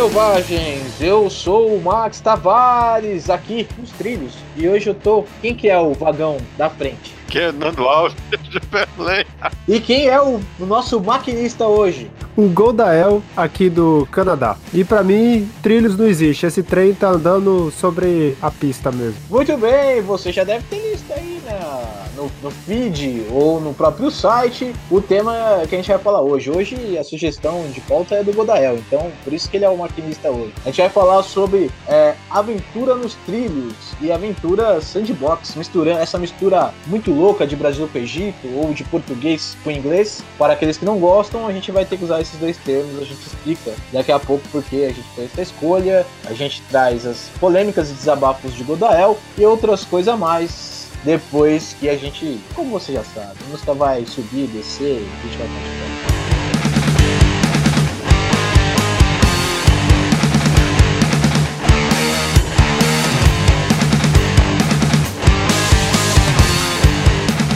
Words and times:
selvagens! 0.00 0.98
Eu 0.98 1.28
sou 1.28 1.76
o 1.76 1.82
Max 1.82 2.20
Tavares, 2.20 3.28
aqui 3.28 3.68
nos 3.78 3.90
trilhos. 3.90 4.32
E 4.56 4.66
hoje 4.66 4.88
eu 4.88 4.94
tô. 4.94 5.26
Quem 5.42 5.54
que 5.54 5.68
é 5.68 5.78
o 5.78 5.92
vagão 5.92 6.38
da 6.56 6.70
frente? 6.70 7.14
Que 7.28 7.38
é 7.38 7.52
Nando 7.52 7.86
Alves 7.86 8.16
de 8.32 8.58
Belém. 8.70 9.26
E 9.68 9.78
quem 9.78 10.08
é 10.08 10.18
o, 10.18 10.40
o 10.58 10.64
nosso 10.64 10.98
maquinista 11.02 11.66
hoje? 11.66 12.10
O 12.34 12.48
Goldael 12.48 13.22
aqui 13.36 13.68
do 13.68 14.08
Canadá. 14.10 14.56
E 14.72 14.84
pra 14.84 15.04
mim, 15.04 15.46
trilhos 15.62 15.98
não 15.98 16.06
existe. 16.06 16.46
Esse 16.46 16.62
trem 16.62 16.94
tá 16.94 17.10
andando 17.10 17.70
sobre 17.70 18.38
a 18.40 18.50
pista 18.50 18.90
mesmo. 18.90 19.20
Muito 19.28 19.54
bem, 19.58 20.00
você 20.00 20.32
já 20.32 20.44
deve 20.44 20.64
ter 20.70 20.80
visto 20.80 21.12
aí 21.12 21.42
na, 21.44 22.06
no, 22.20 22.30
no 22.42 22.50
feed 22.50 23.26
ou 23.30 23.60
no 23.60 23.72
próprio 23.72 24.10
site 24.10 24.72
o 24.90 25.00
tema 25.00 25.62
que 25.68 25.74
a 25.74 25.78
gente 25.78 25.88
vai 25.88 25.98
falar 25.98 26.20
hoje. 26.20 26.50
Hoje 26.50 26.98
a 26.98 27.04
sugestão 27.04 27.68
de 27.70 27.80
pauta 27.80 28.16
é 28.16 28.22
do 28.24 28.32
Godael, 28.32 28.76
então 28.76 29.10
por 29.24 29.32
isso 29.32 29.48
que 29.48 29.56
ele 29.56 29.64
é 29.64 29.70
o 29.70 29.78
maquinista 29.78 30.30
hoje. 30.30 30.52
A 30.64 30.68
gente 30.68 30.80
vai 30.80 30.90
falar 30.90 31.22
sobre 31.22 31.70
é, 31.88 32.14
aventura 32.30 32.94
nos 32.94 33.14
trilhos 33.26 33.74
e 34.00 34.12
aventura 34.12 34.80
sandbox, 34.80 35.54
misturando 35.54 36.00
essa 36.00 36.18
mistura 36.18 36.74
muito 36.86 37.10
louca 37.12 37.46
de 37.46 37.56
Brasil 37.56 37.88
com 37.90 37.98
Egito 37.98 38.46
ou 38.56 38.72
de 38.74 38.84
português 38.84 39.56
com 39.64 39.70
inglês. 39.70 40.22
Para 40.36 40.52
aqueles 40.52 40.76
que 40.76 40.84
não 40.84 40.98
gostam, 40.98 41.46
a 41.46 41.52
gente 41.52 41.70
vai 41.72 41.84
ter 41.84 41.96
que 41.96 42.04
usar 42.04 42.20
esses 42.20 42.38
dois 42.38 42.56
termos, 42.58 42.98
a 42.98 43.04
gente 43.04 43.26
explica 43.26 43.72
daqui 43.92 44.12
a 44.12 44.18
pouco 44.18 44.42
porque 44.50 44.76
a 44.76 44.88
gente 44.88 45.08
fez 45.14 45.30
essa 45.32 45.42
escolha, 45.42 46.06
a 46.26 46.34
gente 46.34 46.62
traz 46.68 47.06
as 47.06 47.30
polêmicas 47.40 47.90
e 47.90 47.94
desabafos 47.94 48.54
de 48.54 48.64
Godael 48.64 49.16
e 49.38 49.44
outras 49.44 49.84
coisas 49.84 50.12
a 50.12 50.16
mais 50.16 50.79
depois 51.04 51.74
que 51.78 51.88
a 51.88 51.96
gente, 51.96 52.40
como 52.54 52.70
você 52.70 52.92
já 52.92 53.04
sabe, 53.04 53.36
a 53.46 53.50
música 53.50 53.74
vai 53.74 54.04
subir, 54.04 54.46
descer, 54.48 54.96
a 54.96 55.26
gente 55.26 55.38
vai 55.38 55.46
continuar. 55.48 55.90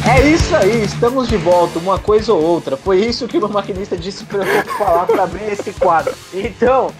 É 0.06 0.28
isso 0.28 0.54
aí, 0.54 0.84
estamos 0.84 1.28
de 1.28 1.36
volta, 1.36 1.78
uma 1.78 1.98
coisa 1.98 2.32
ou 2.32 2.40
outra. 2.40 2.76
Foi 2.76 2.98
isso 2.98 3.26
que 3.26 3.36
o 3.36 3.48
maquinista 3.48 3.96
disse 3.96 4.24
para 4.24 4.46
eu 4.46 4.64
falar 4.78 5.06
para 5.06 5.24
abrir 5.24 5.52
esse 5.52 5.72
quadro. 5.72 6.14
Então, 6.32 6.90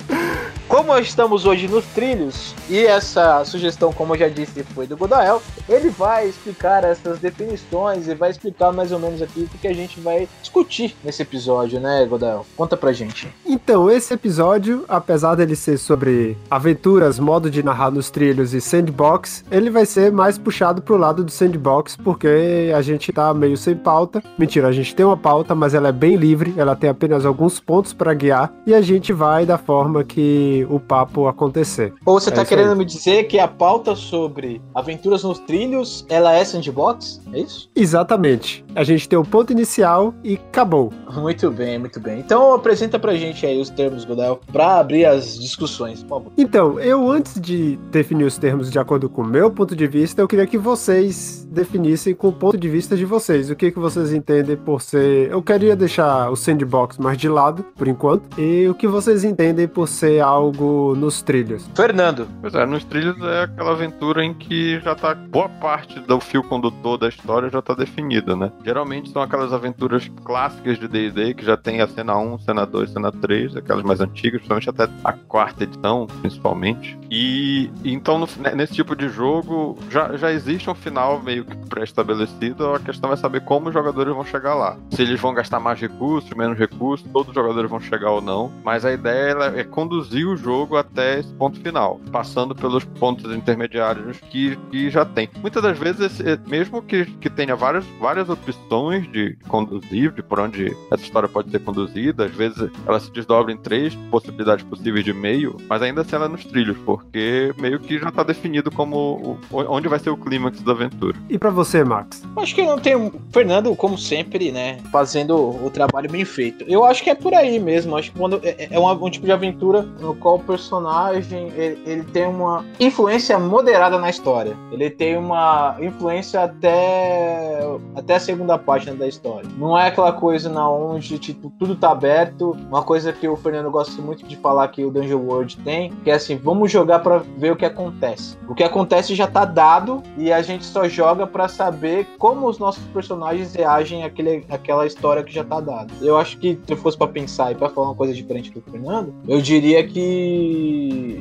como 0.68 0.96
estamos 0.98 1.46
hoje 1.46 1.68
nos 1.68 1.84
trilhos, 1.86 2.54
e 2.68 2.84
essa 2.84 3.44
sugestão, 3.44 3.92
como 3.92 4.14
eu 4.14 4.18
já 4.20 4.28
disse, 4.28 4.62
foi 4.62 4.86
do 4.86 4.96
Godael, 4.96 5.42
ele 5.68 5.90
vai 5.90 6.28
explicar 6.28 6.84
essas 6.84 7.18
definições 7.18 8.08
e 8.08 8.14
vai 8.14 8.30
explicar 8.30 8.72
mais 8.72 8.92
ou 8.92 8.98
menos 8.98 9.22
aqui 9.22 9.48
o 9.54 9.58
que 9.58 9.68
a 9.68 9.74
gente 9.74 10.00
vai 10.00 10.28
discutir 10.40 10.96
nesse 11.04 11.22
episódio, 11.22 11.80
né, 11.80 12.04
Godael? 12.06 12.46
Conta 12.56 12.76
pra 12.76 12.92
gente. 12.92 13.28
Então, 13.46 13.90
esse 13.90 14.14
episódio, 14.14 14.84
apesar 14.88 15.34
dele 15.34 15.56
ser 15.56 15.78
sobre 15.78 16.36
aventuras, 16.50 17.18
modo 17.18 17.50
de 17.50 17.62
narrar 17.62 17.90
nos 17.90 18.10
trilhos 18.10 18.54
e 18.54 18.60
sandbox, 18.60 19.44
ele 19.50 19.70
vai 19.70 19.86
ser 19.86 20.12
mais 20.12 20.38
puxado 20.38 20.82
pro 20.82 20.96
lado 20.96 21.24
do 21.24 21.30
sandbox, 21.30 21.96
porque 21.96 22.72
a 22.74 22.82
gente 22.82 23.12
tá 23.12 23.32
meio 23.34 23.56
sem 23.56 23.74
pauta. 23.74 24.22
Mentira, 24.38 24.68
a 24.68 24.72
gente 24.72 24.94
tem 24.94 25.04
uma 25.04 25.16
pauta, 25.16 25.54
mas 25.54 25.74
ela 25.74 25.88
é 25.88 25.92
bem 25.92 26.16
livre, 26.16 26.54
ela 26.56 26.76
tem 26.76 26.90
apenas 26.90 27.24
alguns 27.24 27.60
pontos 27.60 27.92
para 27.92 28.14
guiar, 28.14 28.52
e 28.66 28.74
a 28.74 28.80
gente 28.80 29.12
vai 29.12 29.46
da 29.46 29.58
forma 29.58 30.04
que 30.04 30.53
o 30.64 30.78
papo 30.78 31.26
acontecer. 31.26 31.92
Ou 32.06 32.20
você 32.20 32.30
É 32.30 32.32
tá 32.32 32.44
querendo 32.44 32.72
aí. 32.72 32.78
me 32.78 32.84
dizer 32.84 33.24
que 33.24 33.38
a 33.38 33.48
pauta 33.48 33.96
sobre 33.96 34.60
aventuras 34.74 35.24
nos 35.24 35.38
trilhos, 35.40 36.04
ela 36.08 36.32
é 36.34 36.44
sandbox? 36.44 37.20
É 37.32 37.40
isso? 37.40 37.68
Exatamente. 37.74 38.64
A 38.74 38.84
gente 38.84 39.08
tem 39.08 39.18
o 39.18 39.24
ponto 39.24 39.50
inicial 39.52 40.12
e 40.22 40.34
acabou. 40.34 40.92
Muito 41.14 41.50
bem, 41.50 41.78
muito 41.78 41.98
bem. 41.98 42.18
Então 42.20 42.52
apresenta 42.54 42.98
pra 42.98 43.14
gente 43.14 43.46
aí 43.46 43.58
os 43.60 43.70
termos, 43.70 44.04
Godael, 44.04 44.40
pra 44.52 44.78
abrir 44.78 45.06
as 45.06 45.38
discussões, 45.38 46.02
por 46.02 46.08
favor. 46.10 46.32
Então, 46.36 46.78
eu 46.78 47.10
antes 47.10 47.40
de 47.40 47.76
definir 47.90 48.24
os 48.24 48.36
termos 48.36 48.70
de 48.70 48.78
acordo 48.78 49.08
com 49.08 49.22
o 49.22 49.26
meu 49.26 49.50
ponto 49.50 49.74
de 49.74 49.86
vista, 49.86 50.20
eu 50.20 50.28
queria 50.28 50.46
que 50.46 50.58
vocês 50.58 51.46
definissem 51.50 52.14
com 52.14 52.28
o 52.28 52.32
ponto 52.32 52.58
de 52.58 52.68
vista 52.68 52.96
de 52.96 53.04
vocês. 53.04 53.48
O 53.48 53.56
que, 53.56 53.70
que 53.70 53.78
vocês 53.78 54.12
entendem 54.12 54.56
por 54.56 54.82
ser. 54.82 55.30
Eu 55.30 55.40
queria 55.42 55.74
deixar 55.76 56.30
o 56.30 56.36
sandbox 56.36 56.98
mais 56.98 57.16
de 57.16 57.28
lado, 57.28 57.64
por 57.76 57.86
enquanto. 57.88 58.38
E 58.38 58.68
o 58.68 58.74
que 58.74 58.86
vocês 58.88 59.24
entendem 59.24 59.66
por 59.68 59.88
ser 59.88 60.20
algo 60.20 60.43
nos 60.52 61.22
trilhos. 61.22 61.68
Fernando, 61.74 62.26
Pois 62.40 62.54
é, 62.54 62.66
nos 62.66 62.84
trilhos 62.84 63.16
é 63.22 63.42
aquela 63.44 63.72
aventura 63.72 64.24
em 64.24 64.34
que 64.34 64.78
já 64.80 64.94
tá 64.94 65.14
boa 65.14 65.48
parte 65.48 65.98
do 66.00 66.20
fio 66.20 66.42
condutor 66.42 66.98
da 66.98 67.08
história 67.08 67.48
já 67.48 67.62
tá 67.62 67.74
definida, 67.74 68.34
né? 68.36 68.50
Geralmente 68.64 69.10
são 69.10 69.22
aquelas 69.22 69.52
aventuras 69.52 70.10
clássicas 70.24 70.78
de 70.78 70.88
D&D 70.88 71.34
que 71.34 71.44
já 71.44 71.56
tem 71.56 71.80
a 71.80 71.86
cena 71.88 72.16
1, 72.18 72.38
cena 72.40 72.66
2, 72.66 72.90
cena 72.90 73.10
3, 73.12 73.56
aquelas 73.56 73.82
mais 73.82 74.00
antigas, 74.00 74.40
principalmente 74.42 74.70
até 74.70 74.88
a 75.04 75.12
quarta 75.12 75.64
edição, 75.64 76.06
principalmente. 76.20 76.98
E 77.10 77.70
então 77.84 78.18
no- 78.18 78.28
né, 78.38 78.54
nesse 78.54 78.74
tipo 78.74 78.94
de 78.96 79.08
jogo 79.08 79.78
já, 79.90 80.16
já 80.16 80.32
existe 80.32 80.68
um 80.68 80.74
final 80.74 81.22
meio 81.22 81.44
que 81.44 81.56
pré-estabelecido, 81.68 82.74
a 82.74 82.80
questão 82.80 83.12
é 83.12 83.16
saber 83.16 83.40
como 83.42 83.68
os 83.68 83.74
jogadores 83.74 84.14
vão 84.14 84.24
chegar 84.24 84.54
lá. 84.54 84.76
Se 84.90 85.02
eles 85.02 85.20
vão 85.20 85.32
gastar 85.34 85.60
mais 85.60 85.80
recursos, 85.80 86.30
menos 86.36 86.58
recursos, 86.58 87.06
todos 87.12 87.28
os 87.28 87.34
jogadores 87.34 87.70
vão 87.70 87.80
chegar 87.80 88.10
ou 88.10 88.20
não, 88.20 88.52
mas 88.64 88.84
a 88.84 88.92
ideia 88.92 89.34
é 89.56 89.64
conduzir 89.64 90.26
o 90.26 90.33
jogo 90.36 90.76
até 90.76 91.20
esse 91.20 91.32
ponto 91.34 91.60
final, 91.60 92.00
passando 92.10 92.54
pelos 92.54 92.84
pontos 92.84 93.34
intermediários 93.34 94.18
que, 94.30 94.56
que 94.70 94.90
já 94.90 95.04
tem. 95.04 95.28
Muitas 95.40 95.62
das 95.62 95.78
vezes, 95.78 96.00
esse- 96.00 96.40
mesmo 96.48 96.82
que, 96.82 97.04
que 97.06 97.30
tenha 97.30 97.54
várias, 97.56 97.84
várias 98.00 98.28
opções 98.28 99.10
de 99.10 99.36
conduzir, 99.48 100.12
de 100.12 100.22
por 100.22 100.40
onde 100.40 100.76
essa 100.90 101.02
história 101.02 101.28
pode 101.28 101.50
ser 101.50 101.58
conduzida, 101.60 102.24
às 102.26 102.32
vezes 102.32 102.68
ela 102.86 102.98
se 103.00 103.10
desdobra 103.12 103.52
em 103.52 103.56
três 103.56 103.94
possibilidades 104.10 104.64
possíveis 104.64 105.04
de 105.04 105.12
meio, 105.12 105.56
mas 105.68 105.82
ainda 105.82 106.00
assim 106.02 106.16
ela 106.16 106.26
é 106.26 106.28
nos 106.28 106.44
trilhos, 106.44 106.76
porque 106.84 107.52
meio 107.58 107.78
que 107.80 107.98
já 107.98 108.08
está 108.08 108.22
definido 108.22 108.70
como 108.70 109.38
o- 109.50 109.56
onde 109.68 109.88
vai 109.88 109.98
ser 109.98 110.10
o 110.10 110.16
clímax 110.16 110.60
da 110.62 110.72
aventura. 110.72 111.16
E 111.28 111.38
pra 111.38 111.50
você, 111.50 111.84
Max? 111.84 112.22
acho 112.36 112.54
que 112.54 112.62
não 112.62 112.78
tem. 112.78 112.94
um- 112.96 113.10
Fernando, 113.32 113.74
como 113.74 113.96
sempre, 113.98 114.52
né? 114.52 114.78
Fazendo 114.92 115.34
o 115.36 115.70
trabalho 115.70 116.08
bem 116.10 116.24
feito. 116.24 116.64
Eu 116.68 116.84
acho 116.84 117.02
que 117.02 117.10
é 117.10 117.14
por 117.14 117.34
aí 117.34 117.58
mesmo. 117.58 117.96
Acho 117.96 118.12
que 118.12 118.18
quando 118.18 118.40
é, 118.42 118.68
é 118.70 118.78
uma- 118.78 118.92
um 118.92 119.10
tipo 119.10 119.26
de 119.26 119.32
aventura 119.32 119.82
no 120.00 120.14
qual 120.24 120.38
personagem 120.38 121.52
ele, 121.54 121.82
ele 121.84 122.02
tem 122.02 122.26
uma 122.26 122.64
influência 122.80 123.38
moderada 123.38 123.98
na 123.98 124.08
história. 124.08 124.56
Ele 124.72 124.88
tem 124.88 125.18
uma 125.18 125.76
influência 125.78 126.42
até 126.42 127.60
até 127.94 128.14
a 128.14 128.20
segunda 128.20 128.56
página 128.56 128.96
da 128.96 129.06
história. 129.06 129.46
Não 129.58 129.78
é 129.78 129.88
aquela 129.88 130.14
coisa 130.14 130.48
na 130.48 130.66
onde 130.66 131.18
tipo, 131.18 131.52
tudo 131.58 131.76
tá 131.76 131.90
aberto. 131.90 132.56
Uma 132.68 132.82
coisa 132.82 133.12
que 133.12 133.28
o 133.28 133.36
Fernando 133.36 133.70
gosta 133.70 134.00
muito 134.00 134.26
de 134.26 134.34
falar 134.36 134.68
que 134.68 134.82
o 134.82 134.90
Dungeon 134.90 135.20
World 135.20 135.58
tem, 135.58 135.92
que 136.02 136.10
é 136.10 136.14
assim, 136.14 136.36
vamos 136.36 136.72
jogar 136.72 137.00
pra 137.00 137.18
ver 137.18 137.52
o 137.52 137.56
que 137.56 137.66
acontece. 137.66 138.38
O 138.48 138.54
que 138.54 138.64
acontece 138.64 139.14
já 139.14 139.26
tá 139.26 139.44
dado 139.44 140.02
e 140.16 140.32
a 140.32 140.40
gente 140.40 140.64
só 140.64 140.88
joga 140.88 141.26
pra 141.26 141.48
saber 141.48 142.06
como 142.18 142.48
os 142.48 142.58
nossos 142.58 142.82
personagens 142.94 143.54
reagem 143.54 144.04
àquele, 144.04 144.46
àquela 144.48 144.86
história 144.86 145.22
que 145.22 145.34
já 145.34 145.44
tá 145.44 145.60
dada. 145.60 145.92
Eu 146.00 146.16
acho 146.16 146.38
que 146.38 146.58
se 146.66 146.72
eu 146.72 146.78
fosse 146.78 146.96
pra 146.96 147.08
pensar 147.08 147.52
e 147.52 147.54
pra 147.54 147.68
falar 147.68 147.88
uma 147.88 147.94
coisa 147.94 148.14
diferente 148.14 148.50
do 148.50 148.62
Fernando, 148.62 149.12
eu 149.28 149.42
diria 149.42 149.86
que 149.86 150.13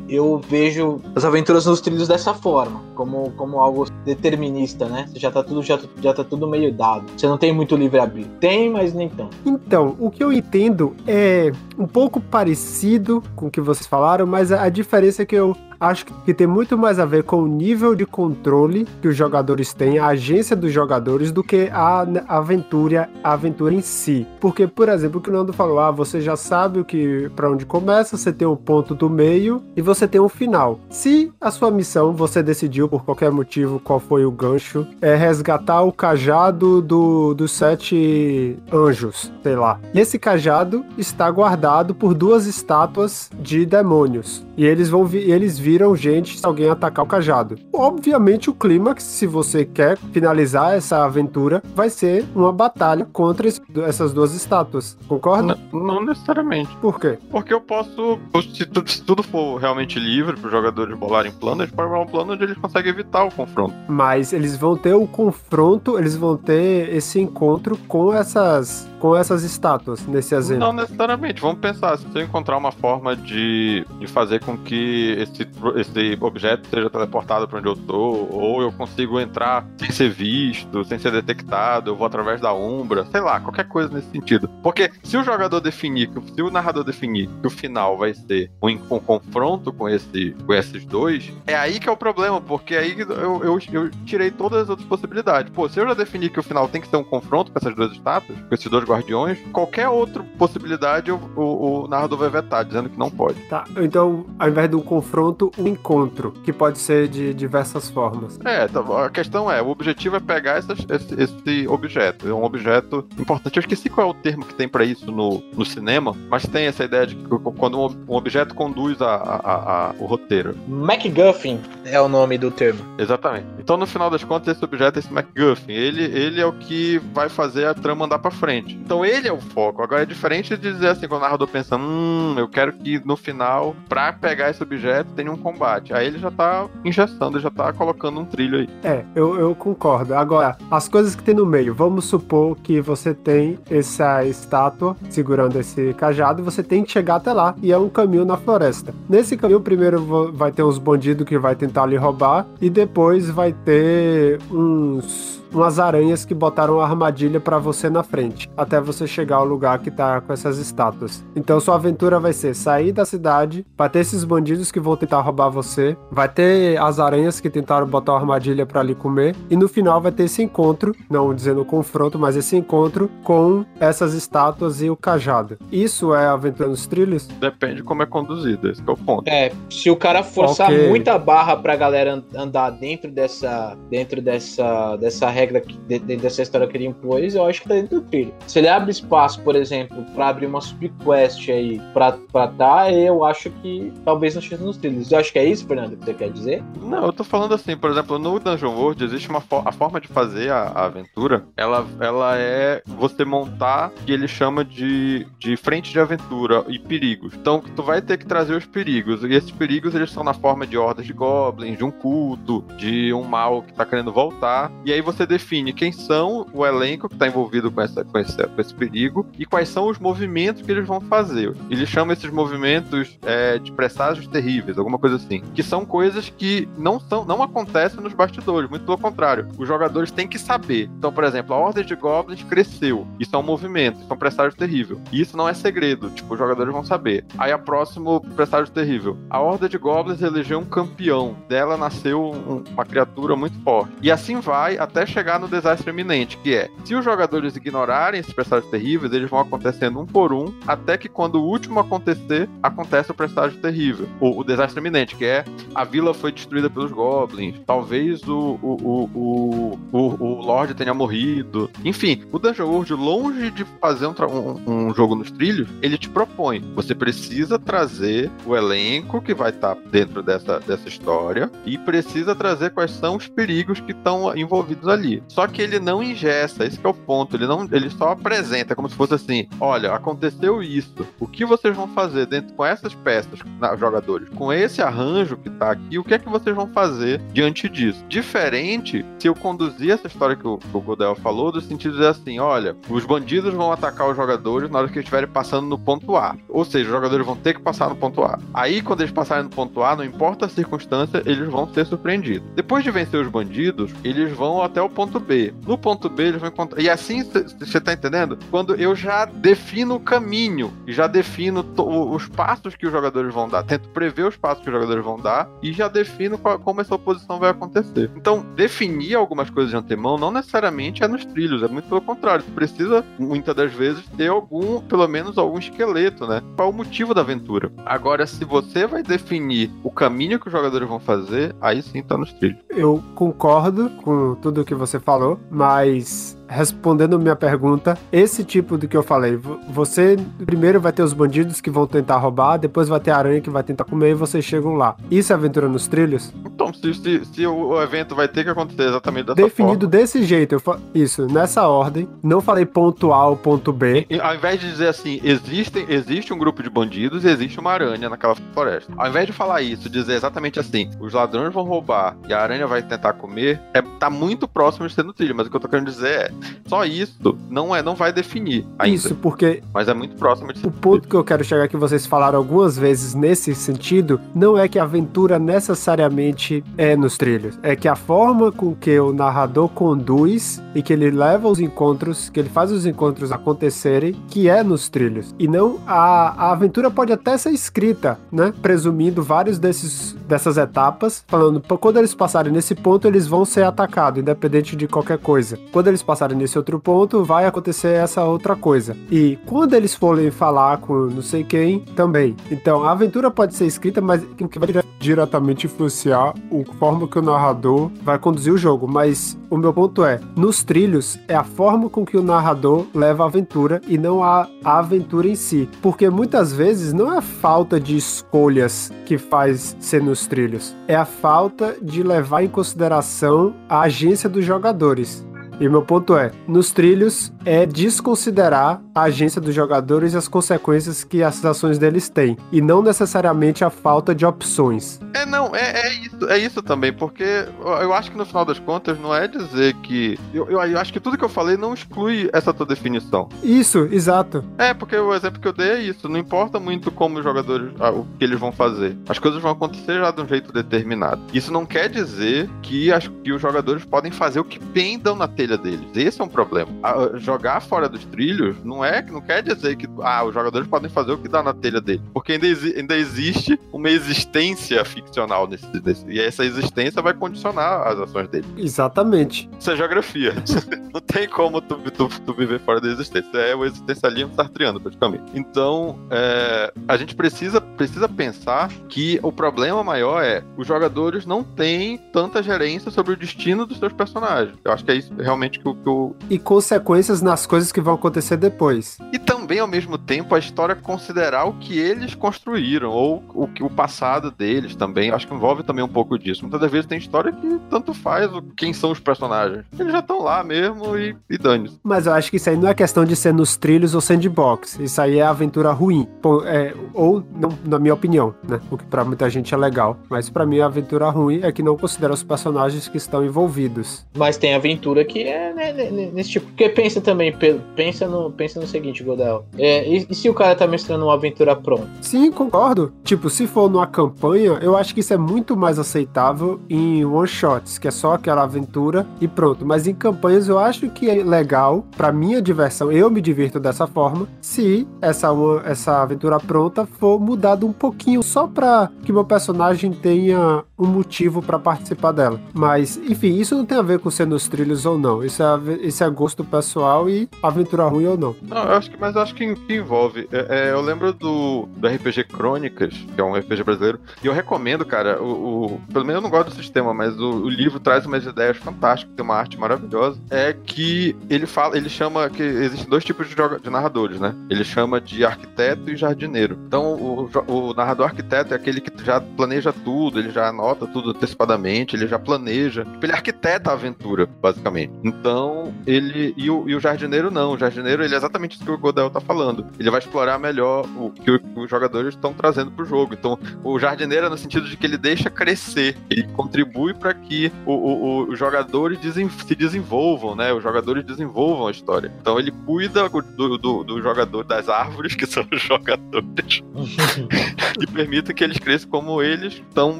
eu 0.08 0.40
vejo 0.48 1.00
as 1.14 1.24
aventuras 1.24 1.66
nos 1.66 1.80
trilhos 1.80 2.08
dessa 2.08 2.34
forma, 2.34 2.80
como, 2.94 3.30
como 3.32 3.58
algo 3.58 3.86
determinista, 4.04 4.86
né? 4.86 5.08
Já 5.14 5.30
tá 5.30 5.42
tudo 5.42 5.62
já, 5.62 5.78
já 6.00 6.14
tá 6.14 6.24
tudo 6.24 6.48
meio 6.48 6.72
dado. 6.72 7.04
Você 7.16 7.26
não 7.26 7.38
tem 7.38 7.52
muito 7.52 7.76
livre 7.76 7.98
arbítrio. 7.98 8.34
Tem, 8.40 8.70
mas 8.70 8.94
nem 8.94 9.08
tanto. 9.08 9.36
Então, 9.44 9.96
o 9.98 10.10
que 10.10 10.24
eu 10.24 10.32
entendo 10.32 10.94
é 11.06 11.52
um 11.78 11.86
pouco 11.86 12.20
parecido 12.20 13.22
com 13.36 13.46
o 13.46 13.50
que 13.50 13.60
vocês 13.60 13.86
falaram, 13.86 14.26
mas 14.26 14.50
a 14.50 14.62
a 14.62 14.68
diferença 14.68 15.22
é 15.22 15.26
que 15.26 15.34
eu 15.34 15.56
acho 15.82 16.06
que 16.06 16.32
tem 16.32 16.46
muito 16.46 16.78
mais 16.78 16.98
a 16.98 17.04
ver 17.04 17.24
com 17.24 17.42
o 17.42 17.46
nível 17.48 17.94
de 17.94 18.06
controle 18.06 18.86
que 19.00 19.08
os 19.08 19.16
jogadores 19.16 19.74
têm, 19.74 19.98
a 19.98 20.06
agência 20.06 20.54
dos 20.54 20.72
jogadores, 20.72 21.30
do 21.32 21.42
que 21.42 21.68
a 21.72 22.04
n- 22.06 22.22
aventura, 22.28 23.10
a 23.22 23.32
aventura 23.32 23.74
em 23.74 23.80
si. 23.82 24.26
Porque, 24.40 24.66
por 24.66 24.88
exemplo, 24.88 25.18
o 25.18 25.22
que 25.22 25.28
o 25.30 25.32
Nando 25.32 25.52
falou, 25.52 25.80
ah, 25.80 25.90
você 25.90 26.20
já 26.20 26.36
sabe 26.36 26.78
o 26.80 26.84
que 26.84 27.30
para 27.34 27.50
onde 27.50 27.66
começa, 27.66 28.16
você 28.16 28.32
tem 28.32 28.46
um 28.46 28.56
ponto 28.56 28.94
do 28.94 29.10
meio 29.10 29.62
e 29.76 29.82
você 29.82 30.06
tem 30.06 30.20
um 30.20 30.28
final. 30.28 30.78
Se 30.88 31.32
a 31.40 31.50
sua 31.50 31.70
missão 31.70 32.12
você 32.12 32.42
decidiu 32.42 32.88
por 32.88 33.04
qualquer 33.04 33.30
motivo 33.30 33.80
qual 33.80 33.98
foi 33.98 34.24
o 34.24 34.30
gancho, 34.30 34.86
é 35.00 35.14
resgatar 35.16 35.82
o 35.82 35.92
cajado 35.92 36.80
do, 36.80 37.34
dos 37.34 37.52
sete 37.52 38.56
anjos, 38.72 39.32
sei 39.42 39.56
lá. 39.56 39.80
Esse 39.94 40.18
cajado 40.18 40.84
está 40.96 41.30
guardado 41.30 41.94
por 41.94 42.14
duas 42.14 42.46
estátuas 42.46 43.30
de 43.40 43.66
demônios. 43.66 44.44
E 44.56 44.64
eles 44.66 44.88
vão 44.90 45.04
vi- 45.04 45.30
eles 45.30 45.58
viram 45.58 45.96
gente 45.96 46.38
se 46.38 46.44
alguém 46.46 46.68
atacar 46.68 47.04
o 47.04 47.08
cajado. 47.08 47.56
Obviamente 47.72 48.50
o 48.50 48.54
clímax, 48.54 49.02
se 49.02 49.26
você 49.26 49.64
quer 49.64 49.96
finalizar 50.12 50.74
essa 50.74 51.04
aventura, 51.04 51.62
vai 51.74 51.88
ser 51.90 52.24
uma 52.34 52.52
batalha 52.52 53.06
contra 53.12 53.48
esse- 53.48 53.60
essas 53.84 54.12
duas 54.12 54.34
estátuas. 54.34 54.96
Concorda? 55.08 55.58
Não, 55.72 55.80
não 55.80 56.04
necessariamente. 56.04 56.74
Por 56.80 57.00
quê? 57.00 57.18
Porque 57.30 57.52
eu 57.54 57.60
posso, 57.60 58.18
se, 58.54 58.66
tu- 58.66 58.82
se 58.86 59.02
tudo 59.02 59.22
for 59.22 59.56
realmente 59.58 59.98
livre 59.98 60.36
para 60.36 60.46
os 60.46 60.52
jogadores 60.52 60.96
bolarem 60.98 61.32
plano, 61.32 61.62
eles 61.62 61.72
podem 61.74 61.90
bolar 61.90 62.06
um 62.06 62.10
plano 62.10 62.32
onde 62.34 62.44
eles 62.44 62.58
conseguem 62.58 62.90
evitar 62.92 63.24
o 63.24 63.30
confronto. 63.32 63.74
Mas 63.88 64.32
eles 64.32 64.56
vão 64.56 64.76
ter 64.76 64.94
o 64.94 65.06
confronto, 65.06 65.98
eles 65.98 66.14
vão 66.16 66.36
ter 66.36 66.94
esse 66.94 67.18
encontro 67.20 67.76
com 67.88 68.12
essas 68.12 68.88
com 69.02 69.16
essas 69.16 69.42
estátuas 69.42 70.06
nesse 70.06 70.32
exemplo? 70.32 70.64
Não 70.64 70.72
necessariamente. 70.72 71.42
Vamos 71.42 71.58
pensar, 71.58 71.98
se 71.98 72.06
eu 72.14 72.22
encontrar 72.22 72.56
uma 72.56 72.70
forma 72.70 73.16
de, 73.16 73.84
de 73.98 74.06
fazer 74.06 74.38
com 74.38 74.56
que 74.56 75.16
esse, 75.18 75.42
esse 75.74 76.18
objeto 76.20 76.68
seja 76.68 76.88
teleportado 76.88 77.48
para 77.48 77.58
onde 77.58 77.66
eu 77.66 77.74
tô, 77.74 78.28
ou 78.30 78.62
eu 78.62 78.70
consigo 78.70 79.18
entrar 79.18 79.66
sem 79.76 79.90
ser 79.90 80.08
visto, 80.08 80.84
sem 80.84 81.00
ser 81.00 81.10
detectado, 81.10 81.90
eu 81.90 81.96
vou 81.96 82.06
através 82.06 82.40
da 82.40 82.54
Umbra, 82.54 83.04
sei 83.06 83.20
lá, 83.20 83.40
qualquer 83.40 83.66
coisa 83.66 83.92
nesse 83.92 84.08
sentido. 84.08 84.48
Porque 84.62 84.88
se 85.02 85.16
o 85.16 85.24
jogador 85.24 85.58
definir, 85.58 86.08
se 86.32 86.40
o 86.40 86.48
narrador 86.48 86.84
definir 86.84 87.28
que 87.40 87.48
o 87.48 87.50
final 87.50 87.98
vai 87.98 88.14
ser 88.14 88.52
um, 88.62 88.68
um 88.68 89.00
confronto 89.00 89.72
com, 89.72 89.88
esse, 89.88 90.36
com 90.46 90.54
esses 90.54 90.84
dois, 90.84 91.32
é 91.48 91.56
aí 91.56 91.80
que 91.80 91.88
é 91.88 91.92
o 91.92 91.96
problema, 91.96 92.40
porque 92.40 92.76
aí 92.76 92.96
eu, 92.96 93.42
eu, 93.42 93.58
eu 93.72 93.90
tirei 94.06 94.30
todas 94.30 94.62
as 94.62 94.68
outras 94.68 94.86
possibilidades. 94.86 95.52
Pô, 95.52 95.68
se 95.68 95.80
eu 95.80 95.88
já 95.88 95.94
defini 95.94 96.30
que 96.30 96.38
o 96.38 96.42
final 96.42 96.68
tem 96.68 96.80
que 96.80 96.86
ser 96.86 96.98
um 96.98 97.04
confronto 97.04 97.50
com 97.50 97.58
essas 97.58 97.74
duas 97.74 97.90
estátuas, 97.90 98.38
com 98.38 98.54
esses 98.54 98.70
dois 98.70 98.91
guardiões, 98.92 99.38
qualquer 99.52 99.88
outra 99.88 100.22
possibilidade 100.38 101.10
o, 101.10 101.16
o, 101.36 101.84
o 101.84 101.88
narrador 101.88 102.18
vai 102.18 102.30
vetar, 102.30 102.64
dizendo 102.64 102.88
que 102.88 102.98
não 102.98 103.10
pode. 103.10 103.40
Tá, 103.48 103.64
então, 103.76 104.26
ao 104.38 104.48
invés 104.48 104.68
do 104.70 104.80
confronto, 104.82 105.50
um 105.58 105.66
encontro, 105.66 106.32
que 106.44 106.52
pode 106.52 106.78
ser 106.78 107.08
de 107.08 107.34
diversas 107.34 107.88
formas. 107.88 108.38
É, 108.44 108.66
tá, 108.68 108.80
a 109.04 109.10
questão 109.10 109.50
é, 109.50 109.60
o 109.62 109.68
objetivo 109.68 110.16
é 110.16 110.20
pegar 110.20 110.58
essas, 110.58 110.78
esse, 110.88 111.20
esse, 111.20 111.68
objeto. 111.68 112.28
É 112.28 112.32
um 112.32 112.44
objeto 112.44 113.06
importante. 113.18 113.56
Eu 113.56 113.60
esqueci 113.60 113.88
qual 113.88 114.08
é 114.08 114.10
o 114.10 114.14
termo 114.14 114.44
que 114.44 114.54
tem 114.54 114.68
para 114.68 114.84
isso 114.84 115.10
no, 115.10 115.42
no 115.54 115.64
cinema, 115.64 116.14
mas 116.28 116.46
tem 116.46 116.66
essa 116.66 116.84
ideia 116.84 117.06
de 117.06 117.14
que 117.14 117.28
quando 117.56 117.78
um, 117.78 118.04
um 118.08 118.14
objeto 118.14 118.54
conduz 118.54 119.00
a, 119.00 119.14
a, 119.14 119.90
a, 119.90 119.94
o 119.98 120.06
roteiro. 120.06 120.56
MacGuffin 120.68 121.60
é 121.84 122.00
o 122.00 122.08
nome 122.08 122.38
do 122.38 122.50
termo. 122.50 122.80
Exatamente. 122.98 123.46
Então, 123.58 123.76
no 123.76 123.86
final 123.86 124.10
das 124.10 124.24
contas, 124.24 124.56
esse 124.56 124.64
objeto, 124.64 124.98
esse 124.98 125.12
MacGuffin, 125.12 125.72
ele, 125.72 126.04
ele 126.04 126.40
é 126.40 126.46
o 126.46 126.52
que 126.52 126.98
vai 127.12 127.28
fazer 127.28 127.66
a 127.66 127.74
trama 127.74 128.04
andar 128.04 128.18
para 128.18 128.30
frente. 128.30 128.78
Então, 128.84 129.04
ele 129.04 129.28
é 129.28 129.32
o 129.32 129.40
foco. 129.40 129.80
Agora, 129.82 130.02
é 130.02 130.06
diferente 130.06 130.56
de 130.56 130.72
dizer 130.72 130.88
assim, 130.88 131.06
quando 131.06 131.20
o 131.20 131.24
narrador 131.24 131.46
pensa, 131.46 131.76
hum, 131.76 132.34
eu 132.36 132.48
quero 132.48 132.72
que 132.72 133.00
no 133.04 133.16
final, 133.16 133.76
pra 133.88 134.12
pegar 134.12 134.50
esse 134.50 134.62
objeto, 134.62 135.12
tenha 135.14 135.30
um 135.30 135.36
combate. 135.36 135.94
Aí 135.94 136.06
ele 136.06 136.18
já 136.18 136.30
tá 136.30 136.66
ingestando, 136.84 137.38
já 137.38 137.50
tá 137.50 137.72
colocando 137.72 138.20
um 138.20 138.24
trilho 138.24 138.58
aí. 138.58 138.68
É, 138.82 139.04
eu, 139.14 139.38
eu 139.38 139.54
concordo. 139.54 140.14
Agora, 140.14 140.56
as 140.70 140.88
coisas 140.88 141.14
que 141.14 141.22
tem 141.22 141.34
no 141.34 141.46
meio, 141.46 141.74
vamos 141.74 142.06
supor 142.06 142.56
que 142.56 142.80
você 142.80 143.14
tem 143.14 143.58
essa 143.70 144.24
estátua 144.24 144.96
segurando 145.08 145.58
esse 145.58 145.94
cajado, 145.94 146.42
você 146.42 146.62
tem 146.62 146.82
que 146.82 146.90
chegar 146.90 147.16
até 147.16 147.32
lá, 147.32 147.54
e 147.62 147.72
é 147.72 147.78
um 147.78 147.88
caminho 147.88 148.24
na 148.24 148.36
floresta. 148.36 148.92
Nesse 149.08 149.36
caminho, 149.36 149.60
primeiro 149.60 150.32
vai 150.32 150.50
ter 150.50 150.62
uns 150.62 150.78
bandidos 150.78 151.26
que 151.26 151.38
vai 151.38 151.54
tentar 151.54 151.86
lhe 151.86 151.96
roubar, 151.96 152.46
e 152.60 152.68
depois 152.68 153.30
vai 153.30 153.52
ter 153.52 154.40
uns 154.50 155.41
umas 155.52 155.78
aranhas 155.78 156.24
que 156.24 156.34
botaram 156.34 156.74
uma 156.74 156.84
armadilha 156.84 157.40
para 157.40 157.58
você 157.58 157.88
na 157.88 158.02
frente, 158.02 158.50
até 158.56 158.80
você 158.80 159.06
chegar 159.06 159.36
ao 159.36 159.44
lugar 159.44 159.78
que 159.78 159.90
tá 159.90 160.20
com 160.20 160.32
essas 160.32 160.58
estátuas. 160.58 161.24
Então 161.36 161.60
sua 161.60 161.74
aventura 161.74 162.18
vai 162.18 162.32
ser 162.32 162.54
sair 162.54 162.92
da 162.92 163.04
cidade, 163.04 163.66
bater 163.76 164.00
esses 164.00 164.24
bandidos 164.24 164.70
que 164.70 164.80
vão 164.80 164.96
tentar 164.96 165.20
roubar 165.20 165.50
você, 165.50 165.96
vai 166.10 166.28
ter 166.28 166.80
as 166.80 166.98
aranhas 166.98 167.40
que 167.40 167.50
tentaram 167.50 167.86
botar 167.86 168.12
uma 168.12 168.20
armadilha 168.20 168.64
para 168.66 168.82
lhe 168.82 168.94
comer, 168.94 169.34
e 169.50 169.56
no 169.56 169.68
final 169.68 170.00
vai 170.00 170.12
ter 170.12 170.24
esse 170.24 170.42
encontro, 170.42 170.94
não 171.10 171.34
dizendo 171.34 171.64
confronto, 171.64 172.18
mas 172.18 172.36
esse 172.36 172.56
encontro 172.56 173.10
com 173.22 173.64
essas 173.78 174.14
estátuas 174.14 174.82
e 174.82 174.90
o 174.90 174.96
cajado. 174.96 175.58
Isso 175.70 176.14
é 176.14 176.26
aventura 176.26 176.68
nos 176.68 176.86
trilhos? 176.86 177.26
Depende 177.26 177.82
como 177.82 178.02
é 178.02 178.06
conduzido, 178.06 178.70
esse 178.70 178.82
é 178.86 178.90
o 178.90 178.96
ponto. 178.96 179.28
É, 179.28 179.52
se 179.68 179.90
o 179.90 179.96
cara 179.96 180.22
forçar 180.22 180.70
okay. 180.70 180.88
muita 180.88 181.18
barra 181.18 181.56
pra 181.56 181.76
galera 181.76 182.22
andar 182.34 182.70
dentro 182.70 183.10
dessa 183.10 183.76
dentro 183.90 184.20
dessa 184.20 184.96
dessa 184.96 185.28
regra 185.28 185.41
regra 185.42 185.60
que, 185.60 185.76
dentro 185.86 186.18
dessa 186.18 186.42
história 186.42 186.66
que 186.66 186.76
ele 186.76 186.86
impôs, 186.86 187.34
eu 187.34 187.44
acho 187.44 187.62
que 187.62 187.68
tá 187.68 187.74
dentro 187.74 188.00
do 188.00 188.06
trilho. 188.06 188.32
Se 188.46 188.58
ele 188.58 188.68
abre 188.68 188.90
espaço, 188.90 189.40
por 189.42 189.56
exemplo, 189.56 190.04
para 190.14 190.28
abrir 190.28 190.46
uma 190.46 190.60
subquest 190.60 191.48
aí 191.48 191.80
pra, 191.92 192.12
pra 192.32 192.48
tá, 192.48 192.92
eu 192.92 193.24
acho 193.24 193.50
que 193.50 193.92
talvez 194.04 194.34
não 194.34 194.42
esteja 194.42 194.62
nos 194.62 194.76
trilhos. 194.76 195.10
Eu 195.10 195.18
acho 195.18 195.32
que 195.32 195.38
é 195.38 195.44
isso, 195.44 195.66
Fernando, 195.66 195.96
que 195.96 196.04
você 196.04 196.14
quer 196.14 196.30
dizer? 196.30 196.62
Não, 196.80 197.06
eu 197.06 197.12
tô 197.12 197.24
falando 197.24 197.54
assim, 197.54 197.76
por 197.76 197.90
exemplo, 197.90 198.18
no 198.18 198.38
Dungeon 198.38 198.74
World 198.74 199.04
existe 199.04 199.28
uma 199.28 199.42
a 199.64 199.72
forma 199.72 200.00
de 200.00 200.08
fazer 200.08 200.50
a, 200.50 200.62
a, 200.62 200.84
aventura, 200.86 201.44
ela, 201.56 201.86
ela 202.00 202.38
é 202.38 202.82
você 202.86 203.24
montar 203.24 203.90
que 204.06 204.12
ele 204.12 204.26
chama 204.26 204.64
de, 204.64 205.26
de 205.38 205.56
frente 205.56 205.92
de 205.92 206.00
aventura 206.00 206.64
e 206.68 206.78
perigos. 206.78 207.34
Então, 207.34 207.62
tu 207.74 207.82
vai 207.82 208.00
ter 208.00 208.16
que 208.16 208.26
trazer 208.26 208.54
os 208.54 208.64
perigos, 208.64 209.22
e 209.24 209.34
esses 209.34 209.50
perigos 209.50 209.94
eles 209.94 210.10
são 210.10 210.24
na 210.24 210.32
forma 210.32 210.66
de 210.66 210.78
hordas 210.78 211.04
de 211.04 211.12
goblins, 211.12 211.76
de 211.76 211.84
um 211.84 211.90
culto, 211.90 212.64
de 212.76 213.12
um 213.12 213.24
mal 213.24 213.62
que 213.62 213.72
tá 213.72 213.84
querendo 213.84 214.12
voltar, 214.12 214.70
e 214.84 214.92
aí 214.92 215.00
você 215.00 215.26
define 215.32 215.72
quem 215.72 215.90
são 215.90 216.46
o 216.52 216.66
elenco 216.66 217.08
que 217.08 217.14
está 217.14 217.26
envolvido 217.26 217.70
com, 217.70 217.80
essa, 217.80 218.04
com, 218.04 218.18
esse, 218.18 218.36
com 218.36 218.60
esse 218.60 218.74
perigo 218.74 219.26
e 219.38 219.46
quais 219.46 219.68
são 219.68 219.88
os 219.88 219.98
movimentos 219.98 220.62
que 220.62 220.70
eles 220.70 220.86
vão 220.86 221.00
fazer. 221.00 221.54
Ele 221.70 221.86
chama 221.86 222.12
esses 222.12 222.30
movimentos 222.30 223.18
é, 223.22 223.58
de 223.58 223.72
presságios 223.72 224.26
terríveis, 224.26 224.76
alguma 224.76 224.98
coisa 224.98 225.16
assim. 225.16 225.42
Que 225.54 225.62
são 225.62 225.86
coisas 225.86 226.28
que 226.28 226.68
não, 226.76 227.00
são, 227.00 227.24
não 227.24 227.42
acontecem 227.42 228.00
nos 228.00 228.12
bastidores, 228.12 228.68
muito 228.68 228.84
pelo 228.84 228.98
contrário. 228.98 229.48
Os 229.56 229.66
jogadores 229.66 230.10
têm 230.10 230.28
que 230.28 230.38
saber. 230.38 230.90
Então, 230.98 231.12
por 231.12 231.24
exemplo, 231.24 231.54
a 231.54 231.58
Ordem 231.58 231.84
de 231.84 231.94
Goblins 231.94 232.42
cresceu. 232.42 233.06
Isso 233.18 233.34
é 233.34 233.38
um 233.38 233.42
movimento, 233.42 234.00
isso 234.00 234.10
é 234.10 234.14
um 234.14 234.18
presságio 234.18 234.56
terrível. 234.56 235.00
E 235.10 235.20
isso 235.20 235.36
não 235.36 235.48
é 235.48 235.54
segredo, 235.54 236.10
tipo, 236.10 236.34
os 236.34 236.38
jogadores 236.38 236.72
vão 236.72 236.84
saber. 236.84 237.24
Aí, 237.38 237.50
a 237.50 237.58
próximo 237.58 238.20
presságio 238.36 238.72
terrível. 238.72 239.16
A 239.30 239.40
Ordem 239.40 239.68
de 239.68 239.78
Goblins 239.78 240.20
elegeu 240.20 240.58
um 240.58 240.64
campeão. 240.64 241.36
Dela 241.48 241.76
nasceu 241.76 242.22
um, 242.22 242.64
uma 242.70 242.84
criatura 242.84 243.34
muito 243.34 243.58
forte. 243.62 243.92
E 244.02 244.10
assim 244.10 244.40
vai 244.40 244.76
até 244.76 245.06
chegar 245.06 245.21
chegar 245.22 245.38
no 245.38 245.46
desastre 245.46 245.88
iminente, 245.88 246.36
que 246.36 246.52
é, 246.52 246.68
se 246.84 246.96
os 246.96 247.04
jogadores 247.04 247.54
ignorarem 247.54 248.18
esses 248.18 248.32
presságios 248.32 248.68
terríveis, 248.68 249.12
eles 249.12 249.30
vão 249.30 249.38
acontecendo 249.38 250.00
um 250.00 250.06
por 250.06 250.32
um, 250.32 250.52
até 250.66 250.98
que 250.98 251.08
quando 251.08 251.36
o 251.36 251.44
último 251.44 251.78
acontecer, 251.78 252.48
acontece 252.60 253.12
o 253.12 253.14
presságio 253.14 253.60
terrível, 253.60 254.08
o, 254.18 254.40
o 254.40 254.42
desastre 254.42 254.80
iminente, 254.80 255.14
que 255.14 255.24
é 255.24 255.44
a 255.76 255.84
vila 255.84 256.12
foi 256.12 256.32
destruída 256.32 256.68
pelos 256.68 256.90
goblins, 256.90 257.54
talvez 257.64 258.20
o, 258.26 258.58
o, 258.60 259.08
o, 259.14 259.78
o, 259.92 260.24
o 260.24 260.40
Lorde 260.44 260.74
tenha 260.74 260.92
morrido, 260.92 261.70
enfim, 261.84 262.24
o 262.32 262.38
Dungeon 262.40 262.66
World, 262.66 262.92
longe 262.94 263.52
de 263.52 263.64
fazer 263.80 264.08
um, 264.08 264.14
um, 264.26 264.86
um 264.88 264.94
jogo 264.94 265.14
nos 265.14 265.30
trilhos, 265.30 265.68
ele 265.80 265.96
te 265.96 266.08
propõe, 266.08 266.60
você 266.74 266.96
precisa 266.96 267.60
trazer 267.60 268.28
o 268.44 268.56
elenco 268.56 269.22
que 269.22 269.34
vai 269.34 269.50
estar 269.50 269.76
tá 269.76 269.82
dentro 269.88 270.20
dessa, 270.20 270.58
dessa 270.58 270.88
história 270.88 271.48
e 271.64 271.78
precisa 271.78 272.34
trazer 272.34 272.70
quais 272.70 272.90
são 272.90 273.16
os 273.16 273.28
perigos 273.28 273.78
que 273.78 273.92
estão 273.92 274.36
envolvidos 274.36 274.88
ali. 274.88 275.11
Só 275.28 275.46
que 275.46 275.60
ele 275.60 275.80
não 275.80 276.02
ingesta, 276.02 276.64
esse 276.64 276.78
é 276.82 276.88
o 276.88 276.94
ponto. 276.94 277.36
Ele 277.36 277.46
não, 277.46 277.68
ele 277.70 277.90
só 277.90 278.10
apresenta 278.10 278.74
como 278.74 278.88
se 278.88 278.94
fosse 278.94 279.14
assim: 279.14 279.48
olha, 279.60 279.92
aconteceu 279.92 280.62
isso. 280.62 281.06
O 281.18 281.26
que 281.26 281.44
vocês 281.44 281.74
vão 281.74 281.88
fazer 281.88 282.26
dentro 282.26 282.54
com 282.54 282.64
essas 282.64 282.94
peças, 282.94 283.40
na, 283.58 283.76
jogadores, 283.76 284.28
com 284.30 284.52
esse 284.52 284.80
arranjo 284.80 285.36
que 285.36 285.50
tá 285.50 285.72
aqui, 285.72 285.98
o 285.98 286.04
que 286.04 286.14
é 286.14 286.18
que 286.18 286.28
vocês 286.28 286.54
vão 286.54 286.68
fazer 286.68 287.20
diante 287.32 287.68
disso? 287.68 288.04
Diferente 288.08 289.04
se 289.18 289.28
eu 289.28 289.34
conduzir 289.34 289.90
essa 289.90 290.06
história 290.06 290.36
que 290.36 290.46
o, 290.46 290.58
que 290.58 290.76
o 290.76 290.80
Godel 290.80 291.14
falou, 291.16 291.50
do 291.52 291.60
sentido 291.60 291.96
de 291.96 292.06
assim: 292.06 292.38
olha, 292.38 292.76
os 292.88 293.04
bandidos 293.04 293.54
vão 293.54 293.72
atacar 293.72 294.08
os 294.08 294.16
jogadores 294.16 294.70
na 294.70 294.78
hora 294.78 294.88
que 294.88 294.98
estiverem 294.98 295.28
passando 295.28 295.66
no 295.66 295.78
ponto 295.78 296.16
A. 296.16 296.36
Ou 296.48 296.64
seja, 296.64 296.86
os 296.86 296.92
jogadores 296.92 297.26
vão 297.26 297.36
ter 297.36 297.54
que 297.54 297.62
passar 297.62 297.88
no 297.88 297.96
ponto 297.96 298.22
A. 298.22 298.38
Aí, 298.54 298.82
quando 298.82 299.00
eles 299.00 299.12
passarem 299.12 299.44
no 299.44 299.50
ponto 299.50 299.82
A, 299.82 299.96
não 299.96 300.04
importa 300.04 300.46
a 300.46 300.48
circunstância, 300.48 301.22
eles 301.26 301.48
vão 301.48 301.72
ser 301.72 301.86
surpreendidos. 301.86 302.48
Depois 302.54 302.84
de 302.84 302.90
vencer 302.90 303.20
os 303.20 303.28
bandidos, 303.28 303.92
eles 304.04 304.32
vão 304.32 304.62
até 304.62 304.80
o 304.80 304.88
ponto 304.92 305.18
B. 305.18 305.52
No 305.66 305.76
ponto 305.76 306.08
B, 306.08 306.24
eles 306.24 306.40
vão 306.40 306.50
encontrar. 306.50 306.80
E 306.80 306.88
assim, 306.88 307.22
você 307.58 307.80
tá 307.80 307.92
entendendo? 307.92 308.38
Quando 308.50 308.74
eu 308.74 308.94
já 308.94 309.24
defino 309.24 309.96
o 309.96 310.00
caminho, 310.00 310.72
já 310.86 311.06
defino 311.06 311.64
os 311.76 312.28
passos 312.28 312.76
que 312.76 312.86
os 312.86 312.92
jogadores 312.92 313.32
vão 313.32 313.48
dar, 313.48 313.62
tento 313.62 313.88
prever 313.90 314.26
os 314.26 314.36
passos 314.36 314.62
que 314.62 314.70
os 314.70 314.74
jogadores 314.74 315.04
vão 315.04 315.18
dar 315.18 315.48
e 315.62 315.72
já 315.72 315.88
defino 315.88 316.38
qual, 316.38 316.58
como 316.58 316.80
essa 316.80 316.94
oposição 316.94 317.38
vai 317.38 317.50
acontecer. 317.50 318.10
Então, 318.16 318.44
definir 318.54 319.14
algumas 319.14 319.50
coisas 319.50 319.70
de 319.70 319.76
antemão 319.76 320.18
não 320.18 320.30
necessariamente 320.30 321.02
é 321.02 321.08
nos 321.08 321.24
trilhos, 321.24 321.62
é 321.62 321.68
muito 321.68 321.88
pelo 321.88 322.00
contrário. 322.00 322.44
Você 322.44 322.50
precisa, 322.50 323.04
muitas 323.18 323.54
das 323.54 323.72
vezes, 323.72 324.04
ter 324.16 324.28
algum, 324.28 324.80
pelo 324.80 325.06
menos 325.08 325.38
algum 325.38 325.58
esqueleto, 325.58 326.26
né? 326.26 326.42
Qual 326.56 326.70
o 326.70 326.72
motivo 326.72 327.14
da 327.14 327.20
aventura? 327.20 327.72
Agora, 327.84 328.26
se 328.26 328.44
você 328.44 328.86
vai 328.86 329.02
definir 329.02 329.70
o 329.82 329.90
caminho 329.90 330.38
que 330.38 330.46
os 330.46 330.52
jogadores 330.52 330.88
vão 330.88 331.00
fazer, 331.00 331.54
aí 331.60 331.82
sim 331.82 332.02
tá 332.02 332.16
nos 332.16 332.32
trilhos. 332.32 332.58
Eu 332.68 333.02
concordo 333.14 333.90
com 334.02 334.34
tudo 334.36 334.64
que 334.64 334.74
você 334.86 334.98
falou, 334.98 335.38
mas 335.50 336.36
respondendo 336.48 337.18
minha 337.18 337.36
pergunta, 337.36 337.96
esse 338.10 338.44
tipo 338.44 338.76
do 338.76 338.86
que 338.86 338.96
eu 338.96 339.02
falei, 339.02 339.38
você 339.68 340.16
primeiro 340.44 340.80
vai 340.80 340.92
ter 340.92 341.02
os 341.02 341.12
bandidos 341.12 341.60
que 341.60 341.70
vão 341.70 341.86
tentar 341.86 342.18
roubar, 342.18 342.58
depois 342.58 342.88
vai 342.88 343.00
ter 343.00 343.10
a 343.10 343.16
aranha 343.16 343.40
que 343.40 343.50
vai 343.50 343.62
tentar 343.62 343.84
comer 343.84 344.10
e 344.10 344.14
vocês 344.14 344.44
chegam 344.44 344.74
lá. 344.74 344.96
Isso 345.10 345.32
é 345.32 345.36
aventura 345.36 345.68
nos 345.68 345.86
trilhos? 345.86 346.32
Então, 346.44 346.72
se, 346.72 346.94
se, 346.94 347.24
se 347.24 347.46
o 347.46 347.80
evento 347.82 348.14
vai 348.14 348.28
ter 348.28 348.44
que 348.44 348.50
acontecer 348.50 348.88
exatamente 348.88 349.26
dessa 349.26 349.42
Definido 349.42 349.86
forma. 349.86 349.90
desse 349.90 350.22
jeito, 350.24 350.58
fa... 350.60 350.78
isso, 350.94 351.26
nessa 351.26 351.66
ordem, 351.66 352.08
não 352.22 352.40
falei 352.40 352.66
ponto 352.66 353.12
A 353.12 353.28
ou 353.28 353.36
ponto 353.36 353.72
B. 353.72 354.06
E, 354.08 354.20
ao 354.20 354.34
invés 354.34 354.60
de 354.60 354.70
dizer 354.70 354.88
assim, 354.88 355.20
existe, 355.24 355.84
existe 355.88 356.32
um 356.32 356.38
grupo 356.38 356.62
de 356.62 356.70
bandidos 356.70 357.24
e 357.24 357.28
existe 357.28 357.58
uma 357.58 357.72
aranha 357.72 358.08
naquela 358.08 358.34
floresta. 358.34 358.92
Ao 358.96 359.08
invés 359.08 359.26
de 359.26 359.32
falar 359.32 359.62
isso, 359.62 359.88
dizer 359.88 360.14
exatamente 360.14 360.60
assim, 360.60 360.90
os 361.00 361.12
ladrões 361.12 361.52
vão 361.52 361.64
roubar 361.64 362.16
e 362.28 362.32
a 362.32 362.40
aranha 362.40 362.66
vai 362.66 362.82
tentar 362.82 363.14
comer, 363.14 363.60
é, 363.72 363.82
tá 363.82 364.10
muito 364.10 364.46
próximo 364.46 364.86
de 364.86 364.94
ser 364.94 365.04
no 365.04 365.12
trilho, 365.12 365.34
mas 365.34 365.46
o 365.46 365.50
que 365.50 365.56
eu 365.56 365.60
tô 365.60 365.68
querendo 365.68 365.86
dizer 365.86 366.08
é, 366.12 366.30
só 366.66 366.84
isso 366.84 367.36
não 367.50 367.74
é, 367.74 367.82
não 367.82 367.94
vai 367.94 368.12
definir 368.12 368.66
ainda. 368.78 368.96
Isso, 368.96 369.14
porque 369.14 369.62
Mas 369.72 369.88
é 369.88 369.94
muito 369.94 370.16
próximo 370.16 370.52
de 370.52 370.66
o 370.66 370.70
ponto 370.70 371.08
que 371.08 371.14
eu 371.14 371.24
quero 371.24 371.44
chegar 371.44 371.68
que 371.68 371.76
vocês 371.76 372.06
falaram 372.06 372.38
algumas 372.38 372.78
vezes 372.78 373.14
nesse 373.14 373.54
sentido, 373.54 374.20
não 374.34 374.58
é 374.58 374.68
que 374.68 374.78
a 374.78 374.84
aventura 374.84 375.38
necessariamente 375.38 376.64
é 376.76 376.96
nos 376.96 377.16
trilhos, 377.16 377.58
é 377.62 377.74
que 377.74 377.88
a 377.88 377.96
forma 377.96 378.52
com 378.52 378.74
que 378.74 378.98
o 378.98 379.12
narrador 379.12 379.68
conduz 379.68 380.62
e 380.74 380.82
que 380.82 380.92
ele 380.92 381.10
leva 381.10 381.48
os 381.48 381.60
encontros, 381.60 382.30
que 382.30 382.40
ele 382.40 382.48
faz 382.48 382.70
os 382.70 382.86
encontros 382.86 383.32
acontecerem, 383.32 384.14
que 384.28 384.48
é 384.48 384.62
nos 384.62 384.88
trilhos. 384.88 385.34
E 385.38 385.48
não 385.48 385.80
a, 385.86 386.46
a 386.46 386.52
aventura 386.52 386.90
pode 386.90 387.12
até 387.12 387.36
ser 387.36 387.50
escrita, 387.50 388.18
né? 388.30 388.52
Presumindo 388.62 389.22
vários 389.22 389.58
desses 389.58 390.12
dessas 390.28 390.56
etapas, 390.56 391.24
falando, 391.26 391.60
"Pô, 391.60 391.76
quando 391.76 391.98
eles 391.98 392.14
passarem 392.14 392.52
nesse 392.52 392.74
ponto, 392.74 393.06
eles 393.06 393.26
vão 393.26 393.44
ser 393.44 393.64
atacados, 393.64 394.20
independente 394.20 394.76
de 394.76 394.86
qualquer 394.86 395.18
coisa. 395.18 395.58
Quando 395.72 395.88
eles 395.88 396.02
passarem 396.02 396.21
nesse 396.28 396.58
outro 396.58 396.78
ponto, 396.78 397.24
vai 397.24 397.46
acontecer 397.46 397.94
essa 397.94 398.24
outra 398.24 398.56
coisa. 398.56 398.96
E 399.10 399.38
quando 399.46 399.74
eles 399.74 399.94
forem 399.94 400.30
falar 400.30 400.78
com 400.78 401.06
não 401.06 401.22
sei 401.22 401.44
quem, 401.44 401.80
também. 401.80 402.36
Então, 402.50 402.84
a 402.84 402.92
aventura 402.92 403.30
pode 403.30 403.54
ser 403.54 403.66
escrita, 403.66 404.00
mas 404.00 404.22
o 404.22 404.48
que 404.48 404.58
vai 404.58 404.66
dire- 404.66 404.84
diretamente 404.98 405.66
influenciar 405.66 406.34
a 406.34 406.74
forma 406.78 407.08
que 407.08 407.18
o 407.18 407.22
narrador 407.22 407.90
vai 408.02 408.18
conduzir 408.18 408.52
o 408.52 408.58
jogo. 408.58 408.86
Mas 408.88 409.38
o 409.50 409.56
meu 409.56 409.72
ponto 409.72 410.04
é, 410.04 410.20
nos 410.36 410.62
trilhos, 410.62 411.18
é 411.28 411.34
a 411.34 411.44
forma 411.44 411.90
com 411.90 412.04
que 412.04 412.16
o 412.16 412.22
narrador 412.22 412.86
leva 412.94 413.24
a 413.24 413.26
aventura 413.26 413.80
e 413.86 413.98
não 413.98 414.22
a, 414.22 414.48
a 414.64 414.78
aventura 414.78 415.28
em 415.28 415.34
si. 415.34 415.68
Porque 415.82 416.08
muitas 416.08 416.52
vezes 416.52 416.92
não 416.92 417.12
é 417.12 417.18
a 417.18 417.22
falta 417.22 417.78
de 417.78 417.96
escolhas 417.96 418.90
que 419.04 419.18
faz 419.18 419.76
ser 419.78 420.02
nos 420.02 420.26
trilhos, 420.26 420.74
é 420.88 420.96
a 420.96 421.04
falta 421.04 421.76
de 421.82 422.02
levar 422.02 422.42
em 422.42 422.48
consideração 422.48 423.54
a 423.68 423.82
agência 423.82 424.28
dos 424.28 424.44
jogadores. 424.44 425.26
E 425.60 425.68
meu 425.68 425.82
ponto 425.82 426.16
é, 426.16 426.32
nos 426.48 426.72
trilhos 426.72 427.32
é 427.44 427.66
desconsiderar 427.66 428.82
a 428.94 429.02
agência 429.02 429.40
dos 429.40 429.54
jogadores 429.54 430.12
e 430.12 430.16
as 430.16 430.28
consequências 430.28 431.04
que 431.04 431.22
as 431.22 431.44
ações 431.44 431.78
deles 431.78 432.08
têm, 432.08 432.36
e 432.50 432.60
não 432.60 432.82
necessariamente 432.82 433.64
a 433.64 433.70
falta 433.70 434.14
de 434.14 434.24
opções. 434.26 435.00
É, 435.14 435.24
não, 435.26 435.54
é, 435.54 435.86
é 435.88 435.94
isso, 435.94 436.28
é 436.28 436.38
isso 436.38 436.62
também, 436.62 436.92
porque 436.92 437.24
eu- 437.60 437.92
acho 437.92 438.10
que 438.10 438.16
no 438.16 438.24
final 438.24 438.44
das 438.44 438.58
contas 438.58 438.98
não 438.98 439.14
é 439.14 439.28
dizer 439.28 439.74
que. 439.82 440.18
Eu, 440.32 440.48
eu, 440.50 440.60
eu 440.62 440.78
acho 440.78 440.92
que 440.92 441.00
tudo 441.00 441.16
que 441.18 441.24
eu 441.24 441.28
falei 441.28 441.56
não 441.56 441.74
exclui 441.74 442.28
essa 442.32 442.52
tua 442.52 442.64
definição. 442.66 443.28
Isso, 443.42 443.86
exato. 443.90 444.44
É, 444.58 444.72
porque 444.72 444.96
o 444.96 445.14
exemplo 445.14 445.40
que 445.40 445.46
eu 445.48 445.52
dei 445.52 445.68
é 445.70 445.80
isso. 445.80 446.08
Não 446.08 446.18
importa 446.18 446.58
muito 446.58 446.90
como 446.90 447.18
os 447.18 447.24
jogadores. 447.24 447.70
o 447.78 448.04
que 448.18 448.24
eles 448.24 448.38
vão 448.40 448.50
fazer. 448.52 448.96
As 449.08 449.18
coisas 449.18 449.40
vão 449.42 449.50
acontecer 449.52 449.98
já 450.00 450.10
de 450.10 450.20
um 450.22 450.26
jeito 450.26 450.52
determinado. 450.52 451.20
Isso 451.32 451.52
não 451.52 451.66
quer 451.66 451.88
dizer 451.88 452.48
que, 452.62 452.90
as, 452.92 453.08
que 453.08 453.32
os 453.32 453.40
jogadores 453.40 453.84
podem 453.84 454.10
fazer 454.10 454.40
o 454.40 454.44
que 454.44 454.58
pendam 454.58 455.14
na 455.14 455.28
telha 455.28 455.56
deles. 455.58 455.86
Esse 455.94 456.20
é 456.20 456.24
um 456.24 456.28
problema. 456.28 456.70
Ah, 456.82 457.10
jogar 457.16 457.60
fora 457.60 457.88
dos 457.88 458.04
trilhos 458.06 458.56
não 458.64 458.81
é 458.84 459.02
não 459.02 459.20
quer 459.20 459.42
dizer 459.42 459.76
que 459.76 459.86
ah, 460.02 460.24
os 460.24 460.34
jogadores 460.34 460.66
podem 460.68 460.90
fazer 460.90 461.12
o 461.12 461.18
que 461.18 461.28
dá 461.28 461.42
na 461.42 461.52
telha 461.52 461.80
deles. 461.80 462.02
Porque 462.12 462.32
ainda, 462.32 462.46
exi- 462.46 462.74
ainda 462.76 462.96
existe 462.96 463.58
uma 463.72 463.90
existência 463.90 464.84
ficcional 464.84 465.46
nesse, 465.46 465.66
nesse. 465.84 466.04
E 466.08 466.20
essa 466.20 466.44
existência 466.44 467.00
vai 467.02 467.14
condicionar 467.14 467.86
as 467.86 467.98
ações 467.98 468.28
deles. 468.28 468.46
Exatamente. 468.56 469.48
Isso 469.58 469.70
é 469.70 469.76
geografia. 469.76 470.34
Não 470.92 471.00
tem 471.00 471.28
como 471.28 471.60
tu, 471.60 471.76
tu, 471.90 472.08
tu 472.08 472.34
viver 472.34 472.60
fora 472.60 472.80
da 472.80 472.88
existência. 472.88 473.30
É 473.34 473.54
o 473.54 473.64
existencialismo 473.64 474.34
sartriano, 474.34 474.80
praticamente. 474.80 475.24
Então, 475.34 475.98
é, 476.10 476.72
a 476.86 476.96
gente 476.96 477.14
precisa, 477.14 477.60
precisa 477.60 478.08
pensar 478.08 478.68
que 478.88 479.18
o 479.22 479.32
problema 479.32 479.82
maior 479.82 480.22
é 480.22 480.42
os 480.56 480.66
jogadores 480.66 481.24
não 481.26 481.42
têm 481.42 481.98
tanta 482.12 482.42
gerência 482.42 482.90
sobre 482.90 483.12
o 483.12 483.16
destino 483.16 483.66
dos 483.66 483.78
seus 483.78 483.92
personagens. 483.92 484.56
Eu 484.64 484.72
acho 484.72 484.84
que 484.84 484.90
é 484.90 484.94
isso 484.94 485.12
realmente 485.18 485.58
que 485.58 485.68
o. 485.68 485.74
Que 485.74 485.88
o... 485.88 486.14
E 486.28 486.38
consequências 486.38 487.22
nas 487.22 487.46
coisas 487.46 487.72
que 487.72 487.80
vão 487.80 487.94
acontecer 487.94 488.36
depois. 488.36 488.71
E 489.12 489.18
também, 489.18 489.58
ao 489.58 489.66
mesmo 489.68 489.96
tempo, 489.98 490.34
a 490.34 490.38
história 490.38 490.74
considerar 490.74 491.44
o 491.44 491.54
que 491.54 491.78
eles 491.78 492.14
construíram, 492.14 492.90
ou 492.90 493.22
o, 493.34 493.46
que- 493.48 493.62
o 493.62 493.70
passado 493.70 494.30
deles 494.30 494.74
também. 494.74 495.10
Acho 495.10 495.26
que 495.26 495.34
envolve 495.34 495.62
também 495.62 495.84
um 495.84 495.88
pouco 495.88 496.18
disso. 496.18 496.42
Muitas 496.46 496.70
vezes 496.70 496.86
tem 496.86 496.98
história 496.98 497.32
que 497.32 497.58
tanto 497.70 497.92
faz 497.94 498.30
quem 498.56 498.72
são 498.72 498.90
os 498.90 499.00
personagens. 499.00 499.64
Eles 499.78 499.92
já 499.92 499.98
estão 500.00 500.22
lá 500.22 500.42
mesmo 500.44 500.96
e, 500.96 501.16
e 501.30 501.38
dane-se. 501.38 501.78
Mas 501.82 502.06
eu 502.06 502.12
acho 502.12 502.30
que 502.30 502.36
isso 502.36 502.48
aí 502.50 502.56
não 502.56 502.68
é 502.68 502.74
questão 502.74 503.04
de 503.04 503.14
ser 503.16 503.32
nos 503.34 503.56
trilhos 503.56 503.94
ou 503.94 504.00
sandbox. 504.00 504.78
Isso 504.80 505.00
aí 505.00 505.18
é 505.18 505.22
aventura 505.22 505.72
ruim. 505.72 506.06
Pô, 506.20 506.42
é, 506.44 506.74
ou, 506.94 507.22
não, 507.34 507.50
na 507.64 507.78
minha 507.78 507.94
opinião, 507.94 508.34
né? 508.48 508.60
O 508.70 508.76
que 508.78 508.84
pra 508.84 509.04
muita 509.04 509.28
gente 509.30 509.52
é 509.54 509.56
legal. 509.56 509.96
Mas 510.08 510.28
pra 510.30 510.46
mim, 510.46 510.60
a 510.60 510.66
aventura 510.66 511.08
ruim 511.10 511.40
é 511.42 511.50
que 511.52 511.62
não 511.62 511.76
considera 511.76 512.12
os 512.12 512.22
personagens 512.22 512.88
que 512.88 512.96
estão 512.96 513.24
envolvidos. 513.24 514.06
Mas 514.16 514.36
tem 514.36 514.54
aventura 514.54 515.04
que 515.04 515.22
é 515.22 515.52
né, 515.52 515.72
né, 515.72 515.90
né, 515.90 516.10
nesse 516.12 516.30
tipo. 516.30 516.46
Porque 516.46 516.68
pensa 516.68 517.00
também, 517.00 517.32
pe- 517.32 517.60
pensa 517.76 518.06
no, 518.06 518.30
pensa 518.30 518.60
no 518.62 518.68
seguinte, 518.68 519.02
Godel. 519.04 519.44
É, 519.58 519.88
e, 519.88 520.06
e 520.08 520.14
se 520.14 520.28
o 520.28 520.34
cara 520.34 520.54
tá 520.54 520.66
mestrando 520.66 521.04
uma 521.04 521.14
aventura 521.14 521.54
pronta? 521.54 521.88
Sim, 522.00 522.30
concordo. 522.32 522.92
Tipo, 523.04 523.28
se 523.28 523.46
for 523.46 523.70
numa 523.70 523.86
campanha, 523.86 524.58
eu 524.62 524.76
acho 524.76 524.94
que 524.94 525.00
isso 525.00 525.12
é 525.12 525.16
muito 525.18 525.56
mais 525.56 525.78
aceitável 525.78 526.60
em 526.68 527.04
one-shots, 527.04 527.78
que 527.78 527.88
é 527.88 527.90
só 527.90 528.14
aquela 528.14 528.42
aventura 528.44 529.06
e 529.20 529.28
pronto. 529.28 529.64
Mas 529.66 529.86
em 529.86 529.94
campanhas 529.94 530.48
eu 530.48 530.58
acho 530.58 530.88
que 530.90 531.08
é 531.10 531.22
legal, 531.22 531.84
pra 531.96 532.12
minha 532.12 532.40
diversão, 532.40 532.90
eu 532.90 533.10
me 533.10 533.20
divirto 533.20 533.60
dessa 533.60 533.86
forma, 533.86 534.26
se 534.40 534.86
essa, 535.00 535.30
uma- 535.32 535.62
essa 535.64 536.02
aventura 536.02 536.38
pronta 536.38 536.86
for 536.86 537.20
mudada 537.20 537.66
um 537.66 537.72
pouquinho, 537.72 538.22
só 538.22 538.46
pra 538.46 538.90
que 539.04 539.12
meu 539.12 539.24
personagem 539.24 539.92
tenha 539.92 540.64
um 540.82 540.86
motivo 540.86 541.40
pra 541.42 541.58
participar 541.58 542.12
dela. 542.12 542.40
Mas, 542.52 542.96
enfim, 542.96 543.36
isso 543.38 543.56
não 543.56 543.64
tem 543.64 543.78
a 543.78 543.82
ver 543.82 543.98
com 543.98 544.10
ser 544.10 544.26
nos 544.26 544.48
trilhos 544.48 544.84
ou 544.86 544.98
não. 544.98 545.22
Isso 545.24 545.42
é, 545.42 545.46
isso 545.82 546.02
é 546.04 546.10
gosto 546.10 546.44
pessoal 546.44 547.08
e 547.08 547.28
aventura 547.42 547.84
ruim 547.84 548.06
ou 548.06 548.16
não. 548.18 548.34
Não, 548.42 548.62
eu 548.64 548.72
acho 548.72 548.90
que, 548.90 548.96
mas 549.00 549.14
eu 549.14 549.22
acho 549.22 549.34
que, 549.34 549.54
que 549.54 549.74
envolve. 549.76 550.28
É, 550.32 550.68
é, 550.68 550.72
eu 550.72 550.80
lembro 550.80 551.12
do, 551.12 551.68
do 551.76 551.88
RPG 551.88 552.24
Crônicas, 552.24 552.92
que 553.14 553.20
é 553.20 553.24
um 553.24 553.34
RPG 553.34 553.62
brasileiro, 553.64 554.00
e 554.22 554.26
eu 554.26 554.32
recomendo, 554.32 554.84
cara, 554.84 555.22
o, 555.22 555.64
o- 555.76 555.80
pelo 555.92 556.04
menos 556.04 556.22
eu 556.22 556.22
não 556.22 556.30
gosto 556.30 556.50
do 556.50 556.54
sistema, 556.56 556.92
mas 556.94 557.18
o, 557.18 557.30
o 557.44 557.48
livro 557.48 557.78
traz 557.80 558.04
umas 558.06 558.24
ideias 558.24 558.56
fantásticas, 558.56 559.14
tem 559.14 559.24
uma 559.24 559.36
arte 559.36 559.58
maravilhosa. 559.58 560.18
É 560.30 560.52
que 560.52 561.16
ele 561.30 561.46
fala, 561.46 561.76
ele 561.76 561.88
chama 561.88 562.28
que 562.30 562.42
existem 562.42 562.88
dois 562.88 563.04
tipos 563.04 563.28
de, 563.28 563.36
joga- 563.36 563.58
de 563.58 563.70
narradores, 563.70 564.18
né? 564.20 564.34
Ele 564.50 564.64
chama 564.64 565.00
de 565.00 565.24
arquiteto 565.24 565.90
e 565.90 565.96
jardineiro. 565.96 566.58
Então, 566.66 566.94
o, 566.94 567.30
o 567.46 567.74
narrador 567.74 568.06
arquiteto 568.06 568.52
é 568.52 568.56
aquele 568.56 568.80
que 568.80 568.90
já 569.04 569.20
planeja 569.20 569.72
tudo, 569.72 570.18
ele 570.18 570.30
já 570.30 570.48
anota 570.48 570.71
tudo 570.74 571.10
antecipadamente, 571.10 571.96
ele 571.96 572.06
já 572.06 572.18
planeja. 572.18 572.84
Tipo, 572.84 573.04
ele 573.06 573.12
arquiteta 573.12 573.70
a 573.70 573.74
aventura, 573.74 574.26
basicamente. 574.40 574.92
Então, 575.04 575.72
ele. 575.86 576.34
E 576.36 576.50
o, 576.50 576.68
e 576.68 576.74
o 576.74 576.80
jardineiro 576.80 577.30
não. 577.30 577.52
O 577.52 577.58
jardineiro, 577.58 578.02
ele 578.04 578.14
é 578.14 578.16
exatamente 578.16 578.56
isso 578.56 578.64
que 578.64 578.70
o 578.70 578.78
Godel 578.78 579.10
tá 579.10 579.20
falando. 579.20 579.66
Ele 579.78 579.90
vai 579.90 580.00
explorar 580.00 580.38
melhor 580.38 580.86
o 580.96 581.10
que 581.10 581.30
os 581.56 581.70
jogadores 581.70 582.14
estão 582.14 582.32
trazendo 582.32 582.70
pro 582.70 582.84
jogo. 582.84 583.14
Então, 583.14 583.38
o 583.64 583.78
jardineiro 583.78 584.26
é 584.26 584.28
no 584.28 584.38
sentido 584.38 584.68
de 584.68 584.76
que 584.76 584.86
ele 584.86 584.96
deixa 584.98 585.30
crescer. 585.30 585.96
Ele 586.10 586.22
contribui 586.28 586.94
para 586.94 587.14
que 587.14 587.52
o- 587.66 587.72
o- 587.72 588.30
os 588.30 588.38
jogadores 588.38 588.98
desen- 589.00 589.28
se 589.30 589.54
desenvolvam, 589.54 590.34
né? 590.34 590.52
Os 590.52 590.62
jogadores 590.62 591.04
desenvolvam 591.04 591.66
a 591.66 591.70
história. 591.70 592.12
Então, 592.20 592.38
ele 592.38 592.50
cuida 592.64 593.08
do, 593.08 593.58
do, 593.58 593.84
do 593.84 594.02
jogador 594.02 594.44
das 594.44 594.68
árvores, 594.68 595.14
que 595.14 595.26
são 595.26 595.46
os 595.52 595.60
jogadores 595.60 596.62
e 597.80 597.86
permita 597.86 598.32
que 598.34 598.42
eles 598.44 598.58
cresçam 598.58 598.90
como 598.90 599.22
eles 599.22 599.54
estão 599.54 599.98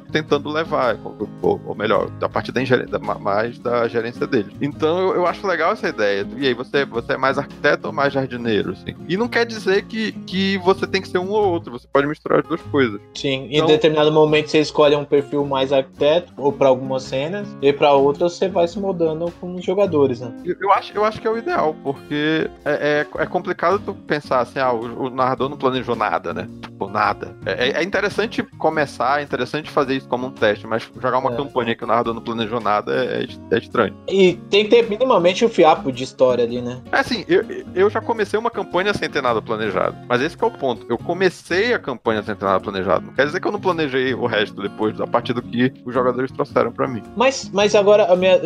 tentando 0.01 0.49
levar, 0.51 0.62
ou, 1.05 1.29
ou- 1.43 1.61
ou 1.67 1.75
melhor, 1.75 2.09
a 2.21 2.29
partir 2.29 2.53
da, 2.53 2.63
ingeren- 2.63 2.87
da- 2.87 2.99
mais 2.99 3.59
da 3.59 3.87
gerência 3.89 4.27
deles. 4.27 4.53
Então 4.61 4.99
eu, 4.99 5.15
eu 5.17 5.27
acho 5.27 5.47
legal 5.47 5.73
essa 5.73 5.89
ideia. 5.89 6.27
E 6.37 6.47
aí, 6.47 6.55
você, 6.55 6.85
você 6.85 7.13
é 7.13 7.17
mais 7.17 7.39
arquiteto 7.39 7.87
ou 7.89 7.93
mais 7.93 8.13
jardineiro? 8.13 8.73
Assim? 8.73 8.95
E 9.09 9.17
não 9.17 9.29
quer 9.29 9.45
dizer 9.47 9.83
que, 9.85 10.13
que 10.13 10.59
você 10.59 10.87
tem 10.87 11.01
que 11.03 11.09
ser 11.09 11.19
um 11.19 11.31
ou 11.31 11.45
outro, 11.53 11.73
você 11.73 11.87
pode 11.93 12.07
misturar 12.07 12.41
as 12.41 12.47
duas 12.47 12.61
coisas. 12.63 13.01
Sim, 13.15 13.47
em 13.51 13.57
Então- 13.57 13.67
determinado 13.67 14.13
momento 14.13 14.49
você 14.49 14.59
escolhe 14.61 14.95
um 14.97 15.05
perfil 15.05 15.45
mais 15.45 15.73
arquiteto, 15.73 16.33
ou 16.37 16.53
pra 16.53 16.69
algumas 16.69 17.03
cenas, 17.05 17.49
e 17.61 17.73
pra 17.73 17.93
outras 17.93 18.35
você 18.35 18.49
vai 18.49 18.67
se 18.69 18.79
mudando 18.79 19.33
com 19.41 19.55
os 19.55 19.65
jogadores, 19.65 20.21
né? 20.21 20.33
Eu, 20.45 20.57
eu 20.61 20.73
acho, 20.73 20.93
eu 20.97 21.05
acho 21.05 21.21
que 21.21 21.27
é 21.27 21.31
o 21.31 21.39
ideal, 21.39 21.75
porque 21.83 22.49
é, 22.65 23.07
é, 23.17 23.23
é 23.23 23.27
complicado 23.27 23.79
tu 23.79 23.95
pensar 23.95 24.41
assim, 24.41 24.59
ah, 24.59 24.73
o, 24.73 25.05
o 25.07 25.11
narrador 25.11 25.49
não 25.49 25.57
planejou 25.57 25.95
nada, 25.97 26.33
né? 26.35 26.49
Tipo, 26.63 26.89
nada. 26.89 27.37
É, 27.47 27.69
é- 27.69 27.73
é 27.81 27.83
interessante 27.83 28.43
começar, 28.59 29.21
é 29.21 29.23
interessante 29.23 29.71
fazer 29.71 29.95
isso 29.95 30.09
como 30.09 30.27
um 30.27 30.31
teste, 30.43 30.67
mas 30.67 30.91
jogar 31.01 31.19
uma 31.19 31.33
É. 31.33 31.37
campanha 31.37 31.77
que 31.77 31.85
o 31.85 31.87
narrador 31.87 32.13
não 32.15 32.21
planejou 32.21 32.61
nada 32.61 32.93
é, 32.93 33.27
é 33.51 33.59
estranho. 33.59 33.95
E 34.09 34.35
tem 34.51 34.65
que 34.65 34.71
ter 34.71 34.89
minimamente 34.91 35.45
o 35.45 35.49
fiapo 35.49 35.93
de 35.93 36.03
história 36.03 36.45
ali, 36.45 36.61
né? 36.61 36.81
É 36.91 36.99
assim, 36.99 37.25
eu, 37.29 37.45
eu 37.75 37.89
já 37.89 38.01
comecei 38.01 38.39
uma 38.39 38.51
campanha 38.51 38.93
sem 38.93 39.09
ter 39.09 39.23
nada 39.23 39.41
planejado. 39.41 39.97
Mas 40.09 40.21
esse 40.21 40.37
que 40.37 40.43
é 40.43 40.47
o 40.47 40.51
ponto. 40.51 40.85
Eu 40.89 40.99
comecei 40.99 41.73
a 41.73 41.79
campanha 41.79 42.23
sem 42.23 42.35
ter 42.35 42.45
nada 42.45 42.59
planejado. 42.61 43.07
Não 43.07 43.13
quer 43.15 43.27
dizer 43.27 43.41
que 43.41 43.47
eu 43.47 43.53
não 43.53 43.61
planejei 43.61 44.13
o 44.15 44.27
resto 44.27 44.61
depois, 44.61 45.01
a 45.01 45.07
partir 45.07 45.33
do 45.33 45.43
que 45.43 45.73
os 45.85 45.95
jogadores 45.95 46.33
trouxeram 46.33 46.73
pra 46.73 46.89
mim. 46.89 47.03
Mas, 47.17 47.49
mas 47.53 47.75
agora, 47.75 48.13
a 48.13 48.17
minha- 48.17 48.41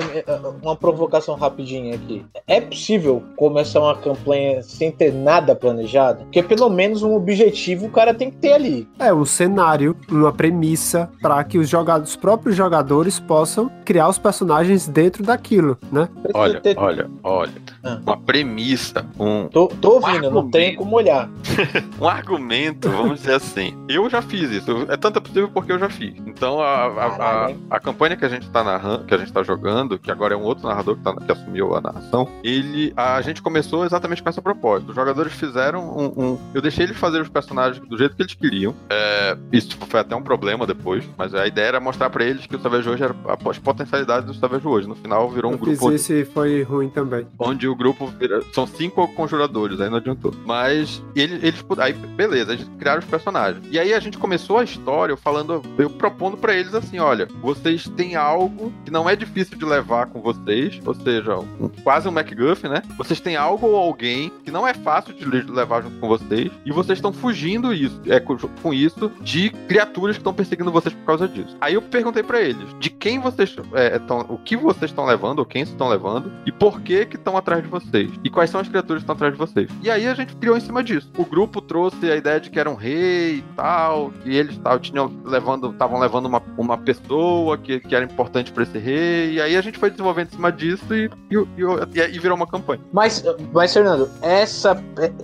uma 0.63 0.77
provocação 0.77 1.35
rapidinha 1.37 1.95
aqui. 1.95 2.25
É 2.47 2.61
possível 2.61 3.23
começar 3.37 3.81
uma 3.81 3.97
campanha 3.97 4.63
sem 4.63 4.91
ter 4.93 5.13
nada 5.13 5.55
planejado? 5.55 6.25
Porque 6.25 6.43
pelo 6.43 6.69
menos 6.69 7.03
um 7.03 7.15
objetivo 7.15 7.87
o 7.87 7.91
cara 7.91 8.13
tem 8.13 8.31
que 8.31 8.37
ter 8.37 8.53
ali. 8.53 8.87
É 8.99 9.13
um 9.15 9.25
cenário, 9.25 9.97
uma 10.11 10.33
premissa 10.33 11.09
para 11.23 11.43
que 11.45 11.59
os, 11.59 11.69
jogadores, 11.69 11.86
os 11.95 12.17
próprios 12.17 12.57
jogadores 12.57 13.21
possam 13.21 13.71
criar 13.85 14.09
os 14.09 14.19
personagens 14.19 14.89
dentro 14.89 15.23
daquilo, 15.23 15.79
né? 15.91 16.09
Olha, 16.35 16.61
olha, 16.77 17.11
olha. 17.23 17.53
Ah. 17.87 18.01
uma 18.05 18.17
premissa, 18.17 19.07
um. 19.19 19.49
Tô, 19.49 19.69
tô 19.69 19.95
ouvindo, 19.95 20.29
um 20.29 20.33
não 20.33 20.51
tem 20.51 20.75
como 20.75 20.97
olhar. 20.97 21.29
um 22.01 22.09
argumento, 22.09 22.91
vamos 22.91 23.21
dizer 23.21 23.35
assim. 23.35 23.77
Eu 23.89 24.09
já 24.11 24.21
fiz 24.21 24.51
isso. 24.51 24.87
É 24.89 24.97
tanto 24.97 25.21
possível 25.21 25.49
porque 25.49 25.73
eu 25.73 25.79
já 25.79 25.89
fiz. 25.89 26.15
Então 26.27 26.61
a, 26.61 26.87
a, 26.87 27.07
a, 27.07 27.53
a 27.71 27.81
campanha 27.81 28.17
que 28.17 28.25
a 28.25 28.29
gente 28.29 28.49
tá 28.51 28.63
narrando, 28.65 29.05
que 29.05 29.15
a 29.15 29.19
gente 29.19 29.33
tá 29.33 29.43
jogando, 29.43 29.99
que 29.99 30.11
agora 30.11 30.35
é 30.35 30.37
um 30.37 30.43
outro 30.43 30.67
narrador 30.67 30.97
que, 30.97 31.03
tá, 31.03 31.15
que 31.15 31.33
assumiu 31.33 31.75
a 31.75 31.81
narração, 31.81 32.29
ele. 32.43 32.93
A 32.97 33.21
gente 33.23 33.41
começou 33.41 33.85
exatamente 33.85 34.23
com 34.23 34.29
essa 34.29 34.43
proposta. 34.43 34.89
Os 34.89 34.95
jogadores 34.95 35.33
fizeram 35.33 35.97
um. 35.97 36.07
um 36.17 36.39
eu 36.55 36.61
deixei 36.61 36.85
eles 36.85 36.97
fazer 36.97 37.21
os 37.21 37.29
personagens 37.29 37.87
do 37.87 37.97
jeito 37.97 38.17
que 38.17 38.23
eles 38.23 38.35
queriam. 38.35 38.75
É, 38.91 39.37
isso 39.53 39.77
foi 39.89 40.01
até 40.01 40.17
um 40.17 40.23
problema 40.23 40.67
depois, 40.67 41.05
mas 41.17 41.35
a 41.35 41.47
ideia 41.47 41.67
era 41.67 41.81
mostrar 41.81 42.11
para 42.11 42.25
eles 42.25 42.47
que 42.47 42.57
o 42.57 42.61
Savage 42.61 42.89
hoje 42.89 43.05
era 43.05 43.15
as 43.49 43.59
potencialidades 43.59 44.27
do 44.27 44.35
Savage 44.35 44.67
hoje. 44.67 44.89
No 44.89 44.95
final 44.95 45.31
virou 45.31 45.51
um 45.51 45.55
eu 45.55 45.61
grupo. 45.61 45.91
Fiz 45.91 46.11
esse 46.11 46.25
foi 46.25 46.63
ruim 46.63 46.89
também. 46.89 47.27
Onde 47.39 47.69
o 47.69 47.75
grupo 47.77 48.07
vira, 48.07 48.43
são 48.53 48.67
cinco 48.67 49.07
conjuradores, 49.15 49.81
aí 49.81 49.89
não 49.89 49.99
adiantou. 49.99 50.35
Mas 50.45 51.03
ele, 51.15 51.35
eles 51.47 51.65
aí 51.79 51.93
beleza, 51.93 52.53
eles 52.53 52.69
criaram 52.79 53.01
os 53.01 53.07
personagens. 53.07 53.65
E 53.71 53.79
aí 53.79 53.93
a 53.93 54.01
gente 54.01 54.19
começou 54.19 54.59
a 54.59 54.65
história 54.65 55.17
falando, 55.17 55.63
eu 55.79 55.91
propondo 55.91 56.37
para 56.37 56.55
eles 56.55 56.75
assim, 56.75 56.99
olha, 56.99 57.29
vocês 57.41 57.89
têm 57.97 58.17
algo 58.17 58.73
que 58.85 58.91
não 58.91 59.09
é 59.09 59.17
difícil 59.17 59.57
de 59.57 59.65
levar 59.65 60.07
com 60.07 60.21
vocês, 60.21 60.81
ou 60.85 60.95
seja, 60.95 61.39
um, 61.39 61.69
quase 61.83 62.09
um 62.09 62.13
MacGuffin, 62.13 62.69
né? 62.69 62.83
Vocês 62.97 63.21
têm 63.21 63.37
algo 63.37 63.67
ou 63.67 63.77
alguém 63.77 64.31
que 64.45 64.51
não 64.51 64.67
é 64.67 64.75
fácil 64.75 65.15
de 65.15 65.25
levar 65.25 65.83
junto 65.83 65.99
com 65.99 66.09
vocês 66.09 66.51
e 66.65 66.73
vocês 66.73 66.99
estão 66.99 67.13
fugindo 67.13 67.73
isso, 67.73 68.01
é, 68.07 68.21
com 68.21 68.73
isso 68.73 69.11
de 69.21 69.51
criaturas 69.69 70.17
que 70.17 70.21
estão 70.21 70.35
perseguindo 70.35 70.73
vocês 70.73 70.95
por 70.95 71.05
causa 71.05 71.29
disso. 71.29 71.57
Aí 71.61 71.75
eu 71.75 71.83
perguntei 71.83 72.23
para 72.23 72.41
eles 72.41 72.67
de 72.79 72.91
quem 72.91 73.19
vocês 73.19 73.51
estão, 73.51 73.65
é, 73.75 74.01
o 74.29 74.39
que 74.39 74.57
vocês 74.57 74.91
estão 74.91 75.05
levando, 75.05 75.41
ou 75.41 75.47
quem 75.47 75.63
estão 75.63 75.89
levando 75.89 76.33
e 76.45 76.53
por 76.53 76.81
que 76.81 77.07
que 77.07 77.17
estão 77.17 77.37
atrás 77.37 77.63
de 77.63 77.66
vocês 77.67 78.11
e 78.23 78.31
quais 78.31 78.51
são 78.51 78.61
as 78.61 78.69
criaturas 78.69 79.03
que 79.03 79.05
estão 79.05 79.15
atrás 79.15 79.33
de 79.33 79.39
vocês. 79.39 79.71
E 79.83 79.91
aí 79.91 80.07
a 80.07 80.15
gente 80.15 80.35
criou 80.37 80.57
em 80.57 80.61
cima 80.61 80.83
disso. 80.83 81.11
O 81.17 81.25
grupo 81.25 81.61
trouxe 81.61 82.11
a 82.11 82.17
ideia 82.17 82.41
de 82.41 82.51
que 82.51 82.59
era 82.59 82.71
um 82.71 82.75
rei 82.75 83.39
e 83.39 83.45
tal, 83.55 84.11
que 84.23 84.35
eles 84.35 84.57
tal, 84.59 84.79
tinham 84.79 85.13
levando, 85.25 85.71
estavam 85.71 85.99
levando 85.99 86.27
uma, 86.27 86.43
uma 86.57 86.79
pessoa 86.79 87.59
que, 87.59 87.81
que 87.81 87.95
era 87.95 88.05
importante 88.05 88.53
para 88.53 88.63
esse 88.63 88.79
rei. 88.79 89.33
E 89.33 89.41
aí 89.41 89.57
a 89.57 89.61
gente 89.61 89.79
foi 89.79 89.91
desenvolvendo 89.91 90.29
em 90.29 90.33
cima 90.33 90.53
disso 90.53 90.95
e, 90.95 91.11
e, 91.31 91.35
e, 91.35 92.15
e 92.15 92.19
virou 92.19 92.37
uma 92.37 92.47
campanha. 92.47 92.81
Mas, 92.93 93.25
mas 93.53 93.73
Fernando, 93.73 94.09
essa, 94.23 94.83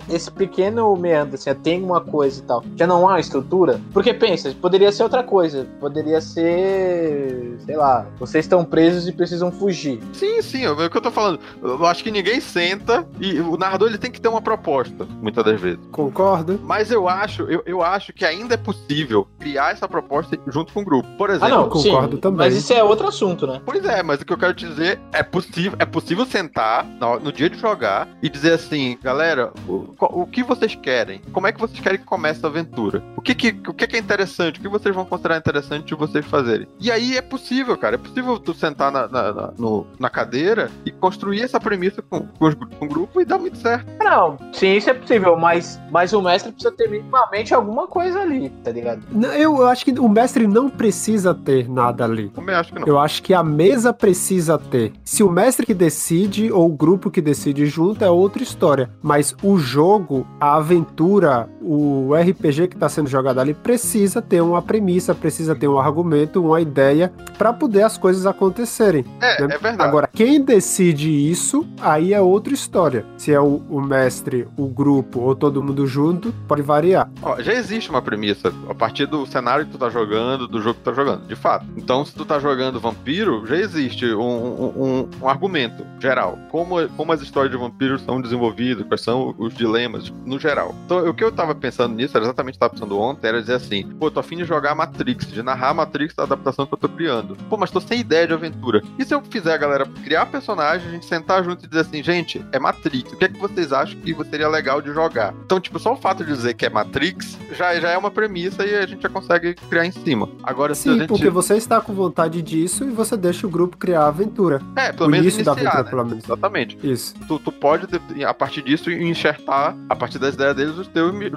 esse 0.09 0.31
pequeno 0.31 0.95
meandro, 0.95 1.35
assim, 1.35 1.53
tem 1.55 1.81
uma 1.83 2.01
coisa 2.01 2.41
e 2.41 2.43
tal, 2.43 2.63
já 2.75 2.87
não 2.87 3.07
há 3.07 3.19
estrutura? 3.19 3.79
Porque 3.91 4.13
pensa, 4.13 4.53
poderia 4.61 4.91
ser 4.91 5.03
outra 5.03 5.23
coisa. 5.23 5.67
Poderia 5.79 6.21
ser, 6.21 7.57
sei 7.65 7.75
lá, 7.75 8.05
vocês 8.19 8.45
estão 8.45 8.63
presos 8.63 9.07
e 9.07 9.11
precisam 9.11 9.51
fugir. 9.51 9.99
Sim, 10.13 10.41
sim, 10.41 10.65
é 10.65 10.71
o 10.71 10.89
que 10.89 10.97
eu 10.97 11.01
tô 11.01 11.11
falando. 11.11 11.39
Eu 11.61 11.85
acho 11.85 12.03
que 12.03 12.11
ninguém 12.11 12.32
senta 12.41 13.07
e 13.19 13.39
o 13.39 13.57
narrador 13.57 13.89
ele 13.89 13.97
tem 13.97 14.11
que 14.11 14.21
ter 14.21 14.27
uma 14.27 14.41
proposta, 14.41 15.07
muitas 15.21 15.43
das 15.43 15.59
vezes. 15.59 15.79
Concordo. 15.91 16.59
Mas 16.63 16.91
eu 16.91 17.07
acho, 17.07 17.43
eu, 17.43 17.63
eu 17.65 17.81
acho 17.81 18.13
que 18.13 18.25
ainda 18.25 18.53
é 18.53 18.57
possível 18.57 19.27
criar 19.39 19.71
essa 19.71 19.87
proposta 19.87 20.37
junto 20.47 20.73
com 20.73 20.81
o 20.81 20.85
grupo. 20.85 21.07
Por 21.17 21.29
exemplo, 21.29 21.45
ah, 21.45 21.57
não, 21.57 21.69
concordo 21.69 22.15
sim, 22.15 22.21
também. 22.21 22.37
Mas 22.37 22.55
isso 22.55 22.73
é 22.73 22.83
outro 22.83 23.07
assunto, 23.07 23.45
né? 23.47 23.61
Pois 23.65 23.83
é, 23.85 24.01
mas 24.03 24.21
o 24.21 24.25
que 24.25 24.33
eu 24.33 24.37
quero 24.37 24.53
te 24.53 24.67
dizer 24.67 24.99
é 25.11 25.23
possível, 25.23 25.77
é 25.79 25.85
possível 25.85 26.25
sentar 26.25 26.85
no, 26.85 27.19
no 27.19 27.31
dia 27.31 27.49
de 27.49 27.59
jogar 27.59 28.07
e 28.21 28.29
dizer 28.29 28.53
assim, 28.53 28.97
galera, 29.01 29.51
o, 29.67 29.93
o, 29.99 30.27
que 30.27 30.43
vocês 30.43 30.75
querem? 30.75 31.21
Como 31.31 31.47
é 31.47 31.51
que 31.51 31.59
vocês 31.59 31.79
querem 31.79 31.99
que 31.99 32.05
comece 32.05 32.45
a 32.45 32.49
aventura? 32.49 33.03
O 33.15 33.21
que 33.21 33.35
que, 33.35 33.49
o 33.67 33.73
que, 33.73 33.87
que 33.87 33.95
é 33.95 33.99
interessante? 33.99 34.59
O 34.59 34.61
que 34.61 34.67
vocês 34.67 34.93
vão 34.93 35.05
considerar 35.05 35.37
interessante 35.37 35.87
de 35.87 35.95
vocês 35.95 36.25
fazerem? 36.25 36.67
E 36.79 36.91
aí 36.91 37.17
é 37.17 37.21
possível, 37.21 37.77
cara. 37.77 37.95
É 37.95 37.97
possível 37.97 38.39
tu 38.39 38.53
sentar 38.53 38.91
na, 38.91 39.07
na, 39.07 39.33
na, 39.33 39.53
no, 39.57 39.87
na 39.99 40.09
cadeira 40.09 40.69
e 40.85 40.91
construir 40.91 41.41
essa 41.41 41.59
premissa 41.59 42.01
com, 42.21 42.51
com, 42.53 42.85
o 42.85 42.87
grupo 42.87 43.21
e 43.21 43.25
dar 43.25 43.39
muito 43.39 43.57
certo. 43.57 43.85
Não, 43.99 44.37
sim, 44.51 44.75
isso 44.75 44.89
é 44.89 44.93
possível, 44.93 45.35
mas, 45.37 45.79
mas 45.91 46.13
o 46.13 46.21
mestre 46.21 46.51
precisa 46.51 46.73
ter 46.75 46.89
minimamente 46.89 47.53
alguma 47.53 47.87
coisa 47.87 48.21
ali, 48.21 48.49
tá 48.63 48.71
ligado? 48.71 49.03
Não, 49.11 49.29
eu 49.33 49.65
acho 49.67 49.85
que 49.85 49.91
o 49.99 50.09
mestre 50.09 50.47
não 50.47 50.69
precisa 50.69 51.33
ter 51.33 51.69
nada 51.69 52.03
ali. 52.03 52.29
Também 52.29 52.55
acho 52.55 52.73
que 52.73 52.79
não. 52.79 52.87
Eu 52.87 52.99
acho 52.99 53.23
que 53.23 53.33
a 53.33 53.43
mesa 53.43 53.93
precisa 53.93 54.57
ter. 54.57 54.93
Se 55.03 55.23
o 55.23 55.31
mestre 55.31 55.65
que 55.65 55.73
decide 55.73 56.51
ou 56.51 56.67
o 56.67 56.75
grupo 56.75 57.09
que 57.09 57.21
decide 57.21 57.65
junto 57.65 58.03
é 58.03 58.09
outra 58.09 58.43
história. 58.43 58.89
Mas 59.01 59.35
o 59.41 59.57
jogo, 59.57 60.27
a 60.39 60.55
aventura, 60.55 61.49
o 61.63 62.13
RPG 62.13 62.67
que 62.67 62.75
está 62.75 62.89
sendo 62.89 63.09
jogado 63.09 63.39
ali 63.39 63.53
precisa 63.53 64.21
ter 64.21 64.41
uma 64.41 64.61
premissa, 64.61 65.15
precisa 65.15 65.55
ter 65.55 65.67
um 65.67 65.79
argumento, 65.79 66.43
uma 66.43 66.59
ideia 66.59 67.11
para 67.37 67.53
poder 67.53 67.83
as 67.83 67.97
coisas 67.97 68.25
acontecerem. 68.25 69.05
É, 69.21 69.41
né? 69.41 69.55
é 69.55 69.57
verdade. 69.57 69.89
Agora, 69.89 70.09
quem 70.11 70.43
decide 70.43 71.09
isso, 71.09 71.65
aí 71.81 72.13
é 72.13 72.21
outra 72.21 72.53
história. 72.53 73.05
Se 73.17 73.31
é 73.31 73.39
o, 73.39 73.61
o 73.69 73.81
mestre, 73.81 74.47
o 74.57 74.67
grupo 74.67 75.21
ou 75.21 75.35
todo 75.35 75.63
mundo 75.63 75.87
junto, 75.87 76.33
pode 76.47 76.61
variar. 76.61 77.09
Ó, 77.21 77.41
já 77.41 77.53
existe 77.53 77.89
uma 77.89 78.01
premissa 78.01 78.53
a 78.69 78.75
partir 78.75 79.05
do 79.05 79.25
cenário 79.25 79.65
que 79.65 79.71
tu 79.71 79.77
tá 79.77 79.89
jogando, 79.89 80.47
do 80.47 80.61
jogo 80.61 80.75
que 80.75 80.81
tu 80.81 80.91
tá 80.91 80.93
jogando, 80.93 81.27
de 81.27 81.35
fato. 81.35 81.65
Então, 81.77 82.03
se 82.05 82.13
tu 82.13 82.25
tá 82.25 82.39
jogando 82.39 82.79
vampiro, 82.79 83.45
já 83.47 83.55
existe 83.55 84.05
um, 84.13 84.21
um, 84.21 85.09
um 85.21 85.29
argumento 85.29 85.85
geral. 85.99 86.37
Como, 86.49 86.87
como 86.89 87.11
as 87.11 87.21
histórias 87.21 87.51
de 87.51 87.57
vampiros 87.57 88.01
são 88.03 88.21
desenvolvidas, 88.21 88.85
quais 88.85 89.01
são 89.01 89.33
os 89.37 89.53
dilemas, 89.53 90.11
no 90.25 90.39
geral. 90.39 90.75
Então, 90.85 91.07
o 91.09 91.13
que 91.13 91.23
eu 91.23 91.31
tava 91.31 91.52
pensando 91.55 91.95
nisso, 91.95 92.15
era 92.15 92.25
exatamente 92.25 92.55
o 92.55 92.59
que 92.59 92.63
eu 92.63 92.69
tava 92.69 92.79
pensando 92.79 92.99
ontem, 92.99 93.27
era 93.27 93.41
dizer 93.41 93.55
assim, 93.55 93.87
pô, 93.99 94.09
tô 94.09 94.19
afim 94.19 94.37
de 94.37 94.45
jogar 94.45 94.75
Matrix, 94.75 95.31
de 95.31 95.41
narrar 95.41 95.73
Matrix 95.73 96.15
da 96.15 96.23
adaptação 96.23 96.65
que 96.65 96.73
eu 96.73 96.77
tô 96.77 96.89
criando. 96.89 97.35
Pô, 97.49 97.57
mas 97.57 97.71
tô 97.71 97.79
sem 97.79 97.99
ideia 97.99 98.27
de 98.27 98.33
aventura. 98.33 98.81
E 98.97 99.05
se 99.05 99.13
eu 99.13 99.21
fizer 99.21 99.53
a 99.53 99.57
galera 99.57 99.85
criar 100.03 100.25
personagem, 100.25 100.87
a 100.87 100.91
gente 100.91 101.05
sentar 101.05 101.43
junto 101.43 101.65
e 101.65 101.67
dizer 101.67 101.81
assim, 101.81 102.03
gente, 102.03 102.43
é 102.51 102.59
Matrix, 102.59 103.13
o 103.13 103.17
que 103.17 103.25
é 103.25 103.29
que 103.29 103.39
vocês 103.39 103.71
acham 103.71 103.99
que 103.99 104.13
seria 104.25 104.47
legal 104.47 104.81
de 104.81 104.93
jogar? 104.93 105.33
Então, 105.45 105.59
tipo, 105.59 105.79
só 105.79 105.93
o 105.93 105.97
fato 105.97 106.23
de 106.23 106.31
dizer 106.33 106.53
que 106.53 106.65
é 106.65 106.69
Matrix 106.69 107.37
já, 107.51 107.79
já 107.79 107.89
é 107.89 107.97
uma 107.97 108.11
premissa 108.11 108.65
e 108.65 108.75
a 108.75 108.85
gente 108.85 109.01
já 109.01 109.09
consegue 109.09 109.53
criar 109.53 109.85
em 109.85 109.91
cima. 109.91 110.29
Agora, 110.43 110.75
Sim, 110.75 110.99
gente... 110.99 111.07
porque 111.07 111.29
você 111.29 111.55
está 111.55 111.81
com 111.81 111.93
vontade 111.93 112.41
disso 112.41 112.83
e 112.83 112.89
você 112.89 113.15
deixa 113.17 113.45
o 113.45 113.49
grupo 113.49 113.77
criar 113.77 114.03
a 114.03 114.07
aventura. 114.07 114.61
É, 114.75 114.91
pelo 114.91 115.07
o 115.07 115.11
menos 115.11 115.33
iniciar, 115.33 115.43
da 115.43 115.51
aventura, 115.51 115.83
né? 115.83 115.89
pelo 115.89 116.05
menos. 116.05 116.23
Exatamente. 116.23 116.77
Isso. 116.83 117.15
Tu, 117.27 117.39
tu 117.39 117.51
pode, 117.51 117.87
a 118.25 118.33
partir 118.33 118.61
disso, 118.61 118.91
enxertar, 118.91 119.75
a 119.89 119.95
partir 119.95 120.19
das 120.19 120.35
ideias 120.35 120.55
deles, 120.55 120.77
o 120.77 120.83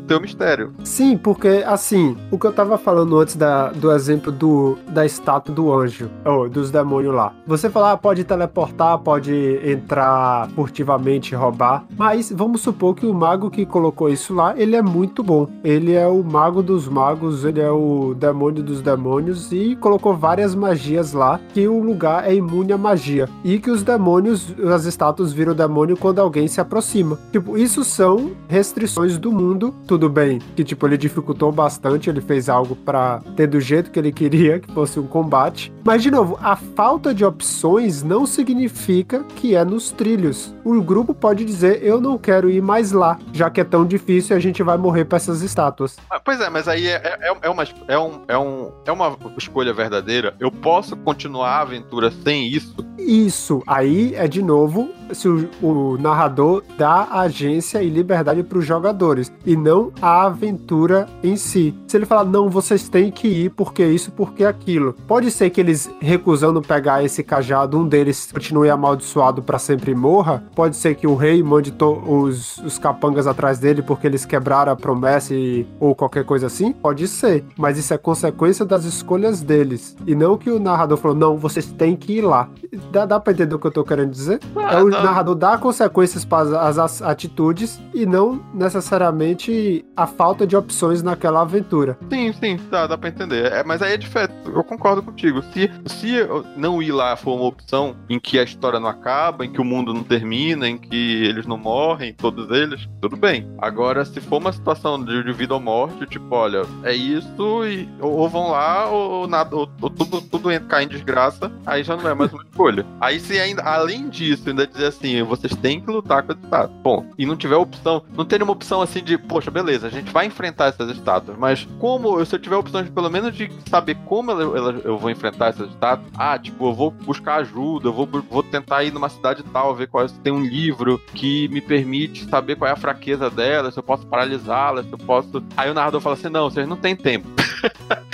teu, 0.06 0.18
o 0.18 0.20
mistério. 0.20 0.72
Sim, 0.84 1.16
porque, 1.16 1.64
assim, 1.66 2.16
o 2.30 2.38
que 2.38 2.46
eu 2.46 2.52
tava 2.52 2.78
falando 2.78 3.18
antes 3.18 3.36
da, 3.36 3.70
do 3.70 3.92
exemplo 3.92 4.32
do, 4.32 4.78
da 4.88 5.04
estátua 5.04 5.54
do 5.54 5.72
anjo, 5.72 6.08
ou 6.24 6.48
dos 6.48 6.70
demônios 6.70 7.14
lá. 7.14 7.32
Você 7.46 7.68
falar, 7.68 7.92
ah, 7.92 7.96
pode 7.96 8.24
teleportar, 8.24 8.98
pode 8.98 9.32
entrar 9.64 10.48
furtivamente 10.50 11.34
roubar, 11.34 11.84
mas 11.96 12.32
vamos 12.32 12.60
supor 12.60 12.94
que 12.94 13.06
o 13.06 13.14
mago 13.14 13.50
que 13.50 13.66
colocou 13.66 14.08
isso 14.08 14.34
lá, 14.34 14.54
ele 14.56 14.76
é 14.76 14.82
muito 14.82 15.22
bom. 15.22 15.48
Ele 15.62 15.92
é 15.92 16.06
o 16.06 16.22
mago 16.22 16.62
dos 16.62 16.88
magos, 16.88 17.44
ele 17.44 17.60
é 17.60 17.70
o 17.70 18.14
demônio 18.14 18.62
dos 18.62 18.80
demônios 18.80 19.50
e 19.52 19.76
colocou 19.76 20.16
várias 20.16 20.54
magias 20.54 21.12
lá 21.12 21.40
que 21.52 21.66
o 21.66 21.82
lugar 21.82 22.28
é 22.28 22.34
imune 22.34 22.72
à 22.72 22.78
magia 22.78 23.28
e 23.44 23.58
que 23.58 23.70
os 23.70 23.82
demônios, 23.82 24.54
as 24.72 24.84
estátuas 24.84 25.32
viram 25.32 25.54
demônio 25.54 25.96
quando 25.96 26.20
alguém 26.20 26.48
se 26.48 26.60
aproxima. 26.60 27.18
Tipo, 27.32 27.56
isso 27.58 27.84
são 27.84 28.32
restrições 28.48 29.18
do 29.18 29.32
mundo. 29.32 29.74
Tudo 29.96 30.10
bem 30.10 30.40
que 30.54 30.62
tipo 30.62 30.86
ele 30.86 30.98
dificultou 30.98 31.50
bastante, 31.50 32.10
ele 32.10 32.20
fez 32.20 32.50
algo 32.50 32.76
para 32.76 33.22
ter 33.34 33.46
do 33.46 33.58
jeito 33.58 33.90
que 33.90 33.98
ele 33.98 34.12
queria, 34.12 34.60
que 34.60 34.70
fosse 34.70 35.00
um 35.00 35.06
combate. 35.06 35.72
Mas 35.82 36.02
de 36.02 36.10
novo, 36.10 36.38
a 36.42 36.54
falta 36.54 37.14
de 37.14 37.24
opções 37.24 38.02
não 38.02 38.26
significa 38.26 39.24
que 39.36 39.56
é 39.56 39.64
nos 39.64 39.90
trilhos. 39.90 40.54
O 40.62 40.82
grupo 40.82 41.14
pode 41.14 41.46
dizer 41.46 41.82
eu 41.82 41.98
não 41.98 42.18
quero 42.18 42.50
ir 42.50 42.60
mais 42.60 42.92
lá, 42.92 43.18
já 43.32 43.48
que 43.48 43.58
é 43.58 43.64
tão 43.64 43.86
difícil 43.86 44.36
e 44.36 44.38
a 44.38 44.40
gente 44.40 44.62
vai 44.62 44.76
morrer 44.76 45.06
para 45.06 45.16
essas 45.16 45.40
estátuas. 45.40 45.96
Ah, 46.10 46.20
pois 46.20 46.42
é, 46.42 46.50
mas 46.50 46.68
aí 46.68 46.88
é, 46.88 46.96
é, 47.22 47.36
é, 47.40 47.48
uma, 47.48 47.64
é, 47.88 47.98
um, 47.98 48.20
é, 48.28 48.36
um, 48.36 48.72
é 48.84 48.92
uma 48.92 49.16
escolha 49.38 49.72
verdadeira. 49.72 50.34
Eu 50.38 50.52
posso 50.52 50.94
continuar 50.94 51.52
a 51.52 51.60
aventura 51.62 52.10
sem 52.10 52.48
isso? 52.48 52.76
Isso. 52.98 53.62
Aí 53.66 54.14
é 54.14 54.28
de 54.28 54.42
novo 54.42 54.90
se 55.12 55.28
o, 55.28 55.48
o 55.62 55.96
narrador 55.98 56.62
dá 56.76 57.08
agência 57.12 57.82
e 57.82 57.88
liberdade 57.88 58.42
para 58.42 58.58
os 58.58 58.64
jogadores 58.66 59.32
e 59.44 59.56
não 59.56 59.85
a 60.00 60.24
aventura 60.24 61.06
em 61.22 61.36
si. 61.36 61.74
Se 61.86 61.96
ele 61.96 62.06
falar, 62.06 62.24
não, 62.24 62.48
vocês 62.48 62.88
têm 62.88 63.10
que 63.10 63.28
ir 63.28 63.50
porque 63.50 63.84
isso, 63.84 64.10
porque 64.12 64.44
aquilo. 64.44 64.94
Pode 65.06 65.30
ser 65.30 65.50
que 65.50 65.60
eles 65.60 65.90
recusando 66.00 66.60
pegar 66.62 67.04
esse 67.04 67.22
cajado, 67.22 67.78
um 67.78 67.86
deles 67.86 68.30
continue 68.32 68.70
amaldiçoado 68.70 69.42
para 69.42 69.58
sempre 69.58 69.92
e 69.92 69.94
morra. 69.94 70.42
Pode 70.54 70.76
ser 70.76 70.94
que 70.94 71.06
o 71.06 71.14
rei 71.14 71.42
mande 71.42 71.74
os, 72.06 72.58
os 72.58 72.78
capangas 72.78 73.26
atrás 73.26 73.58
dele 73.58 73.82
porque 73.82 74.06
eles 74.06 74.24
quebraram 74.24 74.72
a 74.72 74.76
promessa 74.76 75.34
e, 75.34 75.66
ou 75.80 75.94
qualquer 75.94 76.24
coisa 76.24 76.46
assim. 76.46 76.72
Pode 76.72 77.06
ser. 77.08 77.44
Mas 77.56 77.78
isso 77.78 77.92
é 77.92 77.98
consequência 77.98 78.64
das 78.64 78.84
escolhas 78.84 79.40
deles. 79.40 79.96
E 80.06 80.14
não 80.14 80.36
que 80.36 80.50
o 80.50 80.58
narrador 80.58 80.98
falou, 80.98 81.16
não, 81.16 81.36
vocês 81.36 81.66
têm 81.66 81.96
que 81.96 82.18
ir 82.18 82.22
lá. 82.22 82.48
Dá, 82.90 83.06
dá 83.06 83.20
pra 83.20 83.32
entender 83.32 83.54
o 83.54 83.58
que 83.58 83.66
eu 83.66 83.72
tô 83.72 83.84
querendo 83.84 84.10
dizer? 84.10 84.40
Ah, 84.56 84.74
é 84.74 84.82
o, 84.82 84.86
o 84.86 84.90
narrador 84.90 85.34
dá 85.34 85.58
consequências 85.58 86.24
para 86.24 86.60
as 86.60 87.02
atitudes 87.02 87.80
e 87.94 88.06
não 88.06 88.40
necessariamente 88.54 89.75
a 89.96 90.06
falta 90.06 90.46
de 90.46 90.56
opções 90.56 91.02
naquela 91.02 91.42
aventura. 91.42 91.98
Sim, 92.10 92.32
sim, 92.32 92.58
dá, 92.70 92.86
dá 92.86 92.96
pra 92.96 93.08
entender. 93.08 93.52
É, 93.52 93.64
mas 93.64 93.82
aí 93.82 93.92
é 93.92 93.96
diferente. 93.96 94.34
Eu 94.46 94.64
concordo 94.64 95.02
contigo. 95.02 95.42
Se, 95.52 95.70
se 95.86 96.12
não 96.56 96.82
ir 96.82 96.92
lá 96.92 97.16
for 97.16 97.34
uma 97.34 97.46
opção 97.46 97.96
em 98.08 98.18
que 98.18 98.38
a 98.38 98.42
história 98.42 98.80
não 98.80 98.88
acaba, 98.88 99.44
em 99.44 99.52
que 99.52 99.60
o 99.60 99.64
mundo 99.64 99.92
não 99.92 100.02
termina, 100.02 100.68
em 100.68 100.78
que 100.78 101.24
eles 101.24 101.46
não 101.46 101.58
morrem, 101.58 102.14
todos 102.14 102.50
eles, 102.50 102.88
tudo 103.00 103.16
bem. 103.16 103.50
Agora, 103.58 104.04
se 104.04 104.20
for 104.20 104.38
uma 104.38 104.52
situação 104.52 105.02
de, 105.02 105.22
de 105.22 105.32
vida 105.32 105.54
ou 105.54 105.60
morte, 105.60 106.06
tipo, 106.06 106.34
olha, 106.34 106.62
é 106.82 106.94
isso, 106.94 107.64
e 107.64 107.88
ou, 108.00 108.28
vão 108.28 108.50
lá, 108.50 108.88
ou, 108.88 109.26
nada, 109.26 109.54
ou, 109.54 109.68
ou 109.80 109.90
tudo, 109.90 110.20
tudo 110.20 110.48
cai 110.68 110.84
em 110.84 110.88
desgraça, 110.88 111.50
aí 111.64 111.82
já 111.82 111.96
não 111.96 112.08
é 112.08 112.14
mais 112.14 112.32
uma 112.32 112.42
escolha. 112.42 112.86
Aí 113.00 113.18
se 113.20 113.38
ainda, 113.38 113.62
além 113.62 114.08
disso, 114.08 114.48
ainda 114.48 114.66
dizer 114.66 114.86
assim, 114.86 115.22
vocês 115.22 115.54
têm 115.56 115.80
que 115.80 115.90
lutar 115.90 116.22
com 116.22 116.32
esse 116.32 116.42
estado. 116.42 116.72
Bom, 116.82 117.06
e 117.18 117.26
não 117.26 117.36
tiver 117.36 117.56
opção, 117.56 118.02
não 118.16 118.24
ter 118.24 118.42
uma 118.42 118.52
opção 118.52 118.80
assim 118.80 119.02
de, 119.02 119.18
poxa, 119.18 119.50
beleza, 119.50 119.65
a 119.84 119.88
gente 119.88 120.10
vai 120.12 120.26
enfrentar 120.26 120.66
essas 120.66 120.90
estátuas, 120.90 121.36
mas 121.38 121.66
como, 121.78 122.24
se 122.24 122.34
eu 122.34 122.38
tiver 122.38 122.56
de 122.62 122.90
pelo 122.90 123.10
menos 123.10 123.34
de 123.34 123.50
saber 123.68 123.96
como 124.04 124.30
ela, 124.30 124.42
ela, 124.42 124.80
eu 124.84 124.96
vou 124.98 125.10
enfrentar 125.10 125.48
essas 125.48 125.68
estátuas, 125.70 126.10
ah, 126.16 126.38
tipo, 126.38 126.68
eu 126.68 126.74
vou 126.74 126.90
buscar 126.90 127.36
ajuda, 127.36 127.88
eu 127.88 127.92
vou, 127.92 128.06
vou 128.06 128.42
tentar 128.42 128.84
ir 128.84 128.92
numa 128.92 129.08
cidade 129.08 129.42
tal, 129.52 129.74
ver 129.74 129.88
qual 129.88 130.04
é, 130.04 130.08
se 130.08 130.18
tem 130.20 130.32
um 130.32 130.44
livro 130.44 131.00
que 131.14 131.48
me 131.48 131.60
permite 131.60 132.24
saber 132.28 132.56
qual 132.56 132.68
é 132.68 132.72
a 132.72 132.76
fraqueza 132.76 133.30
dela, 133.30 133.70
se 133.70 133.78
eu 133.78 133.82
posso 133.82 134.06
paralisá-la, 134.06 134.82
se 134.82 134.92
eu 134.92 134.98
posso. 134.98 135.42
Aí 135.56 135.70
o 135.70 135.74
narrador 135.74 136.00
fala 136.00 136.14
assim: 136.14 136.28
não, 136.28 136.50
vocês 136.50 136.66
não 136.68 136.76
têm 136.76 136.94
tempo. 136.94 137.28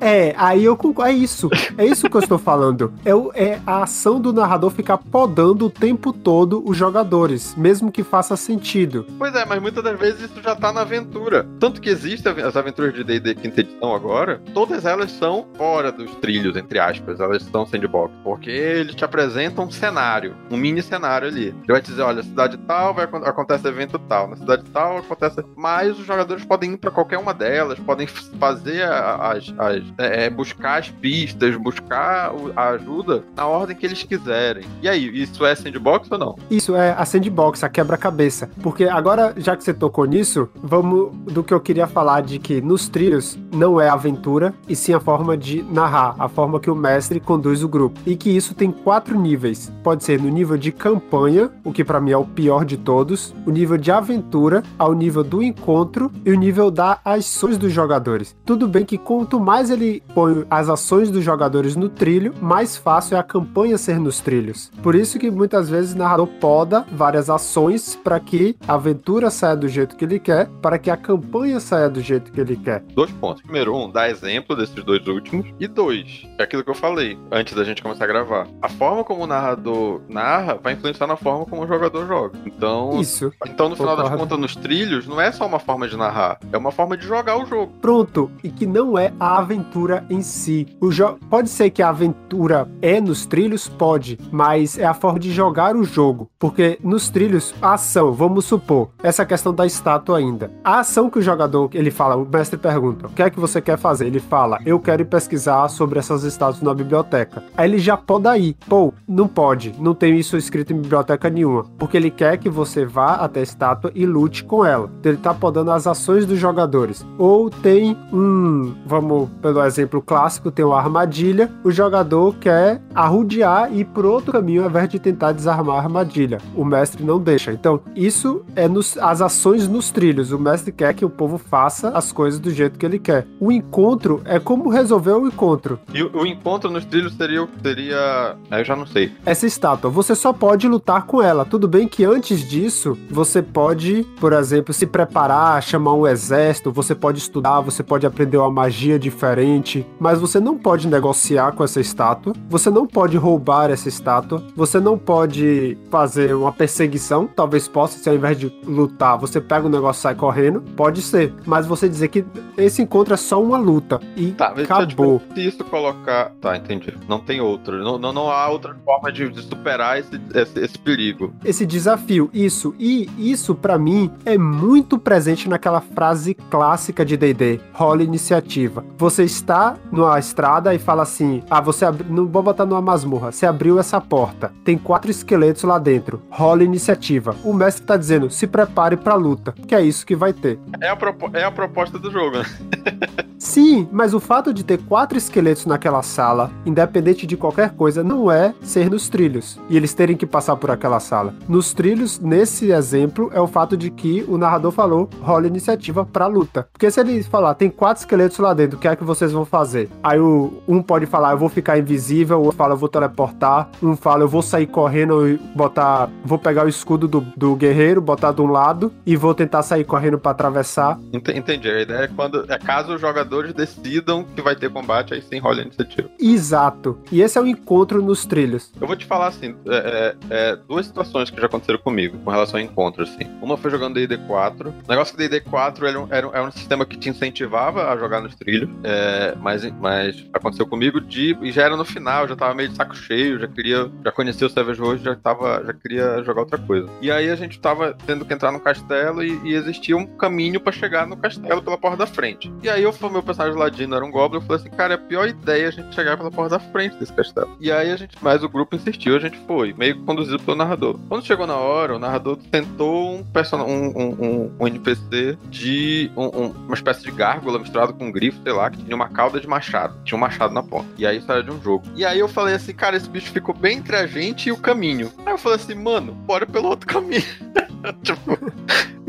É, 0.00 0.34
aí 0.36 0.64
eu 0.64 0.76
concordo. 0.76 1.10
É 1.10 1.14
isso. 1.14 1.50
É 1.76 1.84
isso 1.84 2.08
que 2.08 2.16
eu 2.16 2.20
estou 2.20 2.38
falando. 2.38 2.92
É, 3.04 3.10
é 3.44 3.60
a 3.66 3.82
ação 3.82 4.20
do 4.20 4.32
narrador 4.32 4.70
ficar 4.70 4.98
podando 4.98 5.66
o 5.66 5.70
tempo 5.70 6.12
todo 6.12 6.62
os 6.66 6.76
jogadores, 6.76 7.54
mesmo 7.54 7.92
que 7.92 8.02
faça 8.02 8.36
sentido. 8.36 9.06
Pois 9.18 9.34
é, 9.34 9.44
mas 9.44 9.60
muitas 9.60 9.84
das 9.84 9.98
vezes 9.98 10.30
isso 10.30 10.42
já 10.42 10.56
tá 10.56 10.72
na 10.72 10.80
aventura. 10.82 11.46
Tanto 11.58 11.80
que 11.80 11.90
existem 11.90 12.32
as 12.42 12.56
aventuras 12.56 12.94
de 12.94 13.04
D&D 13.04 13.34
quinta 13.34 13.60
edição 13.60 13.94
agora, 13.94 14.40
todas 14.54 14.84
elas 14.86 15.10
são 15.12 15.46
fora 15.56 15.92
dos 15.92 16.14
trilhos, 16.16 16.56
entre 16.56 16.78
aspas. 16.78 17.20
Elas 17.20 17.42
são 17.42 17.66
sandbox. 17.66 18.12
Porque 18.24 18.50
eles 18.50 18.94
te 18.94 19.04
apresentam 19.04 19.64
um 19.64 19.70
cenário, 19.70 20.34
um 20.50 20.56
mini 20.56 20.82
cenário 20.82 21.28
ali. 21.28 21.48
Ele 21.48 21.56
vai 21.68 21.80
te 21.80 21.90
dizer, 21.90 22.02
olha, 22.02 22.22
cidade 22.22 22.56
tal 22.58 22.94
vai 22.94 23.04
acontece 23.04 23.66
evento 23.68 23.98
tal, 23.98 24.28
na 24.28 24.36
cidade 24.36 24.64
tal 24.72 24.98
acontece... 24.98 25.44
Mas 25.56 25.98
os 25.98 26.06
jogadores 26.06 26.44
podem 26.44 26.72
ir 26.72 26.78
para 26.78 26.90
qualquer 26.90 27.18
uma 27.18 27.34
delas, 27.34 27.78
podem 27.78 28.06
fazer 28.06 28.82
as, 28.84 29.52
as 29.58 29.89
é, 29.98 30.26
é, 30.26 30.30
buscar 30.30 30.78
as 30.78 30.88
pistas, 30.88 31.56
buscar 31.56 32.32
a 32.56 32.68
ajuda 32.70 33.24
na 33.36 33.46
ordem 33.46 33.76
que 33.76 33.86
eles 33.86 34.02
quiserem. 34.02 34.64
E 34.82 34.88
aí, 34.88 35.22
isso 35.22 35.44
é 35.44 35.54
sandbox 35.54 36.10
ou 36.10 36.18
não? 36.18 36.36
Isso 36.50 36.74
é 36.74 36.92
a 36.92 37.04
sandbox, 37.04 37.64
a 37.64 37.68
quebra-cabeça. 37.68 38.50
Porque 38.62 38.84
agora, 38.84 39.34
já 39.36 39.56
que 39.56 39.64
você 39.64 39.74
tocou 39.74 40.04
nisso, 40.04 40.48
vamos 40.54 41.14
do 41.32 41.42
que 41.42 41.54
eu 41.54 41.60
queria 41.60 41.86
falar 41.86 42.22
de 42.22 42.38
que 42.38 42.60
nos 42.60 42.88
trilhos 42.88 43.38
não 43.52 43.80
é 43.80 43.88
aventura, 43.88 44.54
e 44.68 44.76
sim 44.76 44.92
a 44.92 45.00
forma 45.00 45.36
de 45.36 45.62
narrar, 45.62 46.14
a 46.18 46.28
forma 46.28 46.60
que 46.60 46.70
o 46.70 46.74
mestre 46.74 47.20
conduz 47.20 47.62
o 47.62 47.68
grupo. 47.68 48.00
E 48.06 48.16
que 48.16 48.30
isso 48.30 48.54
tem 48.54 48.70
quatro 48.70 49.18
níveis. 49.18 49.72
Pode 49.82 50.04
ser 50.04 50.20
no 50.20 50.28
nível 50.28 50.56
de 50.56 50.72
campanha, 50.72 51.50
o 51.64 51.72
que 51.72 51.84
para 51.84 52.00
mim 52.00 52.12
é 52.12 52.16
o 52.16 52.24
pior 52.24 52.64
de 52.64 52.76
todos, 52.76 53.34
o 53.46 53.50
nível 53.50 53.76
de 53.76 53.90
aventura, 53.90 54.62
ao 54.78 54.94
nível 54.94 55.24
do 55.24 55.42
encontro 55.42 56.10
e 56.24 56.30
o 56.30 56.36
nível 56.36 56.70
das 56.70 56.98
ações 57.04 57.58
dos 57.58 57.72
jogadores. 57.72 58.36
Tudo 58.44 58.66
bem 58.68 58.84
que 58.84 58.98
quanto 58.98 59.40
mais 59.40 59.70
ele 59.70 59.79
ele 59.80 60.02
põe 60.14 60.44
as 60.50 60.68
ações 60.68 61.10
dos 61.10 61.24
jogadores 61.24 61.74
no 61.74 61.88
trilho, 61.88 62.34
mais 62.40 62.76
fácil 62.76 63.16
é 63.16 63.20
a 63.20 63.22
campanha 63.22 63.78
ser 63.78 63.98
nos 63.98 64.20
trilhos. 64.20 64.70
Por 64.82 64.94
isso 64.94 65.18
que 65.18 65.30
muitas 65.30 65.68
vezes 65.68 65.94
o 65.94 65.98
narrador 65.98 66.26
poda 66.26 66.84
várias 66.92 67.30
ações 67.30 67.96
para 67.96 68.20
que 68.20 68.56
a 68.68 68.74
aventura 68.74 69.30
saia 69.30 69.56
do 69.56 69.68
jeito 69.68 69.96
que 69.96 70.04
ele 70.04 70.18
quer, 70.18 70.48
para 70.60 70.78
que 70.78 70.90
a 70.90 70.96
campanha 70.96 71.58
saia 71.58 71.88
do 71.88 72.00
jeito 72.00 72.30
que 72.30 72.40
ele 72.40 72.56
quer. 72.56 72.82
Dois 72.94 73.10
pontos. 73.12 73.42
Primeiro, 73.42 73.74
um, 73.74 73.90
dá 73.90 74.08
exemplo 74.08 74.54
desses 74.54 74.84
dois 74.84 75.06
últimos. 75.06 75.46
E 75.58 75.66
dois, 75.66 76.26
é 76.38 76.42
aquilo 76.42 76.62
que 76.62 76.70
eu 76.70 76.74
falei 76.74 77.18
antes 77.30 77.54
da 77.54 77.64
gente 77.64 77.82
começar 77.82 78.04
a 78.04 78.08
gravar. 78.08 78.46
A 78.60 78.68
forma 78.68 79.02
como 79.02 79.24
o 79.24 79.26
narrador 79.26 80.00
narra 80.08 80.58
vai 80.62 80.74
influenciar 80.74 81.06
na 81.06 81.16
forma 81.16 81.46
como 81.46 81.62
o 81.62 81.66
jogador 81.66 82.06
joga. 82.06 82.38
Então, 82.44 83.00
isso. 83.00 83.32
Então, 83.46 83.68
no 83.68 83.76
final 83.76 83.96
das 83.96 84.10
contas, 84.10 84.38
nos 84.38 84.56
trilhos, 84.56 85.06
não 85.06 85.20
é 85.20 85.32
só 85.32 85.46
uma 85.46 85.58
forma 85.58 85.88
de 85.88 85.96
narrar, 85.96 86.38
é 86.52 86.58
uma 86.58 86.70
forma 86.70 86.96
de 86.96 87.06
jogar 87.06 87.36
o 87.38 87.46
jogo. 87.46 87.72
Pronto. 87.80 88.30
E 88.42 88.50
que 88.50 88.66
não 88.66 88.98
é 88.98 89.12
a 89.18 89.38
aventura 89.38 89.69
aventura 89.70 90.04
em 90.10 90.20
si. 90.20 90.66
O 90.80 90.90
pode 91.28 91.48
ser 91.48 91.70
que 91.70 91.82
a 91.82 91.90
aventura 91.90 92.68
é 92.82 93.00
nos 93.00 93.24
trilhos, 93.24 93.68
pode, 93.68 94.18
mas 94.32 94.76
é 94.76 94.84
a 94.84 94.92
forma 94.92 95.18
de 95.18 95.32
jogar 95.32 95.76
o 95.76 95.84
jogo, 95.84 96.28
porque 96.38 96.78
nos 96.82 97.08
trilhos 97.08 97.54
a 97.62 97.74
ação, 97.74 98.12
vamos 98.12 98.44
supor, 98.44 98.90
essa 99.02 99.24
questão 99.24 99.54
da 99.54 99.64
estátua 99.64 100.18
ainda. 100.18 100.50
A 100.64 100.80
ação 100.80 101.08
que 101.08 101.18
o 101.18 101.22
jogador 101.22 101.70
ele 101.72 101.90
fala, 101.90 102.16
o 102.16 102.28
mestre 102.28 102.58
pergunta: 102.58 103.06
"O 103.06 103.10
que 103.10 103.22
é 103.22 103.30
que 103.30 103.38
você 103.38 103.60
quer 103.60 103.78
fazer?" 103.78 104.06
Ele 104.06 104.20
fala: 104.20 104.58
"Eu 104.66 104.80
quero 104.80 105.02
ir 105.02 105.06
pesquisar 105.06 105.68
sobre 105.68 105.98
essas 105.98 106.24
estátuas 106.24 106.62
na 106.62 106.74
biblioteca". 106.74 107.44
Aí 107.56 107.70
ele 107.70 107.78
já 107.78 107.96
pode 107.96 108.20
ir. 108.38 108.56
Pô, 108.68 108.92
não 109.06 109.28
pode, 109.28 109.74
não 109.78 109.94
tem 109.94 110.18
isso 110.18 110.36
escrito 110.36 110.72
em 110.72 110.80
biblioteca 110.80 111.30
nenhuma, 111.30 111.64
porque 111.78 111.96
ele 111.96 112.10
quer 112.10 112.36
que 112.38 112.48
você 112.48 112.84
vá 112.84 113.14
até 113.14 113.40
a 113.40 113.42
estátua 113.42 113.92
e 113.94 114.04
lute 114.04 114.44
com 114.44 114.64
ela. 114.64 114.90
Então 114.98 115.12
ele 115.12 115.20
tá 115.20 115.32
podando 115.32 115.70
as 115.70 115.86
ações 115.86 116.26
dos 116.26 116.38
jogadores. 116.38 117.06
Ou 117.16 117.48
tem 117.48 117.96
um, 118.12 118.74
vamos 118.84 119.30
pelo 119.40 119.59
exemplo 119.64 120.00
clássico, 120.00 120.50
tem 120.50 120.64
uma 120.64 120.78
armadilha, 120.78 121.50
o 121.64 121.70
jogador 121.70 122.34
quer 122.36 122.80
arrudear 122.94 123.72
e 123.72 123.80
ir 123.80 123.84
por 123.86 124.04
outro 124.04 124.32
caminho 124.32 124.62
ao 124.62 124.68
invés 124.68 124.88
de 124.88 124.98
tentar 124.98 125.32
desarmar 125.32 125.76
a 125.76 125.80
armadilha. 125.80 126.38
O 126.54 126.64
mestre 126.64 127.02
não 127.02 127.18
deixa. 127.18 127.52
Então, 127.52 127.80
isso 127.96 128.44
é 128.54 128.68
nos, 128.68 128.96
as 128.98 129.20
ações 129.20 129.66
nos 129.66 129.90
trilhos. 129.90 130.32
O 130.32 130.38
mestre 130.38 130.72
quer 130.72 130.94
que 130.94 131.04
o 131.04 131.10
povo 131.10 131.38
faça 131.38 131.90
as 131.90 132.12
coisas 132.12 132.38
do 132.38 132.50
jeito 132.50 132.78
que 132.78 132.86
ele 132.86 132.98
quer. 132.98 133.26
O 133.38 133.50
encontro 133.50 134.20
é 134.24 134.38
como 134.38 134.68
resolver 134.68 135.12
o 135.12 135.26
encontro. 135.26 135.78
E 135.92 136.02
o, 136.02 136.10
o 136.14 136.26
encontro 136.26 136.70
nos 136.70 136.84
trilhos 136.84 137.14
seria 137.14 137.40
seria, 137.62 138.36
eu 138.50 138.64
já 138.64 138.76
não 138.76 138.86
sei. 138.86 139.12
Essa 139.24 139.46
estátua, 139.46 139.90
você 139.90 140.14
só 140.14 140.32
pode 140.32 140.68
lutar 140.68 141.06
com 141.06 141.22
ela. 141.22 141.44
Tudo 141.44 141.68
bem 141.68 141.86
que 141.86 142.04
antes 142.04 142.40
disso, 142.48 142.98
você 143.08 143.42
pode, 143.42 144.04
por 144.20 144.32
exemplo, 144.32 144.74
se 144.74 144.86
preparar, 144.86 145.62
chamar 145.62 145.94
um 145.94 146.06
exército, 146.06 146.72
você 146.72 146.94
pode 146.94 147.18
estudar, 147.18 147.60
você 147.60 147.82
pode 147.82 148.06
aprender 148.06 148.36
uma 148.36 148.50
magia 148.50 148.98
diferente 148.98 149.49
mas 149.98 150.20
você 150.20 150.38
não 150.38 150.56
pode 150.56 150.86
negociar 150.86 151.52
com 151.52 151.64
essa 151.64 151.80
estátua, 151.80 152.34
você 152.48 152.70
não 152.70 152.86
pode 152.86 153.16
roubar 153.16 153.70
essa 153.70 153.88
estátua, 153.88 154.42
você 154.54 154.78
não 154.78 154.98
pode 154.98 155.76
fazer 155.90 156.34
uma 156.34 156.52
perseguição, 156.52 157.26
talvez 157.26 157.66
possa, 157.66 157.98
se 157.98 158.08
ao 158.08 158.14
invés 158.14 158.38
de 158.38 158.52
lutar, 158.64 159.18
você 159.18 159.40
pega 159.40 159.66
o 159.66 159.70
negócio 159.70 160.00
e 160.00 160.02
sai 160.02 160.14
correndo, 160.14 160.60
pode 160.76 161.02
ser, 161.02 161.32
mas 161.46 161.66
você 161.66 161.88
dizer 161.88 162.08
que 162.08 162.24
esse 162.56 162.82
encontro 162.82 163.14
é 163.14 163.16
só 163.16 163.42
uma 163.42 163.58
luta 163.58 164.00
e 164.16 164.32
tá, 164.32 164.48
acabou. 164.48 165.20
Se 165.34 165.46
isso 165.46 165.64
colocar. 165.64 166.32
Tá, 166.40 166.56
entendi. 166.56 166.92
Não 167.08 167.20
tem 167.20 167.40
outro. 167.40 167.82
Não, 167.82 167.98
não, 167.98 168.12
não 168.12 168.30
há 168.30 168.48
outra 168.48 168.76
forma 168.84 169.12
de, 169.12 169.28
de 169.28 169.42
superar 169.42 169.98
esse, 169.98 170.20
esse, 170.34 170.60
esse, 170.60 170.78
perigo. 170.78 171.32
Esse 171.44 171.64
desafio, 171.64 172.30
isso. 172.32 172.74
E 172.78 173.08
isso, 173.18 173.54
para 173.54 173.78
mim, 173.78 174.10
é 174.24 174.36
muito 174.36 174.98
presente 174.98 175.48
naquela 175.48 175.80
frase 175.80 176.34
clássica 176.34 177.04
de 177.04 177.16
DD: 177.16 177.60
rola 177.72 178.02
iniciativa. 178.02 178.84
Você 178.98 179.24
está 179.24 179.39
está 179.40 179.76
numa 179.90 180.18
estrada 180.18 180.74
e 180.74 180.78
fala 180.78 181.02
assim: 181.02 181.42
Ah, 181.50 181.60
você 181.60 181.84
abriu. 181.84 182.06
Não 182.10 182.26
vou 182.26 182.42
botar 182.42 182.66
numa 182.66 182.80
masmorra. 182.80 183.32
Você 183.32 183.46
abriu 183.46 183.78
essa 183.78 184.00
porta. 184.00 184.52
Tem 184.64 184.78
quatro 184.78 185.10
esqueletos 185.10 185.62
lá 185.64 185.78
dentro. 185.78 186.22
Rola 186.30 186.62
iniciativa. 186.62 187.34
O 187.44 187.52
mestre 187.52 187.84
tá 187.84 187.96
dizendo: 187.96 188.30
se 188.30 188.46
prepare 188.46 188.96
pra 188.96 189.14
luta. 189.14 189.52
Que 189.52 189.74
é 189.74 189.82
isso 189.82 190.06
que 190.06 190.16
vai 190.16 190.32
ter. 190.32 190.58
É 190.80 190.88
a, 190.88 190.98
é 191.34 191.44
a 191.44 191.50
proposta 191.50 191.98
do 191.98 192.10
jogo, 192.10 192.38
né? 192.38 192.44
Sim, 193.40 193.88
mas 193.90 194.12
o 194.12 194.20
fato 194.20 194.52
de 194.52 194.62
ter 194.62 194.78
quatro 194.84 195.16
esqueletos 195.16 195.64
naquela 195.64 196.02
sala, 196.02 196.50
independente 196.66 197.26
de 197.26 197.38
qualquer 197.38 197.70
coisa, 197.70 198.04
não 198.04 198.30
é 198.30 198.54
ser 198.60 198.90
nos 198.90 199.08
trilhos. 199.08 199.58
E 199.70 199.78
eles 199.78 199.94
terem 199.94 200.14
que 200.14 200.26
passar 200.26 200.56
por 200.56 200.70
aquela 200.70 201.00
sala. 201.00 201.34
Nos 201.48 201.72
trilhos, 201.72 202.20
nesse 202.20 202.70
exemplo, 202.70 203.30
é 203.32 203.40
o 203.40 203.46
fato 203.46 203.78
de 203.78 203.90
que 203.90 204.26
o 204.28 204.36
narrador 204.36 204.72
falou: 204.72 205.08
rola 205.22 205.46
iniciativa 205.46 206.04
pra 206.04 206.26
luta. 206.26 206.68
Porque 206.70 206.90
se 206.90 207.00
ele 207.00 207.22
falar, 207.22 207.54
tem 207.54 207.70
quatro 207.70 208.02
esqueletos 208.02 208.38
lá 208.38 208.52
dentro, 208.52 208.76
o 208.76 208.80
que 208.80 208.86
é 208.86 208.94
que 208.94 209.04
vocês 209.20 209.32
vão 209.32 209.44
fazer? 209.44 209.88
Aí 210.02 210.18
o, 210.18 210.62
um 210.66 210.82
pode 210.82 211.06
falar, 211.06 211.32
eu 211.32 211.38
vou 211.38 211.48
ficar 211.48 211.78
invisível, 211.78 212.38
o 212.38 212.44
outro 212.44 212.56
fala, 212.56 212.74
eu 212.74 212.78
vou 212.78 212.88
teleportar, 212.88 213.68
um 213.82 213.94
fala, 213.96 214.24
eu 214.24 214.28
vou 214.28 214.42
sair 214.42 214.66
correndo 214.66 215.28
e 215.28 215.36
botar. 215.54 216.08
Vou 216.24 216.38
pegar 216.38 216.64
o 216.64 216.68
escudo 216.68 217.06
do, 217.06 217.20
do 217.36 217.54
guerreiro, 217.54 218.00
botar 218.00 218.32
de 218.32 218.40
um 218.40 218.46
lado 218.46 218.92
e 219.04 219.16
vou 219.16 219.34
tentar 219.34 219.62
sair 219.62 219.84
correndo 219.84 220.18
para 220.18 220.30
atravessar. 220.30 220.98
Entendi. 221.12 221.68
A 221.68 221.82
ideia 221.82 222.04
é 222.04 222.08
quando. 222.08 222.44
É 222.50 222.58
caso 222.58 222.94
o 222.94 222.98
jogadores 222.98 223.52
decidam 223.52 224.24
que 224.24 224.40
vai 224.40 224.56
ter 224.56 224.70
combate, 224.70 225.14
aí 225.14 225.22
sim 225.22 225.38
rola 225.38 225.58
a 225.58 225.62
iniciativa. 225.62 226.08
Exato. 226.18 226.98
E 227.12 227.20
esse 227.20 227.38
é 227.38 227.40
o 227.40 227.46
encontro 227.46 228.02
nos 228.02 228.24
trilhos. 228.24 228.72
Eu 228.80 228.86
vou 228.86 228.96
te 228.96 229.04
falar 229.04 229.28
assim: 229.28 229.54
é, 229.66 230.16
é, 230.30 230.50
é 230.52 230.56
duas 230.56 230.86
situações 230.86 231.30
que 231.30 231.40
já 231.40 231.46
aconteceram 231.46 231.78
comigo 231.78 232.18
com 232.18 232.30
relação 232.30 232.58
a 232.58 232.62
encontro, 232.62 233.02
assim. 233.02 233.24
Uma 233.42 233.56
foi 233.56 233.70
jogando 233.70 233.96
DD4. 233.96 234.66
O 234.68 234.90
negócio 234.90 235.16
que 235.16 235.28
DD4 235.28 235.82
era 235.82 236.00
um, 236.00 236.06
era, 236.10 236.28
um, 236.28 236.30
era 236.30 236.44
um 236.44 236.50
sistema 236.50 236.86
que 236.86 236.96
te 236.96 237.08
incentivava 237.08 237.90
a 237.90 237.96
jogar 237.96 238.20
nos 238.20 238.34
trilhos. 238.34 238.70
É, 238.82 239.09
É, 239.10 239.34
mas, 239.36 239.64
mas 239.80 240.24
aconteceu 240.32 240.66
comigo 240.66 241.00
de. 241.00 241.36
E 241.42 241.50
já 241.50 241.62
era 241.62 241.76
no 241.76 241.84
final, 241.84 242.28
já 242.28 242.36
tava 242.36 242.54
meio 242.54 242.68
de 242.68 242.76
saco 242.76 242.94
cheio, 242.94 243.40
já 243.40 243.48
queria. 243.48 243.90
Já 244.04 244.12
conhecia 244.12 244.46
o 244.46 244.50
Savage 244.50 244.80
hoje, 244.80 245.04
já 245.04 245.16
tava. 245.16 245.62
Já 245.66 245.72
queria 245.72 246.22
jogar 246.22 246.42
outra 246.42 246.58
coisa. 246.58 246.88
E 247.00 247.10
aí 247.10 247.28
a 247.28 247.36
gente 247.36 247.58
tava 247.58 247.96
tendo 248.06 248.24
que 248.24 248.32
entrar 248.32 248.52
no 248.52 248.60
castelo 248.60 249.22
e, 249.22 249.40
e 249.44 249.54
existia 249.54 249.96
um 249.96 250.06
caminho 250.06 250.60
para 250.60 250.72
chegar 250.72 251.06
no 251.06 251.16
castelo 251.16 251.62
pela 251.62 251.76
porta 251.76 251.98
da 251.98 252.06
frente. 252.06 252.52
E 252.62 252.68
aí 252.68 252.82
eu 252.82 252.94
meu 253.10 253.22
personagem 253.22 253.58
ladino 253.58 253.96
era 253.96 254.04
um 254.04 254.10
goblin, 254.10 254.40
eu 254.40 254.46
falei 254.46 254.60
assim, 254.60 254.70
cara, 254.70 254.94
é 254.94 254.96
a 254.96 254.98
pior 254.98 255.28
ideia 255.28 255.68
a 255.68 255.70
gente 255.70 255.94
chegar 255.94 256.16
pela 256.16 256.30
porta 256.30 256.58
da 256.58 256.60
frente 256.60 256.96
desse 256.96 257.12
castelo. 257.12 257.56
E 257.58 257.72
aí 257.72 257.90
a 257.90 257.96
gente, 257.96 258.16
mais 258.22 258.44
o 258.44 258.48
grupo 258.48 258.76
insistiu, 258.76 259.16
a 259.16 259.18
gente 259.18 259.38
foi, 259.46 259.72
meio 259.72 259.98
conduzido 260.02 260.38
pelo 260.40 260.56
narrador. 260.56 260.98
Quando 261.08 261.24
chegou 261.24 261.46
na 261.46 261.56
hora, 261.56 261.96
o 261.96 261.98
narrador 261.98 262.36
tentou 262.50 263.16
um 263.16 263.24
person 263.24 263.60
um, 263.62 263.88
um, 263.96 264.52
um, 264.60 264.66
NPC 264.66 265.38
de 265.48 266.10
um, 266.16 266.26
um, 266.26 266.46
uma 266.66 266.74
espécie 266.74 267.02
de 267.02 267.10
gárgula 267.10 267.58
misturado 267.58 267.94
com 267.94 268.06
um 268.06 268.12
grifo, 268.12 268.40
sei 268.42 268.52
lá, 268.52 268.70
que 268.70 268.82
tinha 268.82 268.96
uma 269.00 269.08
cauda 269.08 269.40
de 269.40 269.46
machado. 269.46 269.94
Tinha 270.04 270.16
um 270.16 270.20
machado 270.20 270.52
na 270.52 270.62
ponta. 270.62 270.88
E 270.98 271.06
aí 271.06 271.22
era 271.26 271.42
de 271.42 271.50
um 271.50 271.60
jogo. 271.60 271.84
E 271.96 272.04
aí 272.04 272.18
eu 272.18 272.28
falei 272.28 272.54
assim, 272.54 272.72
cara, 272.72 272.96
esse 272.96 273.08
bicho 273.08 273.32
ficou 273.32 273.54
bem 273.54 273.78
entre 273.78 273.96
a 273.96 274.06
gente 274.06 274.48
e 274.48 274.52
o 274.52 274.56
caminho. 274.56 275.12
Aí 275.24 275.32
eu 275.32 275.38
falei 275.38 275.56
assim, 275.56 275.74
mano, 275.74 276.12
bora 276.12 276.46
pelo 276.46 276.68
outro 276.68 276.86
caminho. 276.86 277.22
tipo, 278.02 278.38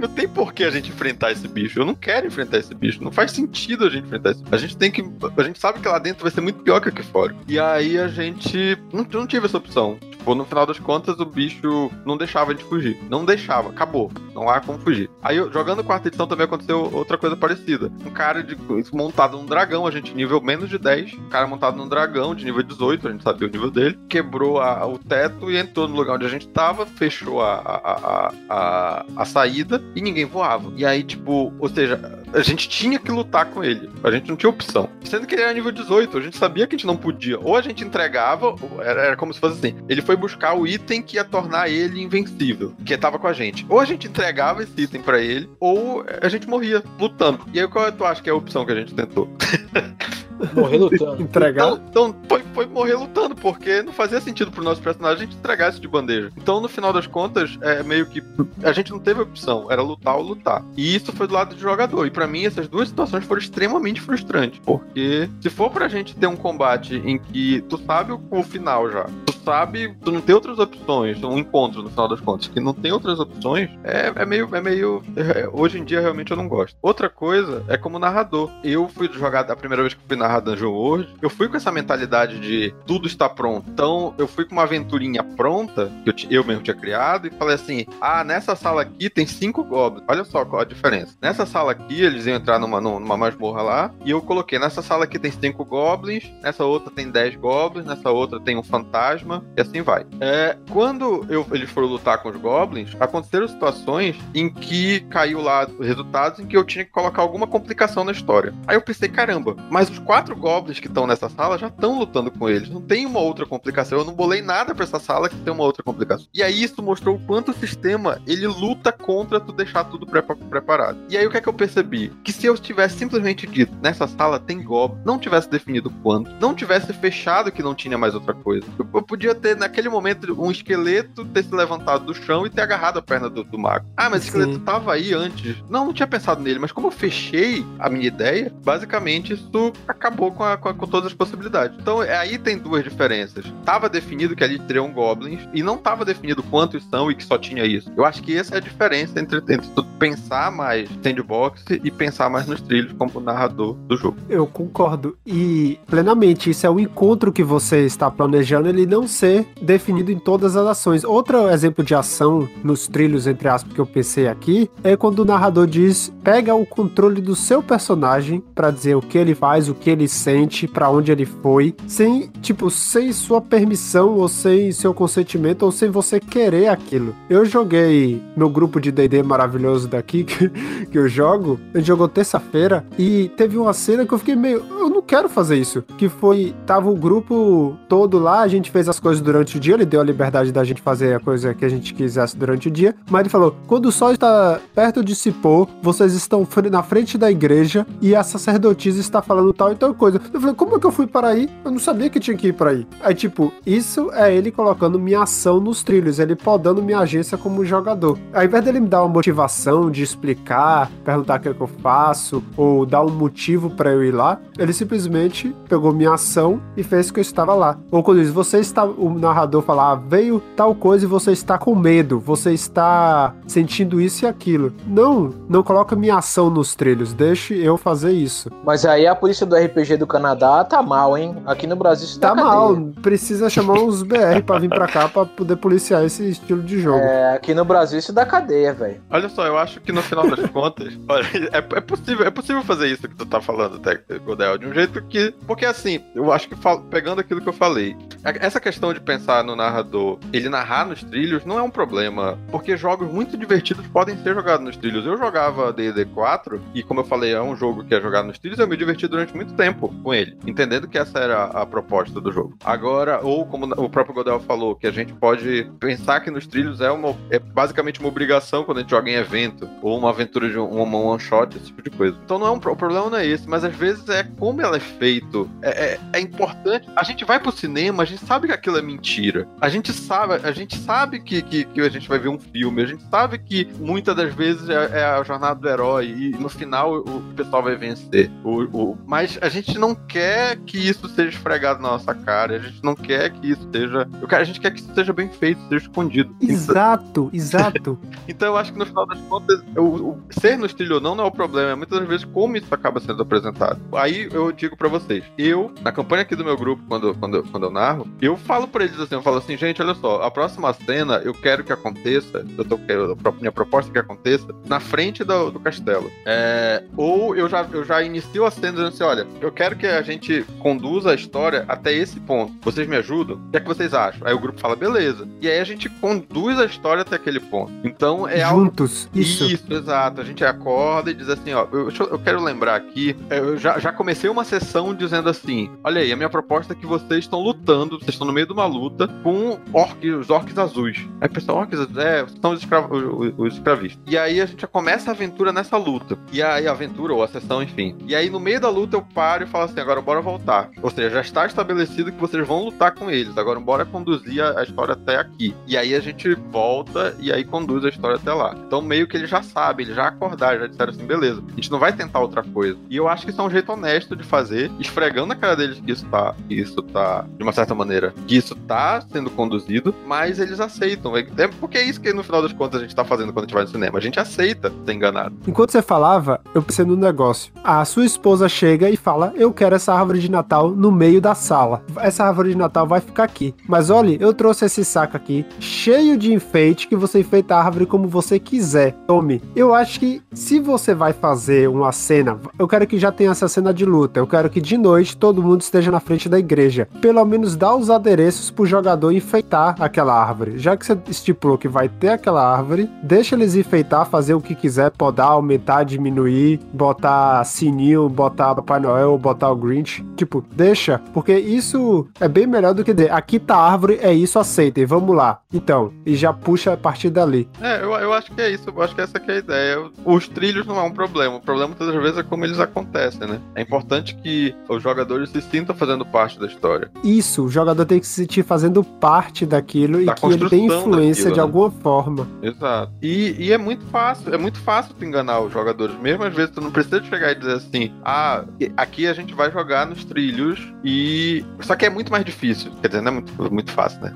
não 0.02 0.10
tem 0.10 0.28
por 0.28 0.54
que 0.54 0.64
a 0.64 0.72
gente 0.72 0.90
enfrentar 0.90 1.32
esse 1.32 1.48
bicho. 1.48 1.80
Eu 1.80 1.86
não 1.86 1.96
quero 1.96 2.28
enfrentar 2.28 2.58
esse 2.58 2.74
bicho. 2.74 3.04
Não 3.04 3.12
faz 3.12 3.32
sentido 3.32 3.86
a 3.86 3.90
gente 3.90 4.06
enfrentar 4.06 4.32
esse 4.32 4.42
bicho. 4.42 4.56
A 4.56 4.58
gente 4.58 4.78
tem 4.78 4.92
que. 4.92 5.04
A 5.38 5.44
gente 5.44 5.60
sabe 5.60 5.80
que 5.80 5.88
lá 5.88 6.00
dentro 6.00 6.24
vai 6.24 6.32
ser 6.32 6.42
muito 6.42 6.62
pior 6.64 6.82
que 6.82 6.90
aqui 6.90 7.04
fora. 7.04 7.36
E 7.48 7.60
aí 7.60 7.98
a 7.98 8.08
gente 8.08 8.78
não, 8.92 9.06
não 9.12 9.28
tive 9.28 9.46
essa 9.46 9.58
opção. 9.58 9.98
Tipo, 10.22 10.36
no 10.36 10.46
final 10.46 10.68
das 10.68 10.78
contas, 10.78 11.20
o 11.20 11.26
bicho 11.26 11.90
não 12.06 12.16
deixava 12.16 12.52
a 12.52 12.54
gente 12.54 12.66
fugir. 12.66 12.96
Não 13.10 13.26
deixava, 13.26 13.70
acabou. 13.70 14.12
Não 14.36 14.48
há 14.48 14.62
como 14.62 14.78
fugir. 14.78 15.10
Aí, 15.22 15.38
jogando 15.52 15.84
quarta 15.84 16.10
edição, 16.10 16.28
também 16.28 16.46
aconteceu 16.46 16.92
outra 16.94 17.18
coisa 17.18 17.36
parecida. 17.36 17.92
Um 18.06 18.12
cara 18.12 18.44
de, 18.44 18.56
montado 18.94 19.36
num 19.36 19.48
dragão, 19.48 19.88
a 19.88 19.92
gente 19.92 20.14
nível 20.14 20.40
menos 20.40 20.70
de 20.70 20.78
10. 20.78 21.14
Um 21.16 21.30
cara 21.30 21.48
montado 21.48 21.76
num 21.76 21.90
dragão 21.90 22.36
de 22.36 22.46
nível 22.46 22.62
18, 22.62 23.08
a 23.08 23.12
gente 23.12 23.24
sabia 23.24 23.48
o 23.48 23.52
nível 23.52 23.72
dele. 23.72 23.98
Quebrou 24.08 24.62
a, 24.62 24.86
o 24.86 25.00
teto 25.00 25.50
e 25.50 25.58
entrou 25.58 25.88
no 25.88 25.96
lugar 25.96 26.16
onde 26.16 26.26
a 26.26 26.30
gente 26.30 26.48
tava, 26.50 26.86
fechou 26.86 27.42
a, 27.42 27.56
a, 27.56 28.34
a, 28.48 29.06
a, 29.18 29.26
saída 29.26 29.82
e 29.96 30.02
ninguém 30.02 30.26
voava. 30.26 30.72
E 30.76 30.86
aí, 30.86 31.04
tipo, 31.04 31.54
ou 31.60 31.70
seja, 31.70 32.22
a 32.34 32.42
gente 32.42 32.68
tinha 32.70 32.98
que 32.98 33.12
lutar 33.12 33.46
com 33.46 33.64
ele. 33.64 33.90
A 34.04 34.12
gente 34.12 34.30
não 34.30 34.36
tinha 34.36 34.50
opção. 34.50 34.90
Sendo 35.04 35.28
que 35.28 35.36
ele 35.36 35.44
era 35.44 35.54
nível 35.54 35.72
18, 35.72 36.18
a 36.18 36.22
gente 36.22 36.38
sabia 36.38 36.66
que 36.66 36.76
a 36.76 36.78
gente 36.78 36.88
não 36.88 36.98
podia. 36.98 37.40
Ou 37.40 37.56
a 37.56 37.62
gente 37.62 37.84
entregava, 37.84 38.56
era, 38.80 39.02
era 39.02 39.18
como 39.18 39.34
se 39.34 39.40
fosse 39.40 39.58
assim. 39.58 39.78
Ele 39.90 40.02
foi 40.02 40.16
buscar 40.16 40.54
o 40.54 40.66
item 40.66 41.02
que 41.02 41.18
ia 41.18 41.24
tornar 41.24 41.70
ele 41.70 42.02
invencível, 42.02 42.74
que 42.86 42.98
tava 42.98 43.20
com 43.20 43.28
a 43.28 43.34
gente. 43.34 43.66
Ou 43.70 43.80
a 43.80 43.86
gente 43.86 44.08
entregava 44.08 44.64
esse 44.64 44.82
item 44.82 45.02
para 45.02 45.20
ele, 45.20 45.50
ou 45.60 46.06
a 46.22 46.30
gente 46.30 46.48
morria 46.48 46.84
lutando. 47.00 47.46
E 47.54 47.60
aí 47.60 47.68
qual 47.68 47.92
tu 47.92 48.06
acha 48.06 48.22
que 48.22 48.30
é 48.30 48.34
a 48.34 48.36
opção 48.36 48.66
que 48.66 48.72
a 48.72 48.76
gente 48.76 48.94
tentou? 48.94 49.30
Morrer 50.54 50.78
lutando. 50.80 51.22
Entregar? 51.22 51.68
Então, 51.68 51.82
então 51.90 52.16
foi, 52.28 52.44
foi, 52.54 52.66
morrer 52.66 52.96
lutando, 52.96 53.36
porque 53.36 53.82
não 53.82 53.94
fazia 53.94 54.20
sentido 54.22 54.52
pro 54.52 54.64
nosso 54.64 54.82
personagem 54.82 55.24
a 55.24 55.26
gente 55.26 55.38
entregar 55.38 55.70
isso 55.70 55.82
de 55.82 55.88
bandeja. 55.88 56.32
Então, 56.38 56.62
no 56.62 56.68
final 56.68 56.94
das 56.94 57.08
contas, 57.08 57.58
é 57.62 57.84
meio 57.84 58.06
que 58.06 58.24
a 58.64 58.72
gente 58.72 58.92
não 58.92 59.00
teve 59.00 59.22
opção, 59.22 59.72
era 59.72 59.82
lutar 59.82 60.16
ou 60.16 60.24
lutar. 60.24 60.64
E 60.76 60.96
isso 60.96 61.12
foi 61.12 61.28
do 61.28 61.34
lado 61.34 61.56
do 61.56 61.62
jogador. 61.62 62.06
E 62.06 62.12
para 62.12 62.28
mim, 62.28 62.46
essas 62.46 62.68
duas 62.68 62.90
situações 62.90 63.26
foram 63.26 63.42
extremamente 63.42 64.02
frustrantes, 64.02 64.60
porque 64.64 65.30
se 65.42 65.50
for 65.50 65.70
pra 65.70 65.88
gente 65.88 66.16
ter 66.16 66.28
um 66.28 66.36
combate 66.36 66.96
em 67.06 67.18
que 67.18 67.62
tu 67.70 67.78
sabe 67.78 68.12
o, 68.12 68.22
o 68.30 68.44
final 68.44 68.92
já, 68.92 69.06
tu 69.26 69.34
sabe, 69.44 69.96
tu 70.04 70.12
não 70.12 70.22
tem 70.22 70.36
outras 70.36 70.60
opções, 70.60 71.22
um 71.24 71.38
encontro 71.38 71.82
no 71.82 71.90
final 71.90 72.08
das 72.08 72.20
contas, 72.20 72.48
que 72.48 72.60
não 72.60 72.74
tem 72.74 72.92
outras 72.92 73.20
opções, 73.20 73.70
é, 73.84 74.12
é 74.16 74.26
meio. 74.26 74.50
É 74.56 74.62
meio 74.62 75.04
é, 75.16 75.48
hoje 75.52 75.80
em 75.80 75.84
dia, 75.84 76.02
realmente, 76.02 76.32
eu 76.32 76.38
não 76.38 76.48
gosto. 76.48 76.76
Outra 76.82 77.10
coisa 77.10 77.64
é 77.68 77.78
como 77.78 78.00
narrador. 78.00 78.50
Eu 78.64 78.88
fui 78.88 79.10
jogar 79.14 79.50
a 79.50 79.56
primeira 79.56 79.84
vez 79.84 79.94
que 79.94 80.02
fui 80.08 80.18
narrar 80.32 80.40
Dungeon 80.40 80.72
World, 80.72 81.16
eu 81.22 81.30
fui 81.30 81.50
com 81.50 81.58
essa 81.58 81.72
mentalidade 81.72 82.40
de 82.40 82.74
tudo 82.86 83.08
está 83.08 83.28
pronto. 83.28 83.70
Então, 83.70 84.14
eu 84.18 84.28
fui 84.28 84.46
com 84.46 84.54
uma 84.54 84.64
aventurinha 84.64 85.24
pronta, 85.24 85.92
que 86.04 86.10
eu, 86.10 86.40
eu 86.40 86.44
mesmo 86.46 86.64
tinha 86.64 86.76
criado, 86.76 87.28
e 87.28 87.32
falei 87.32 87.56
assim: 87.56 87.86
ah, 88.00 88.24
nessa 88.24 88.56
sala 88.56 88.82
aqui 88.82 89.10
tem 89.10 89.26
cinco 89.26 89.64
goblins. 89.64 90.06
Olha 90.08 90.24
só 90.24 90.46
qual 90.46 90.62
a 90.62 90.66
diferença. 90.66 91.16
Nessa 91.22 91.46
sala 91.46 91.72
aqui, 91.72 92.02
eles 92.02 92.26
iam 92.26 92.38
entrar 92.38 92.60
numa, 92.60 92.80
numa 92.80 93.18
masmorra 93.18 93.62
lá, 93.62 93.92
e 94.06 94.12
eu 94.12 94.22
coloquei: 94.22 94.58
nessa 94.58 94.82
sala 94.82 95.04
aqui 95.04 95.20
tem 95.20 95.32
cinco 95.32 95.66
goblins, 95.66 96.32
nessa 96.42 96.64
outra 96.64 96.92
tem 96.92 97.10
dez 97.12 97.36
goblins, 97.36 97.86
nessa 97.86 98.10
outra 98.10 98.40
tem 98.40 98.58
um 98.58 98.64
fantasma, 98.64 99.44
e 99.58 99.62
assim 99.62 99.82
vai. 99.82 100.06
É, 100.20 100.58
quando 100.72 101.26
eu, 101.30 101.46
eles 101.52 101.70
foram 101.70 101.88
lutar 101.88 102.22
com 102.22 102.30
os 102.30 102.38
goblins, 102.38 102.96
aconteceram 103.00 103.48
situações 103.48 104.16
em 104.34 104.50
que 104.50 105.02
caiu 105.02 105.42
lá 105.42 105.68
resultados 105.80 106.40
em 106.40 106.46
que 106.46 106.56
eu 106.56 106.64
tinha 106.64 106.86
que 106.86 106.92
colocar 106.92 107.22
alguma 107.22 107.48
complicação 107.48 108.04
na 108.04 108.12
história. 108.12 108.54
Aí 108.68 108.76
eu 108.76 108.82
pensei: 108.82 109.10
caramba, 109.10 109.56
mas 109.70 109.90
os 109.90 110.00
quatro 110.00 110.21
quatro 110.22 110.36
goblins 110.36 110.80
que 110.80 110.88
estão 110.88 111.08
nessa 111.08 111.28
sala 111.30 111.58
já 111.58 111.68
estão 111.68 111.98
lutando 111.98 112.30
com 112.30 112.48
eles. 112.48 112.70
Não 112.70 112.80
tem 112.80 113.08
uma 113.08 113.20
outra 113.20 113.46
complicação. 113.46 113.98
Eu 113.98 114.06
não 114.06 114.14
bolei 114.14 114.42
nada 114.42 114.76
para 114.76 114.84
essa 114.84 115.00
sala 115.00 115.28
que 115.28 115.36
tem 115.38 115.52
uma 115.52 115.64
outra 115.64 115.84
complicação. 115.84 116.28
E 116.32 116.44
aí 116.44 116.62
isso 116.62 116.82
mostrou 116.84 117.16
o 117.16 117.20
quanto 117.20 117.50
o 117.50 117.56
sistema 117.56 118.22
ele 118.28 118.46
luta 118.46 118.92
contra 118.92 119.40
tu 119.40 119.52
deixar 119.52 119.84
tudo 119.86 120.06
pre 120.06 120.22
preparado. 120.22 121.00
E 121.10 121.18
aí 121.18 121.26
o 121.26 121.32
que 121.32 121.38
é 121.38 121.42
que 121.42 121.50
eu 121.50 121.54
percebi? 121.54 122.12
Que 122.24 122.32
se 122.32 122.46
eu 122.46 122.56
tivesse 122.56 122.98
simplesmente 122.98 123.48
dito 123.48 123.74
nessa 123.82 124.08
sala 124.08 124.40
tem 124.40 124.62
goblin, 124.62 125.02
não 125.04 125.18
tivesse 125.18 125.50
definido 125.50 125.90
quanto, 126.04 126.30
não 126.40 126.54
tivesse 126.54 126.94
fechado 126.94 127.52
que 127.52 127.64
não 127.64 127.74
tinha 127.74 127.98
mais 127.98 128.14
outra 128.14 128.34
coisa, 128.34 128.68
eu, 128.78 128.88
eu 128.94 129.02
podia 129.02 129.34
ter 129.34 129.58
naquele 129.58 129.90
momento 129.90 130.40
um 130.40 130.52
esqueleto 130.52 131.26
ter 131.26 131.44
se 131.44 131.54
levantado 131.54 132.06
do 132.06 132.14
chão 132.14 132.46
e 132.46 132.50
ter 132.50 132.62
agarrado 132.62 133.00
a 133.00 133.02
perna 133.02 133.30
do, 133.30 133.44
do 133.44 133.58
mago. 133.58 133.88
Ah, 133.98 134.10
mas 134.10 134.24
o 134.24 134.26
esqueleto 134.26 134.60
tava 134.60 134.94
aí 134.94 135.14
antes. 135.14 135.58
Não, 135.68 135.86
não 135.86 135.94
tinha 135.94 136.08
pensado 136.08 136.42
nele, 136.42 136.60
mas 136.60 136.72
como 136.72 136.88
eu 136.88 136.92
fechei 136.92 137.66
a 137.80 137.90
minha 137.90 138.06
ideia, 138.06 138.54
basicamente 138.64 139.34
isso 139.34 139.74
acabou 139.88 140.11
acabou 140.12 140.32
com, 140.32 140.44
a, 140.44 140.58
com, 140.58 140.70
a, 140.70 140.74
com, 140.74 140.88
todas 140.88 141.08
as 141.08 141.14
possibilidades. 141.14 141.78
Então 141.80 142.04
é, 142.04 142.16
aí 142.18 142.38
tem 142.38 142.58
duas 142.58 142.84
diferenças. 142.84 143.46
Tava 143.66 143.90
definido 143.90 144.36
que 144.36 144.44
ali 144.44 144.60
teriam 144.60 144.92
goblins 144.92 145.42
e 145.54 145.64
não 145.64 145.78
tava 145.78 146.06
definido 146.06 146.44
quantos 146.44 146.84
são 146.90 147.10
e 147.10 147.16
que 147.16 147.24
só 147.24 147.38
tinha 147.38 147.66
isso. 147.66 147.92
Eu 147.96 148.06
acho 148.06 148.22
que 148.22 148.38
essa 148.38 148.56
é 148.56 148.58
a 148.58 148.62
diferença 148.62 149.20
entre, 149.20 149.38
entre 149.38 149.68
tu 149.76 149.84
pensar 149.98 150.52
mais 150.52 150.90
sandbox 151.02 151.64
e 151.70 151.90
pensar 151.90 152.30
mais 152.30 152.46
nos 152.46 152.62
trilhos 152.62 152.94
como 152.94 153.20
narrador 153.20 153.74
do 153.74 153.98
jogo. 153.98 154.18
Eu 154.30 154.46
concordo. 154.46 155.18
E 155.26 155.80
plenamente, 155.88 156.50
isso 156.50 156.66
é 156.66 156.70
um 156.70 156.80
encontro 156.80 157.32
que 157.32 157.44
você 157.44 157.86
está 157.86 158.10
planejando, 158.10 158.68
ele 158.68 158.86
não 158.86 159.08
ser 159.08 159.48
definido 159.62 160.12
em 160.12 160.20
todas 160.20 160.56
as 160.56 160.68
ações. 160.68 161.04
Outro 161.04 161.50
exemplo 161.50 161.84
de 161.84 161.96
ação 161.96 162.48
nos 162.64 162.88
trilhos, 162.88 163.28
entre 163.28 163.48
aspas, 163.48 163.74
que 163.74 163.80
eu 163.80 163.86
pensei 163.86 164.28
aqui, 164.28 164.70
é 164.84 164.96
quando 164.96 165.20
o 165.20 165.26
narrador 165.26 165.68
diz: 165.68 166.12
pega 166.24 166.54
o 166.54 166.66
controle 166.66 167.22
do 167.22 167.36
seu 167.36 167.62
personagem 167.62 168.44
para 168.54 168.72
dizer 168.72 168.96
o 168.96 169.02
que 169.02 169.18
ele 169.18 169.36
faz, 169.36 169.70
o 169.70 169.76
que 169.76 169.90
ele 169.90 170.01
ele 170.02 170.08
sente, 170.08 170.68
para 170.68 170.90
onde 170.90 171.12
ele 171.12 171.26
foi, 171.26 171.76
sem, 171.86 172.30
tipo, 172.42 172.70
sem 172.72 173.14
sua 173.14 173.40
permissão 173.40 174.16
ou 174.16 174.28
sem 174.28 174.72
seu 174.72 174.94
consentimento 174.94 175.64
ou 175.64 175.72
sem 175.72 175.90
você 175.90 176.20
querer 176.20 176.68
aquilo. 176.68 177.16
Eu 177.30 177.46
joguei 177.46 178.22
meu 178.36 178.50
grupo 178.50 178.80
de 178.80 178.92
D&D 178.92 179.22
maravilhoso 179.22 179.88
daqui 179.88 180.24
que, 180.26 180.50
que 180.86 180.98
eu 180.98 181.08
jogo, 181.08 181.60
a 181.74 181.78
gente 181.78 181.88
jogou 181.88 182.08
terça-feira 182.08 182.86
e 182.98 183.30
teve 183.38 183.58
uma 183.58 183.74
cena 183.74 184.06
que 184.06 184.14
eu 184.14 184.18
fiquei 184.18 184.36
meio, 184.36 184.66
eu 184.70 184.90
não 184.90 185.02
quero 185.02 185.30
fazer 185.30 185.58
isso, 185.58 185.84
que 185.98 186.10
foi 186.10 186.54
tava 186.66 186.90
o 186.90 186.96
grupo 186.96 187.78
todo 187.88 188.18
lá, 188.18 188.42
a 188.42 188.48
gente 188.48 188.72
fez 188.72 188.90
as 188.90 189.00
coisas 189.00 189.22
durante 189.22 189.58
o 189.58 189.60
dia, 189.60 189.76
ele 189.76 189.86
deu 189.86 190.02
a 190.02 190.04
liberdade 190.04 190.52
da 190.52 190.64
gente 190.64 190.82
fazer 190.82 191.16
a 191.16 191.20
coisa 191.20 191.54
que 191.54 191.66
a 191.66 191.70
gente 191.70 191.94
quisesse 191.94 192.36
durante 192.36 192.68
o 192.68 192.72
dia, 192.72 192.96
mas 193.10 193.22
ele 193.22 193.30
falou: 193.30 193.56
"Quando 193.68 193.86
o 193.86 193.92
sol 193.92 194.12
está 194.12 194.60
perto 194.74 195.04
de 195.04 195.16
se 195.16 195.32
pôr, 195.32 195.68
vocês 195.82 196.14
estão 196.14 196.48
na 196.72 196.84
frente 196.84 197.18
da 197.18 197.30
igreja 197.30 197.86
e 198.02 198.16
a 198.16 198.24
sacerdotisa 198.24 199.00
está 199.00 199.22
falando 199.22 199.54
tal 199.54 199.72
então 199.82 199.96
coisa. 199.96 200.22
Eu 200.32 200.40
falei, 200.40 200.56
como 200.56 200.76
é 200.76 200.80
que 200.80 200.86
eu 200.86 200.92
fui 200.92 201.08
para 201.08 201.30
aí? 201.30 201.50
Eu 201.66 201.72
não 201.72 201.80
sabia 201.80 202.08
que 202.08 202.20
tinha 202.20 202.38
que 202.38 202.50
ir 202.50 202.54
para 202.54 202.70
aí. 202.70 202.88
Aí, 203.02 203.16
tipo, 203.16 203.52
isso 203.66 204.12
é 204.14 204.32
ele 204.32 204.52
colocando 204.52 205.00
minha 205.00 205.24
ação 205.24 205.60
nos 205.60 205.82
trilhos, 205.82 206.20
ele 206.20 206.36
podando 206.36 206.84
minha 206.84 207.00
agência 207.00 207.36
como 207.36 207.66
jogador. 207.66 208.20
Ao 208.32 208.44
invés 208.44 208.64
dele 208.64 208.80
me 208.80 208.88
dar 208.88 209.02
uma 209.02 209.10
motivação 209.10 209.90
de 209.90 210.04
explicar, 210.04 210.92
perguntar 211.04 211.40
o 211.40 211.42
que, 211.42 211.50
é 211.50 211.54
que 211.56 211.62
eu 211.62 211.68
faço, 211.68 212.44
ou 212.56 212.86
dar 212.86 213.04
um 213.04 213.10
motivo 213.10 213.72
para 213.72 213.90
eu 213.92 214.04
ir 214.04 214.12
lá, 214.12 214.40
ele 214.60 214.72
simplesmente 214.72 215.52
pegou 215.68 215.92
minha 215.92 216.14
ação 216.14 216.62
e 216.78 216.84
fez 216.84 217.10
que 217.10 217.20
eu 217.20 217.24
estava 217.24 217.56
lá. 217.56 217.80
Ou 217.90 218.04
quando 218.04 218.22
diz, 218.22 218.30
você 218.30 218.60
está, 218.60 218.86
o 218.86 219.10
narrador 219.18 219.64
falar, 219.64 219.94
ah, 219.94 219.96
veio 219.96 220.44
tal 220.56 220.76
coisa 220.76 221.06
e 221.06 221.08
você 221.08 221.32
está 221.32 221.58
com 221.58 221.74
medo, 221.76 222.20
você 222.20 222.54
está 222.54 223.34
sentindo 223.48 224.00
isso 224.00 224.26
e 224.26 224.28
aquilo. 224.28 224.72
Não, 224.86 225.34
não 225.50 225.64
coloca 225.64 225.96
minha 225.96 226.18
ação 226.18 226.52
nos 226.52 226.76
trilhos, 226.76 227.14
deixe 227.14 227.56
eu 227.56 227.78
fazer 227.78 228.12
isso. 228.12 228.52
Mas 228.64 228.86
aí 228.86 229.08
a 229.08 229.16
polícia 229.16 229.44
do 229.44 229.56
RPG 229.56 229.71
RPG 229.72 229.98
do 229.98 230.06
Canadá 230.06 230.64
tá 230.64 230.82
mal, 230.82 231.18
hein? 231.18 231.36
Aqui 231.46 231.66
no 231.66 231.76
Brasil 231.76 232.06
isso 232.06 232.20
tá, 232.20 232.36
tá 232.36 232.36
mal. 232.36 232.76
Precisa 233.02 233.50
chamar 233.50 233.74
uns 233.74 234.04
BR 234.04 234.44
pra 234.46 234.60
vir 234.60 234.70
pra 234.70 234.88
cá 234.88 235.08
pra 235.08 235.26
poder 235.26 235.56
policiar 235.56 236.04
esse 236.04 236.30
estilo 236.30 236.62
de 236.62 236.80
jogo. 236.80 237.00
É, 237.00 237.34
aqui 237.36 237.54
no 237.54 237.64
Brasil 237.64 237.98
isso 237.98 238.12
dá 238.12 238.26
cadeia, 238.26 238.74
velho. 238.74 239.02
Olha 239.10 239.30
só, 239.30 239.48
eu 239.48 239.58
acho 239.58 239.80
que 239.80 239.92
no 239.92 240.02
final 240.02 240.30
das 240.30 240.48
contas, 240.52 240.98
olha, 241.08 241.26
é, 241.52 241.58
é, 241.58 241.82
possível, 241.82 242.26
é 242.26 242.30
possível 242.30 242.64
fazer 242.64 242.88
isso 242.88 243.08
que 243.08 243.16
tu 243.16 243.26
tá 243.26 243.40
falando, 243.40 243.78
até, 243.78 243.96
Godel, 244.20 244.58
de 244.58 244.68
um 244.68 244.74
jeito 244.74 245.02
que. 245.04 245.34
Porque 245.48 245.66
assim, 245.66 246.04
eu 246.14 246.32
acho 246.32 246.50
que 246.50 246.56
pegando 246.90 247.22
aquilo 247.22 247.42
que 247.42 247.50
eu 247.50 247.54
falei, 247.54 247.96
essa 248.24 248.60
questão 248.60 248.94
de 248.94 249.00
pensar 249.00 249.44
no 249.44 249.56
narrador, 249.56 250.20
ele 250.34 250.50
narrar 250.50 250.86
nos 250.86 251.04
trilhos, 251.04 251.46
não 251.46 251.58
é 251.58 251.62
um 251.62 251.70
problema, 251.70 252.38
porque 252.52 252.76
jogos 252.76 253.12
muito 253.12 253.38
divertidos 253.38 253.88
podem 253.88 254.18
ser 254.18 254.34
jogados 254.34 254.66
nos 254.66 254.78
trilhos. 254.78 255.06
Eu 255.06 255.18
jogava 255.18 255.72
D&D 255.72 256.06
4 256.06 256.62
e, 256.74 256.84
como 256.84 257.00
eu 257.00 257.06
falei, 257.06 257.34
é 257.34 257.42
um 257.42 257.56
jogo 257.56 257.84
que 257.84 257.96
é 257.96 258.02
jogado 258.02 258.28
nos 258.28 258.38
trilhos, 258.38 258.60
eu 258.60 258.68
me 258.68 258.78
diverti 258.78 259.08
durante 259.08 259.36
muito 259.36 259.54
tempo 259.54 259.61
com 260.04 260.14
ele, 260.14 260.38
entendendo 260.46 260.88
que 260.88 260.98
essa 260.98 261.20
era 261.20 261.44
a 261.46 261.66
proposta 261.66 262.20
do 262.20 262.32
jogo. 262.32 262.56
Agora, 262.64 263.20
ou 263.22 263.46
como 263.46 263.66
o 263.66 263.90
próprio 263.90 264.16
Godel 264.16 264.40
falou, 264.40 264.76
que 264.76 264.88
a 264.88 264.92
gente 264.92 265.14
pode 265.14 265.70
pensar 265.80 266.22
que 266.22 266.32
nos 266.32 266.48
trilhos 266.48 266.82
é 266.82 266.90
uma 266.92 267.16
é 267.30 267.40
basicamente 267.40 268.00
uma 268.00 268.10
obrigação 268.10 268.64
quando 268.64 268.78
a 268.78 268.82
gente 268.82 268.90
joga 268.90 269.10
em 269.10 269.16
evento, 269.16 269.70
ou 269.82 269.98
uma 269.98 270.10
aventura 270.10 270.50
de 270.50 270.58
um, 270.58 270.82
one 270.82 271.20
shot, 271.20 271.56
esse 271.56 271.68
tipo 271.68 271.82
de 271.82 271.90
coisa. 271.90 272.18
Então 272.24 272.40
não 272.40 272.48
é 272.48 272.52
um, 272.52 272.56
o 272.56 272.76
problema 272.76 273.10
não 273.10 273.18
é 273.18 273.26
esse, 273.26 273.48
mas 273.48 273.64
às 273.64 273.76
vezes 273.76 274.08
é 274.10 274.24
como 274.24 274.62
ela 274.62 274.78
é 274.78 274.80
feito. 274.80 275.50
É, 275.62 275.70
é, 275.70 276.00
é 276.14 276.20
importante. 276.20 276.88
A 276.96 277.04
gente 277.04 277.26
vai 277.26 277.40
pro 277.40 277.52
cinema, 277.52 278.04
a 278.04 278.06
gente 278.06 278.26
sabe 278.26 278.48
que 278.48 278.54
aquilo 278.54 278.78
é 278.78 278.82
mentira. 278.82 279.48
A 279.60 279.70
gente 279.70 279.92
sabe, 279.94 280.36
a 280.44 280.52
gente 280.52 280.78
sabe 280.78 281.20
que, 281.20 281.42
que, 281.42 281.66
que 281.66 281.82
a 281.82 281.90
gente 281.90 282.08
vai 282.08 282.20
ver 282.20 282.30
um 282.30 282.40
filme, 282.40 282.82
a 282.82 282.86
gente 282.86 283.04
sabe 283.10 283.38
que 283.38 283.68
muitas 283.80 284.16
das 284.16 284.34
vezes 284.34 284.70
é, 284.70 285.00
é 285.00 285.04
a 285.04 285.24
jornada 285.24 285.60
do 285.60 285.70
herói 285.70 286.08
e 286.08 286.30
no 286.32 286.50
final 286.50 286.94
o, 286.94 287.18
o 287.18 287.34
pessoal 287.36 287.64
vai 287.64 287.76
vencer. 287.76 288.32
O, 288.44 288.64
o, 288.64 288.98
mas 289.06 289.38
a 289.42 289.50
gente 289.52 289.78
não 289.78 289.94
quer 289.94 290.58
que 290.58 290.78
isso 290.78 291.08
seja 291.10 291.30
esfregado 291.30 291.82
na 291.82 291.92
nossa 291.92 292.14
cara, 292.14 292.56
a 292.56 292.60
gente 292.60 292.84
não 292.84 292.96
quer 292.96 293.30
que 293.32 293.52
isso 293.52 293.68
seja. 293.72 294.08
A 294.30 294.44
gente 294.44 294.60
quer 294.60 294.72
que 294.72 294.80
isso 294.80 294.94
seja 294.94 295.14
bem 295.14 295.30
feito, 295.30 295.62
seja 295.70 295.86
escondido. 295.86 296.36
Exato, 296.42 297.30
exato. 297.34 298.00
então 298.28 298.48
eu 298.48 298.58
acho 298.58 298.74
que 298.74 298.80
no 298.80 298.86
final 298.86 299.06
das 299.06 299.20
contas, 299.22 299.62
o, 299.76 299.82
o, 299.82 300.22
ser 300.32 300.58
no 300.58 300.66
estilo 300.66 300.96
ou 300.96 301.02
não 301.02 301.16
não 301.16 301.26
é 301.26 301.28
o 301.28 301.32
problema, 301.32 301.72
é 301.72 301.76
muitas 301.76 302.00
das 302.00 302.08
vezes 302.08 302.26
como 302.26 302.58
isso 302.58 302.74
acaba 302.74 303.00
sendo 303.00 303.22
apresentado. 303.22 303.80
Aí 303.94 304.30
eu 304.32 304.52
digo 304.52 304.76
para 304.76 304.88
vocês, 304.88 305.24
eu, 305.38 305.74
na 305.82 305.92
campanha 305.92 306.22
aqui 306.22 306.36
do 306.36 306.44
meu 306.44 306.58
grupo, 306.58 306.82
quando, 306.88 307.14
quando, 307.16 307.44
quando 307.44 307.64
eu 307.66 307.72
narro, 307.72 308.08
eu 308.22 308.38
falo 308.38 308.68
para 308.68 308.86
eles 308.86 309.00
assim, 309.00 309.16
eu 309.16 309.22
falo 309.22 309.38
assim, 309.38 309.58
gente, 309.58 309.82
olha 309.82 309.96
só, 309.96 310.22
a 310.22 310.32
próxima 310.32 310.74
cena 310.74 311.22
eu 311.24 311.34
quero 311.34 311.64
que 311.64 311.74
aconteça, 311.74 312.46
eu 312.58 312.66
tô, 312.66 312.76
a 312.76 313.32
minha 313.34 313.52
proposta 313.52 313.90
é 313.90 313.94
que 313.94 314.00
aconteça 314.00 314.48
na 314.68 314.80
frente 314.80 315.24
do, 315.24 315.52
do 315.52 315.60
castelo. 315.60 316.12
É, 316.26 316.84
ou 316.96 317.36
eu 317.36 317.50
já, 317.50 317.68
eu 317.72 317.84
já 317.84 318.02
inicio 318.02 318.46
a 318.46 318.52
cena 318.52 318.72
dizendo 318.72 318.88
assim, 318.90 319.04
olha, 319.04 319.28
eu 319.42 319.52
quero 319.52 319.76
que 319.76 319.88
a 319.88 320.02
gente 320.02 320.46
conduza 320.60 321.12
a 321.12 321.16
história 321.16 321.66
até 321.68 321.94
esse 321.94 322.20
ponto. 322.20 322.54
Vocês 322.62 322.88
me 322.88 322.96
ajudam? 322.98 323.38
O 323.38 323.52
que 323.52 323.58
é 323.58 323.60
que 323.60 323.68
vocês 323.68 323.94
acham? 323.94 324.26
Aí 324.26 324.34
o 324.34 324.40
grupo 324.40 324.60
fala, 324.60 324.76
beleza. 324.76 325.28
E 325.42 325.50
aí 325.50 325.60
a 325.60 325.64
gente 325.64 325.90
conduz 325.90 326.60
a 326.60 326.66
história 326.66 327.02
até 327.02 327.16
aquele 327.16 327.40
ponto. 327.40 327.72
Então 327.84 328.28
é 328.28 328.48
Juntos, 328.48 329.06
algo... 329.06 329.20
isso. 329.20 329.46
Isso, 329.46 329.74
exato. 329.74 330.22
A 330.22 330.24
gente 330.24 330.46
acorda 330.46 331.12
e 331.12 331.14
diz 331.14 331.28
assim, 331.30 331.54
ó, 331.54 331.68
eu, 331.72 331.90
eu 331.90 332.20
quero 332.20 332.44
lembrar 332.44 332.76
aqui, 332.76 333.16
eu 333.30 333.58
já, 333.58 333.80
já 333.80 333.92
comecei 333.92 334.30
uma 334.30 334.44
sessão 334.44 334.94
dizendo 334.94 335.30
assim, 335.30 335.70
olha 335.84 336.02
aí, 336.02 336.12
a 336.12 336.16
minha 336.16 336.30
proposta 336.30 336.74
é 336.74 336.76
que 336.76 336.86
vocês 336.86 337.26
estão 337.26 337.40
lutando, 337.40 337.98
vocês 337.98 338.10
estão 338.10 338.28
no 338.28 338.34
meio 338.34 338.46
de 338.46 338.54
uma 338.54 338.66
luta 338.66 339.08
com 339.24 339.60
orcs, 339.74 340.16
os 340.16 340.30
orcs 340.30 340.58
azuis. 340.58 341.08
Aí 341.20 341.28
o 341.28 341.32
pessoal, 341.32 341.58
orcs 341.60 341.80
azuis, 341.80 341.98
é, 341.98 342.26
são 342.42 342.52
os, 342.52 342.60
escravo, 342.60 342.96
os, 342.96 343.34
os 343.38 343.54
escravistas. 343.56 344.02
E 344.08 344.18
aí 344.18 344.40
a 344.40 344.46
gente 344.46 344.62
já 344.62 344.68
começa 344.68 345.10
a 345.10 345.14
aventura 345.14 345.52
nessa 345.52 345.78
luta. 345.78 346.18
E 346.32 346.42
aí 346.42 346.68
a 346.68 346.72
aventura, 346.72 347.14
ou 347.14 347.24
a 347.24 347.28
sessão, 347.28 347.64
enfim. 347.64 347.96
E 348.06 348.16
aí 348.16 348.30
no 348.30 348.40
meio 348.40 348.60
da 348.60 348.70
luta 348.70 348.96
eu 348.96 349.02
paro 349.02 349.31
e 349.40 349.46
falo 349.46 349.66
assim, 349.66 349.80
agora 349.80 350.02
bora 350.02 350.22
voltar. 350.22 350.70
Ou 350.82 350.90
seja, 350.90 351.10
já 351.10 351.22
está 351.22 351.46
estabelecido 351.46 352.12
que 352.12 352.20
vocês 352.20 352.46
vão 352.46 352.66
lutar 352.66 352.94
com 352.94 353.10
eles, 353.10 353.38
agora 353.38 353.60
bora 353.60 353.86
conduzir 353.86 354.44
a, 354.44 354.60
a 354.60 354.64
história 354.64 354.94
até 354.94 355.18
aqui. 355.18 355.56
E 355.68 355.78
aí 355.78 355.96
a 355.96 356.00
gente 356.00 356.34
volta 356.52 357.16
e 357.20 357.32
aí 357.32 357.44
conduz 357.44 357.86
a 357.86 357.90
história 357.90 358.18
até 358.18 358.34
lá. 358.34 358.56
Então 358.68 358.82
meio 358.82 359.08
que 359.08 359.16
eles 359.16 359.30
já 359.30 359.42
sabem, 359.42 359.86
eles 359.86 359.96
já 359.96 360.08
acordaram, 360.08 360.60
já 360.60 360.68
disseram 360.68 360.92
assim, 360.92 361.06
beleza, 361.06 361.44
a 361.48 361.56
gente 361.56 361.72
não 361.72 361.80
vai 361.80 361.94
tentar 361.94 362.20
outra 362.20 362.44
coisa. 362.44 362.78
E 362.90 362.98
eu 362.98 363.08
acho 363.08 363.26
que 363.26 363.32
isso 363.32 363.42
é 363.42 363.44
um 363.44 363.50
jeito 363.50 363.72
honesto 363.72 364.16
de 364.16 364.24
fazer, 364.24 364.72
esfregando 364.80 365.28
na 365.28 365.36
cara 365.36 365.56
deles 365.56 365.80
que 365.80 365.92
isso 365.92 366.06
tá, 366.08 366.36
que 366.48 366.56
isso 366.56 366.82
tá, 366.82 367.26
de 367.38 367.44
uma 367.44 367.54
certa 367.54 367.74
maneira, 367.74 368.14
que 368.28 368.36
isso 368.36 368.56
tá 368.56 369.02
sendo 369.12 369.30
conduzido, 369.30 369.94
mas 370.06 370.40
eles 370.40 370.60
aceitam. 370.60 371.16
É 371.16 371.48
porque 371.60 371.78
é 371.78 371.84
isso 371.84 372.02
que 372.02 372.12
no 372.14 372.24
final 372.24 372.42
das 372.42 372.54
contas 372.54 372.80
a 372.80 372.84
gente 372.84 372.96
tá 372.96 373.04
fazendo 373.04 373.32
quando 373.32 373.46
a 373.46 373.48
gente 373.48 373.54
vai 373.54 373.64
no 373.64 373.70
cinema. 373.70 373.98
A 373.98 374.02
gente 374.02 374.20
aceita 374.20 374.72
ser 374.86 374.94
enganado. 374.94 375.36
Enquanto 375.48 375.72
você 375.72 375.82
falava, 375.82 376.42
eu 376.54 376.62
pensei 376.62 376.86
no 376.86 376.96
negócio. 376.96 377.52
A 377.64 377.84
sua 377.86 378.06
esposa 378.06 378.48
chega 378.50 378.90
e 378.90 378.98
fala: 378.98 379.21
Eu 379.36 379.54
quero 379.54 379.76
essa 379.76 379.94
árvore 379.94 380.20
de 380.20 380.32
Natal 380.32 380.72
no 380.72 380.92
meio 380.92 381.22
da 381.22 381.36
sala. 381.36 381.84
Essa 381.98 382.26
árvore 382.26 382.50
de 382.50 382.58
Natal 382.58 382.88
vai 382.88 383.00
ficar 383.00 383.24
aqui. 383.24 383.54
Mas 383.68 383.90
olha, 383.90 384.18
eu 384.20 384.34
trouxe 384.34 384.66
esse 384.66 384.84
saco 384.84 385.18
aqui, 385.18 385.46
cheio 385.60 386.18
de 386.18 386.34
enfeite, 386.34 386.88
que 386.88 386.96
você 386.96 387.20
enfeita 387.20 387.56
a 387.56 387.64
árvore 387.64 387.86
como 387.86 388.08
você 388.08 388.40
quiser. 388.40 388.94
Tome. 389.06 389.42
Eu 389.56 389.74
acho 389.74 390.00
que 390.00 390.22
se 390.34 390.60
você 390.60 390.94
vai 390.94 391.14
fazer 391.14 391.70
uma 391.70 391.92
cena, 391.92 392.40
eu 392.58 392.68
quero 392.68 392.88
que 392.88 392.98
já 392.98 393.12
tenha 393.12 393.32
essa 393.32 393.48
cena 393.48 393.74
de 393.74 393.86
luta. 393.86 394.20
Eu 394.20 394.28
quero 394.28 394.50
que 394.50 394.62
de 394.62 394.78
noite 394.78 395.18
todo 395.18 395.44
mundo 395.44 395.62
esteja 395.62 395.92
na 395.92 396.00
frente 396.00 396.30
da 396.30 396.40
igreja. 396.40 396.88
Pelo 397.02 397.24
menos 397.26 397.56
dá 397.56 397.76
os 397.76 397.90
adereços 397.90 398.50
pro 398.50 398.66
jogador 398.66 399.12
enfeitar 399.12 399.76
aquela 399.80 400.14
árvore. 400.14 400.58
Já 400.58 400.78
que 400.78 400.86
você 400.86 400.98
estipulou 401.08 401.58
que 401.58 401.68
vai 401.68 401.90
ter 401.90 402.10
aquela 402.10 402.44
árvore, 402.44 402.90
deixa 403.04 403.36
eles 403.36 403.56
enfeitar, 403.56 404.06
fazer 404.06 404.34
o 404.34 404.42
que 404.42 404.56
quiser, 404.56 404.92
podar, 404.92 405.32
aumentar, 405.32 405.84
diminuir, 405.84 406.60
botar 406.74 407.44
sininho, 407.44 408.08
botar 408.10 408.56
Papai 408.56 408.80
Noel, 408.80 409.11
botar 409.18 409.52
o 409.52 409.56
Grinch. 409.56 410.04
Tipo, 410.16 410.44
deixa, 410.54 411.00
porque 411.14 411.38
isso 411.38 412.08
é 412.20 412.28
bem 412.28 412.48
melhor 412.48 412.74
do 412.74 412.84
que 412.84 412.94
dizer, 412.94 413.12
aqui 413.12 413.40
tá 413.40 413.56
a 413.56 413.72
árvore, 413.72 414.00
é 414.02 414.14
isso, 414.14 414.40
aceitem, 414.40 414.86
vamos 414.86 415.16
lá. 415.16 415.40
Então, 415.54 415.92
e 416.06 416.16
já 416.16 416.34
puxa 416.34 416.74
a 416.74 416.78
partir 416.78 417.10
dali. 417.10 417.48
É, 417.62 417.84
eu, 417.84 417.92
eu 417.94 418.14
acho 418.14 418.32
que 418.32 418.42
é 418.42 418.50
isso, 418.50 418.70
eu 418.70 418.82
acho 418.82 418.96
que 418.96 419.02
essa 419.02 419.20
que 419.20 419.32
é 419.32 419.36
a 419.36 419.38
ideia. 419.38 419.90
Os 420.06 420.28
trilhos 420.28 420.66
não 420.66 420.78
é 420.78 420.84
um 420.84 420.92
problema, 420.92 421.36
o 421.36 421.42
problema 421.42 421.76
todas 421.76 421.96
as 421.96 422.02
vezes 422.02 422.18
é 422.20 422.24
como 422.24 422.46
eles 422.46 422.60
acontecem, 422.60 423.28
né? 423.28 423.40
É 423.56 423.62
importante 423.62 424.16
que 424.16 424.56
os 424.70 424.82
jogadores 424.82 425.30
se 425.30 425.42
sintam 425.42 425.76
fazendo 425.76 426.06
parte 426.06 426.40
da 426.40 426.48
história. 426.48 426.90
Isso, 427.04 427.46
o 427.46 427.50
jogador 427.50 427.86
tem 427.86 428.00
que 428.00 428.08
se 428.08 428.22
sentir 428.22 428.44
fazendo 428.44 428.84
parte 428.84 429.46
daquilo 429.46 430.04
da 430.06 430.12
e 430.12 430.16
que 430.16 430.26
ele 430.26 430.50
tem 430.50 430.66
influência 430.66 431.26
daquilo, 431.26 431.34
de 431.34 431.38
né? 431.38 431.42
alguma 431.42 431.72
forma. 431.72 432.28
Exato. 432.42 432.92
E, 433.02 433.36
e 433.38 433.52
é 433.52 433.58
muito 433.58 433.86
fácil, 433.88 434.34
é 434.34 434.38
muito 434.38 434.60
fácil 434.60 434.94
tu 434.98 435.06
enganar 435.06 435.40
os 435.42 435.52
jogadores. 435.52 435.96
Mesmo 436.00 436.24
às 436.24 436.34
vezes 436.34 436.52
tu 436.52 436.62
não 436.62 436.72
precisa 436.72 437.04
chegar 437.04 437.32
e 437.32 437.36
dizer 437.36 437.54
assim, 437.54 437.92
ah, 438.04 438.44
aqui 438.78 438.91
a 439.08 439.14
gente 439.14 439.34
vai 439.34 439.52
jogar 439.52 439.86
nos 439.86 440.04
trilhos 440.04 440.60
e. 440.84 441.46
Só 441.62 441.76
que 441.76 441.86
é 441.86 441.90
muito 441.90 442.12
mais 442.12 442.26
difícil. 442.26 442.72
Quer 442.82 442.88
dizer, 442.90 443.02
não 443.02 443.12
é 443.12 443.14
muito, 443.16 443.54
muito 443.54 443.72
fácil, 443.72 444.02
né? 444.02 444.14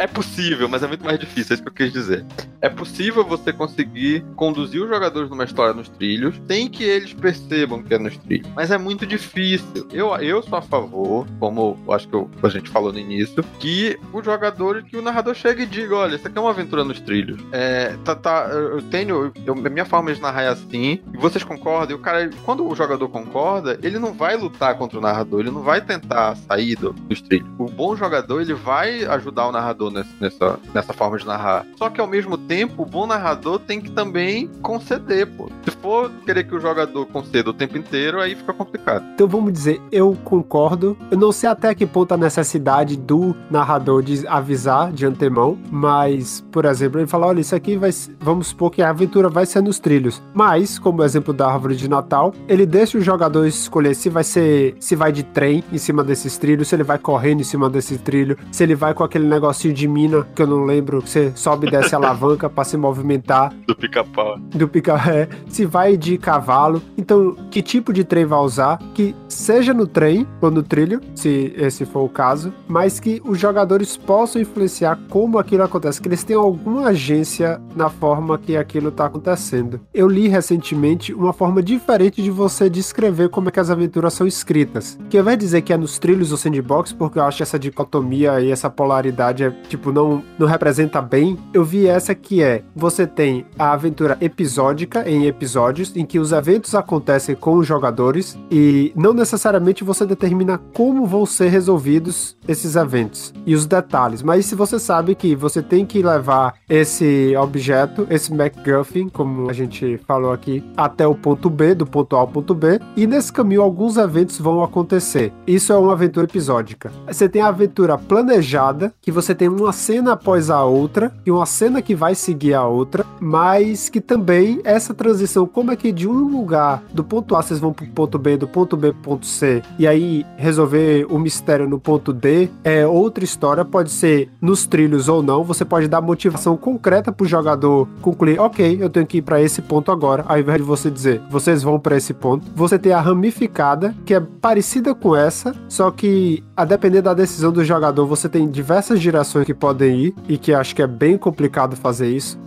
É 0.00 0.06
possível, 0.06 0.66
mas 0.66 0.82
é 0.82 0.86
muito 0.86 1.04
mais 1.04 1.18
difícil, 1.18 1.52
é 1.52 1.54
isso 1.54 1.62
que 1.62 1.68
eu 1.68 1.74
quis 1.74 1.92
dizer. 1.92 2.24
É 2.62 2.70
possível 2.70 3.22
você 3.22 3.52
conseguir 3.52 4.24
conduzir 4.34 4.82
os 4.82 4.88
jogadores 4.88 5.28
numa 5.28 5.44
história 5.44 5.74
nos 5.74 5.90
trilhos 5.90 6.40
sem 6.48 6.70
que 6.70 6.84
eles 6.84 7.12
percebam 7.12 7.82
que 7.82 7.92
é 7.92 7.98
nos 7.98 8.16
trilhos. 8.16 8.48
Mas 8.56 8.70
é 8.70 8.78
muito 8.78 9.04
difícil. 9.04 9.86
Eu, 9.92 10.16
eu 10.16 10.42
sou 10.42 10.56
a 10.56 10.62
favor, 10.62 11.26
como 11.38 11.78
acho 11.90 12.08
que 12.08 12.14
eu, 12.14 12.30
a 12.42 12.48
gente 12.48 12.70
falou 12.70 12.90
no 12.90 12.98
início, 12.98 13.44
que 13.58 13.98
o 14.10 14.22
jogador, 14.22 14.82
que 14.84 14.96
o 14.96 15.02
narrador 15.02 15.34
chegue 15.34 15.64
e 15.64 15.66
diga: 15.66 15.94
olha, 15.94 16.16
isso 16.16 16.26
aqui 16.26 16.38
é 16.38 16.40
uma 16.40 16.50
aventura 16.50 16.82
nos 16.82 16.98
trilhos. 17.00 17.38
É, 17.52 17.94
tá, 18.02 18.14
tá, 18.14 18.48
eu 18.50 18.80
tenho. 18.80 19.30
Eu, 19.44 19.52
a 19.52 19.68
minha 19.68 19.84
forma 19.84 20.14
de 20.14 20.20
narrar 20.22 20.44
é 20.44 20.48
assim, 20.48 21.02
e 21.12 21.18
vocês 21.18 21.44
concordam, 21.44 21.94
e 21.94 22.00
o 22.00 22.02
cara, 22.02 22.30
quando 22.46 22.66
o 22.66 22.74
jogador 22.74 23.10
concorda, 23.10 23.78
ele 23.82 23.98
não 23.98 24.14
vai 24.14 24.34
lutar 24.34 24.78
contra 24.78 24.98
o 24.98 25.02
narrador, 25.02 25.40
ele 25.40 25.50
não 25.50 25.62
vai 25.62 25.82
tentar 25.82 26.34
sair 26.36 26.74
do, 26.76 26.94
dos 26.94 27.20
trilhos. 27.20 27.50
O 27.58 27.66
bom 27.66 27.94
jogador, 27.94 28.40
ele 28.40 28.54
vai 28.54 29.04
ajudar 29.04 29.46
o 29.46 29.52
narrador 29.52 29.89
nessa, 29.90 30.58
nessa 30.74 30.92
forma 30.92 31.18
de 31.18 31.26
narrar. 31.26 31.66
Só 31.76 31.90
que 31.90 32.00
ao 32.00 32.06
mesmo 32.06 32.36
tempo, 32.36 32.82
o 32.82 32.86
bom 32.86 33.06
narrador 33.06 33.58
tem 33.58 33.80
que 33.80 33.90
também 33.90 34.48
conceder, 34.62 35.26
pô. 35.26 35.50
Se 35.64 35.70
for 35.76 36.10
querer 36.24 36.44
que 36.44 36.54
o 36.54 36.60
jogador 36.60 37.06
conceda 37.06 37.50
o 37.50 37.54
tempo 37.54 37.76
inteiro, 37.76 38.20
aí 38.20 38.34
fica 38.34 38.52
complicado. 38.52 39.04
Então 39.14 39.28
vamos 39.28 39.52
dizer, 39.52 39.80
eu 39.90 40.16
concordo. 40.24 40.96
Eu 41.10 41.18
não 41.18 41.32
sei 41.32 41.48
até 41.48 41.74
que 41.74 41.86
ponto 41.86 42.12
a 42.12 42.16
necessidade 42.16 42.96
do 42.96 43.34
narrador 43.50 44.02
de 44.02 44.26
avisar 44.26 44.92
de 44.92 45.06
antemão, 45.06 45.58
mas, 45.70 46.44
por 46.50 46.64
exemplo, 46.64 47.00
ele 47.00 47.06
fala: 47.06 47.26
olha, 47.26 47.40
isso 47.40 47.54
aqui 47.54 47.76
vai. 47.76 47.90
Vamos 48.20 48.48
supor 48.48 48.70
que 48.70 48.82
a 48.82 48.90
aventura 48.90 49.28
vai 49.28 49.46
ser 49.46 49.62
nos 49.62 49.78
trilhos. 49.78 50.22
Mas, 50.32 50.78
como 50.78 51.02
exemplo 51.02 51.32
da 51.32 51.50
árvore 51.50 51.76
de 51.76 51.88
Natal, 51.88 52.32
ele 52.48 52.66
deixa 52.66 52.98
o 52.98 53.00
jogador 53.00 53.46
escolher 53.46 53.94
se 53.94 54.08
vai 54.08 54.24
ser. 54.24 54.76
se 54.80 54.94
vai 54.94 55.12
de 55.12 55.22
trem 55.22 55.64
em 55.72 55.78
cima 55.78 56.04
desses 56.04 56.36
trilhos, 56.38 56.68
se 56.68 56.74
ele 56.74 56.82
vai 56.82 56.98
correndo 56.98 57.40
em 57.40 57.44
cima 57.44 57.68
desse 57.68 57.98
trilho, 57.98 58.36
se 58.52 58.62
ele 58.62 58.74
vai 58.74 58.94
com 58.94 59.04
aquele 59.04 59.26
negocinho 59.26 59.74
de 59.74 59.79
de 59.80 59.88
mina, 59.88 60.26
que 60.34 60.42
eu 60.42 60.46
não 60.46 60.64
lembro, 60.64 61.00
você 61.00 61.32
sobe 61.34 61.66
e 61.66 61.70
desce 61.70 61.94
a 61.94 61.98
alavanca 61.98 62.50
para 62.50 62.64
se 62.64 62.76
movimentar. 62.76 63.52
Do 63.66 63.74
pica-pau. 63.74 64.38
Do 64.38 64.68
pica 64.68 64.94
é, 65.10 65.28
se 65.48 65.64
vai 65.64 65.96
de 65.96 66.18
cavalo. 66.18 66.82
Então, 66.98 67.34
que 67.50 67.62
tipo 67.62 67.92
de 67.92 68.04
trem 68.04 68.26
vai 68.26 68.38
usar? 68.40 68.78
Que 68.94 69.14
seja 69.28 69.72
no 69.72 69.86
trem 69.86 70.26
ou 70.40 70.50
no 70.50 70.62
trilho, 70.62 71.00
se 71.14 71.52
esse 71.56 71.86
for 71.86 72.00
o 72.00 72.08
caso, 72.08 72.52
mas 72.68 73.00
que 73.00 73.22
os 73.24 73.38
jogadores 73.38 73.96
possam 73.96 74.42
influenciar 74.42 74.98
como 75.08 75.38
aquilo 75.38 75.62
acontece, 75.62 76.00
que 76.00 76.08
eles 76.08 76.24
tenham 76.24 76.42
alguma 76.42 76.88
agência 76.88 77.60
na 77.74 77.88
forma 77.88 78.36
que 78.38 78.56
aquilo 78.56 78.88
está 78.88 79.06
acontecendo. 79.06 79.80
Eu 79.94 80.08
li 80.08 80.28
recentemente 80.28 81.14
uma 81.14 81.32
forma 81.32 81.62
diferente 81.62 82.22
de 82.22 82.30
você 82.30 82.68
descrever 82.68 83.30
como 83.30 83.48
é 83.48 83.52
que 83.52 83.60
as 83.60 83.70
aventuras 83.70 84.12
são 84.12 84.26
escritas. 84.26 84.98
Que 85.08 85.22
vai 85.22 85.36
dizer 85.36 85.62
que 85.62 85.72
é 85.72 85.76
nos 85.76 85.98
trilhos 85.98 86.32
ou 86.32 86.36
sandbox, 86.36 86.92
porque 86.92 87.18
eu 87.18 87.24
acho 87.24 87.42
essa 87.42 87.58
dicotomia 87.58 88.40
e 88.40 88.50
essa 88.50 88.68
polaridade 88.68 89.44
é 89.44 89.50
tipo, 89.68 89.92
não, 89.92 90.22
não 90.38 90.46
representa 90.46 91.00
bem, 91.00 91.38
eu 91.52 91.64
vi 91.64 91.86
essa 91.86 92.14
que 92.14 92.42
é: 92.42 92.62
você 92.74 93.06
tem 93.06 93.46
a 93.58 93.72
aventura 93.72 94.16
episódica 94.20 95.08
em 95.08 95.26
episódios, 95.26 95.94
em 95.94 96.04
que 96.04 96.18
os 96.18 96.32
eventos 96.32 96.74
acontecem 96.74 97.34
com 97.34 97.56
os 97.56 97.66
jogadores 97.66 98.38
e 98.50 98.92
não 98.96 99.12
necessariamente 99.12 99.84
você 99.84 100.06
determina 100.06 100.58
como 100.74 101.06
vão 101.06 101.26
ser 101.26 101.48
resolvidos 101.48 102.36
esses 102.46 102.76
eventos 102.76 103.32
e 103.46 103.54
os 103.54 103.66
detalhes. 103.66 104.22
Mas 104.22 104.46
se 104.46 104.54
você 104.54 104.78
sabe 104.78 105.14
que 105.14 105.34
você 105.34 105.62
tem 105.62 105.84
que 105.84 106.02
levar 106.02 106.54
esse 106.68 107.34
objeto, 107.36 108.06
esse 108.10 108.32
MacGuffin, 108.32 109.08
como 109.08 109.50
a 109.50 109.52
gente 109.52 109.98
falou 110.06 110.32
aqui, 110.32 110.64
até 110.76 111.06
o 111.06 111.14
ponto 111.14 111.50
B, 111.50 111.74
do 111.74 111.86
ponto 111.86 112.16
A 112.16 112.20
ao 112.20 112.28
ponto 112.28 112.54
B, 112.54 112.80
e 112.96 113.06
nesse 113.06 113.32
caminho 113.32 113.62
alguns 113.62 113.96
eventos 113.96 114.38
vão 114.38 114.62
acontecer. 114.62 115.32
Isso 115.46 115.72
é 115.72 115.76
uma 115.76 115.92
aventura 115.92 116.26
episódica. 116.26 116.90
Você 117.06 117.28
tem 117.28 117.42
a 117.42 117.48
aventura 117.48 117.98
planejada, 117.98 118.92
que 119.00 119.12
você 119.12 119.34
tem 119.34 119.48
uma 119.52 119.72
cena 119.72 120.12
após 120.12 120.50
a 120.50 120.64
outra, 120.64 121.12
e 121.24 121.30
uma 121.30 121.46
cena 121.46 121.82
que 121.82 121.94
vai 121.94 122.14
seguir 122.14 122.54
a 122.54 122.64
outra, 122.66 123.04
mas 123.20 123.88
que 123.88 124.00
também 124.00 124.60
essa 124.64 124.94
transição, 124.94 125.46
como 125.46 125.70
é 125.70 125.76
que 125.76 125.92
de 125.92 126.08
um 126.08 126.28
lugar, 126.28 126.82
do 126.92 127.04
ponto 127.04 127.34
A 127.36 127.42
vocês 127.42 127.60
vão 127.60 127.72
pro 127.72 127.86
ponto 127.86 128.18
B, 128.18 128.36
do 128.36 128.48
ponto 128.48 128.76
B 128.76 128.92
pro 128.92 129.02
ponto 129.02 129.26
C, 129.26 129.62
e 129.78 129.86
aí 129.86 130.24
resolver 130.36 131.06
o 131.10 131.18
mistério 131.18 131.68
no 131.68 131.78
ponto 131.78 132.12
D, 132.12 132.48
é 132.64 132.86
outra 132.86 133.24
história, 133.24 133.64
pode 133.64 133.90
ser 133.90 134.30
nos 134.40 134.66
trilhos 134.66 135.08
ou 135.08 135.22
não, 135.22 135.44
você 135.44 135.64
pode 135.64 135.88
dar 135.88 136.00
motivação 136.00 136.56
concreta 136.56 137.12
pro 137.12 137.26
jogador 137.26 137.88
concluir, 138.00 138.38
ok, 138.38 138.78
eu 138.80 138.90
tenho 138.90 139.06
que 139.06 139.18
ir 139.18 139.22
para 139.22 139.40
esse 139.40 139.62
ponto 139.62 139.90
agora, 139.90 140.24
ao 140.26 140.38
invés 140.38 140.58
de 140.58 140.64
você 140.64 140.90
dizer, 140.90 141.20
vocês 141.30 141.62
vão 141.62 141.78
para 141.78 141.96
esse 141.96 142.12
ponto. 142.12 142.46
Você 142.54 142.78
tem 142.78 142.92
a 142.92 143.00
ramificada, 143.00 143.94
que 144.04 144.14
é 144.14 144.20
parecida 144.20 144.94
com 144.94 145.14
essa, 145.14 145.54
só 145.68 145.90
que 145.90 146.42
a 146.56 146.64
depender 146.64 147.02
da 147.02 147.14
decisão 147.14 147.52
do 147.52 147.64
jogador, 147.64 148.06
você 148.06 148.28
tem 148.28 148.48
diversas 148.48 149.00
que 149.44 149.54
podem 149.54 150.06
ir 150.06 150.14
e 150.28 150.38
que 150.38 150.52
acho 150.52 150.74
que 150.74 150.82
é 150.82 150.86
bem 150.86 151.16
complicado 151.16 151.76
fazer 151.76 152.08
isso. 152.08 152.38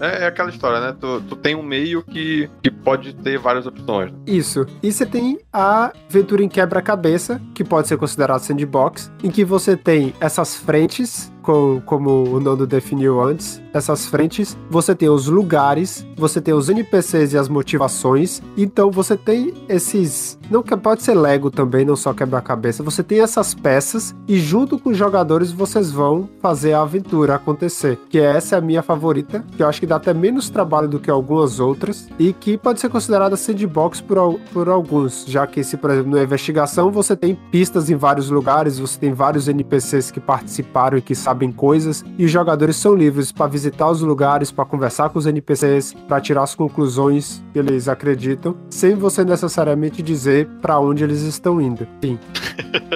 É, 0.00 0.24
é 0.24 0.26
aquela 0.26 0.50
história, 0.50 0.80
né? 0.80 0.96
Tu, 0.98 1.20
tu, 1.22 1.36
tem 1.36 1.54
um 1.54 1.62
meio 1.62 2.02
que, 2.02 2.48
que 2.62 2.70
pode 2.70 3.14
ter 3.14 3.38
várias 3.38 3.66
opções. 3.66 4.12
Né? 4.12 4.18
Isso. 4.26 4.66
E 4.82 4.92
você 4.92 5.04
tem 5.04 5.38
a 5.52 5.92
aventura 6.08 6.42
em 6.42 6.48
quebra-cabeça, 6.48 7.40
que 7.54 7.64
pode 7.64 7.88
ser 7.88 7.96
considerado 7.96 8.40
sandbox, 8.40 9.10
em 9.22 9.30
que 9.30 9.44
você 9.44 9.76
tem 9.76 10.14
essas 10.20 10.54
frentes 10.54 11.32
com, 11.46 11.80
como 11.86 12.24
o 12.24 12.40
Nando 12.40 12.66
definiu 12.66 13.22
antes, 13.22 13.62
essas 13.72 14.06
frentes, 14.06 14.58
você 14.68 14.94
tem 14.94 15.08
os 15.08 15.28
lugares, 15.28 16.04
você 16.16 16.40
tem 16.40 16.52
os 16.52 16.68
NPCs 16.68 17.34
e 17.34 17.38
as 17.38 17.48
motivações. 17.48 18.42
Então 18.56 18.90
você 18.90 19.16
tem 19.16 19.54
esses. 19.68 20.36
Não 20.50 20.62
que 20.62 20.76
pode 20.76 21.02
ser 21.02 21.14
Lego 21.14 21.50
também, 21.50 21.84
não 21.84 21.94
só 21.94 22.12
quebra-cabeça. 22.12 22.82
Você 22.82 23.02
tem 23.02 23.20
essas 23.20 23.54
peças 23.54 24.14
e 24.26 24.38
junto 24.38 24.78
com 24.78 24.90
os 24.90 24.96
jogadores 24.96 25.52
vocês 25.52 25.90
vão 25.92 26.28
fazer 26.40 26.72
a 26.72 26.82
aventura 26.82 27.36
acontecer. 27.36 27.98
Que 28.08 28.18
essa 28.18 28.56
é 28.56 28.58
a 28.58 28.62
minha 28.62 28.82
favorita, 28.82 29.44
que 29.56 29.62
eu 29.62 29.68
acho 29.68 29.78
que 29.78 29.86
dá 29.86 29.96
até 29.96 30.12
menos 30.12 30.50
trabalho 30.50 30.88
do 30.88 30.98
que 30.98 31.10
algumas 31.10 31.60
outras 31.60 32.08
e 32.18 32.32
que 32.32 32.58
pode 32.58 32.80
ser 32.80 32.88
considerada 32.88 33.36
sandbox 33.36 34.00
por, 34.00 34.40
por 34.52 34.68
alguns, 34.68 35.24
já 35.26 35.46
que 35.46 35.62
se, 35.62 35.76
por 35.76 35.90
exemplo, 35.90 36.10
na 36.10 36.22
investigação 36.22 36.90
você 36.90 37.14
tem 37.14 37.34
pistas 37.52 37.88
em 37.88 37.94
vários 37.94 38.30
lugares, 38.30 38.78
você 38.78 38.98
tem 38.98 39.12
vários 39.12 39.46
NPCs 39.46 40.10
que 40.10 40.18
participaram 40.18 40.98
e 40.98 41.02
que 41.02 41.14
sabem 41.14 41.35
sabem 41.36 41.52
coisas 41.52 42.02
e 42.16 42.24
os 42.24 42.30
jogadores 42.30 42.76
são 42.76 42.94
livres 42.94 43.30
para 43.30 43.46
visitar 43.46 43.90
os 43.90 44.00
lugares, 44.00 44.50
para 44.50 44.64
conversar 44.64 45.10
com 45.10 45.18
os 45.18 45.26
NPCs, 45.26 45.92
para 46.08 46.18
tirar 46.18 46.42
as 46.42 46.54
conclusões 46.54 47.42
que 47.52 47.58
eles 47.58 47.88
acreditam, 47.88 48.56
sem 48.70 48.94
você 48.94 49.22
necessariamente 49.22 50.02
dizer 50.02 50.48
para 50.62 50.78
onde 50.80 51.04
eles 51.04 51.20
estão 51.20 51.60
indo. 51.60 51.86
Sim. 52.02 52.18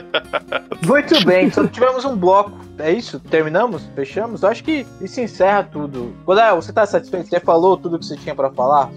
Muito 0.86 1.22
bem, 1.26 1.46
então 1.46 1.66
tivemos 1.66 2.04
um 2.06 2.16
bloco. 2.16 2.52
É 2.80 2.92
isso? 2.92 3.20
Terminamos? 3.20 3.82
Fechamos? 3.94 4.42
Eu 4.42 4.48
acho 4.48 4.64
que 4.64 4.86
isso 5.00 5.20
encerra 5.20 5.64
tudo. 5.64 6.12
Godel, 6.24 6.56
você 6.56 6.72
tá 6.72 6.86
satisfeito? 6.86 7.28
Você 7.28 7.40
falou 7.40 7.76
tudo 7.76 7.98
que 7.98 8.06
você 8.06 8.16
tinha 8.16 8.34
para 8.34 8.50
falar 8.50 8.90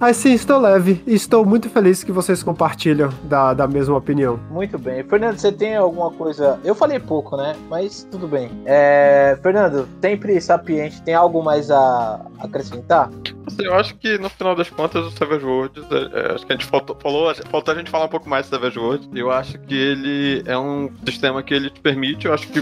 Ah, 0.00 0.12
sim, 0.12 0.32
estou 0.32 0.58
leve. 0.58 1.02
Estou 1.06 1.44
muito 1.44 1.68
feliz 1.68 2.02
que 2.02 2.12
vocês 2.12 2.42
compartilham 2.42 3.10
da, 3.24 3.54
da 3.54 3.66
mesma 3.66 3.96
opinião. 3.96 4.38
Muito 4.50 4.78
bem. 4.78 5.02
Fernando, 5.04 5.38
você 5.38 5.52
tem 5.52 5.76
alguma 5.76 6.10
coisa. 6.10 6.58
Eu 6.64 6.74
falei 6.74 6.98
pouco, 6.98 7.36
né? 7.36 7.56
Mas 7.68 8.06
tudo 8.10 8.26
bem. 8.26 8.50
É... 8.64 9.38
Fernando, 9.42 9.88
sempre 10.00 10.40
sapiente, 10.40 11.02
tem 11.02 11.14
algo 11.14 11.42
mais 11.42 11.70
a 11.70 12.20
acrescentar? 12.38 13.10
Assim, 13.48 13.64
eu 13.64 13.74
acho 13.74 13.96
que 13.96 14.18
no 14.18 14.28
final 14.28 14.54
das 14.54 14.70
contas 14.70 15.04
o 15.04 15.10
Savage 15.10 15.44
Worlds, 15.44 15.84
é, 15.90 16.20
é, 16.20 16.34
acho 16.34 16.46
que 16.46 16.52
a 16.52 16.56
gente 16.56 16.66
faltou, 16.66 16.96
falou, 17.00 17.34
faltou 17.50 17.74
a 17.74 17.76
gente 17.76 17.90
falar 17.90 18.04
um 18.04 18.08
pouco 18.08 18.28
mais 18.28 18.46
do 18.46 18.50
Savage 18.50 18.78
Worlds. 18.78 19.08
Eu 19.14 19.30
acho 19.30 19.58
que 19.60 19.74
ele 19.74 20.42
é 20.46 20.56
um 20.56 20.90
sistema 21.04 21.42
que 21.42 21.54
ele 21.54 21.70
te 21.70 21.80
permite, 21.80 22.26
eu 22.26 22.34
acho 22.34 22.46
que 22.48 22.58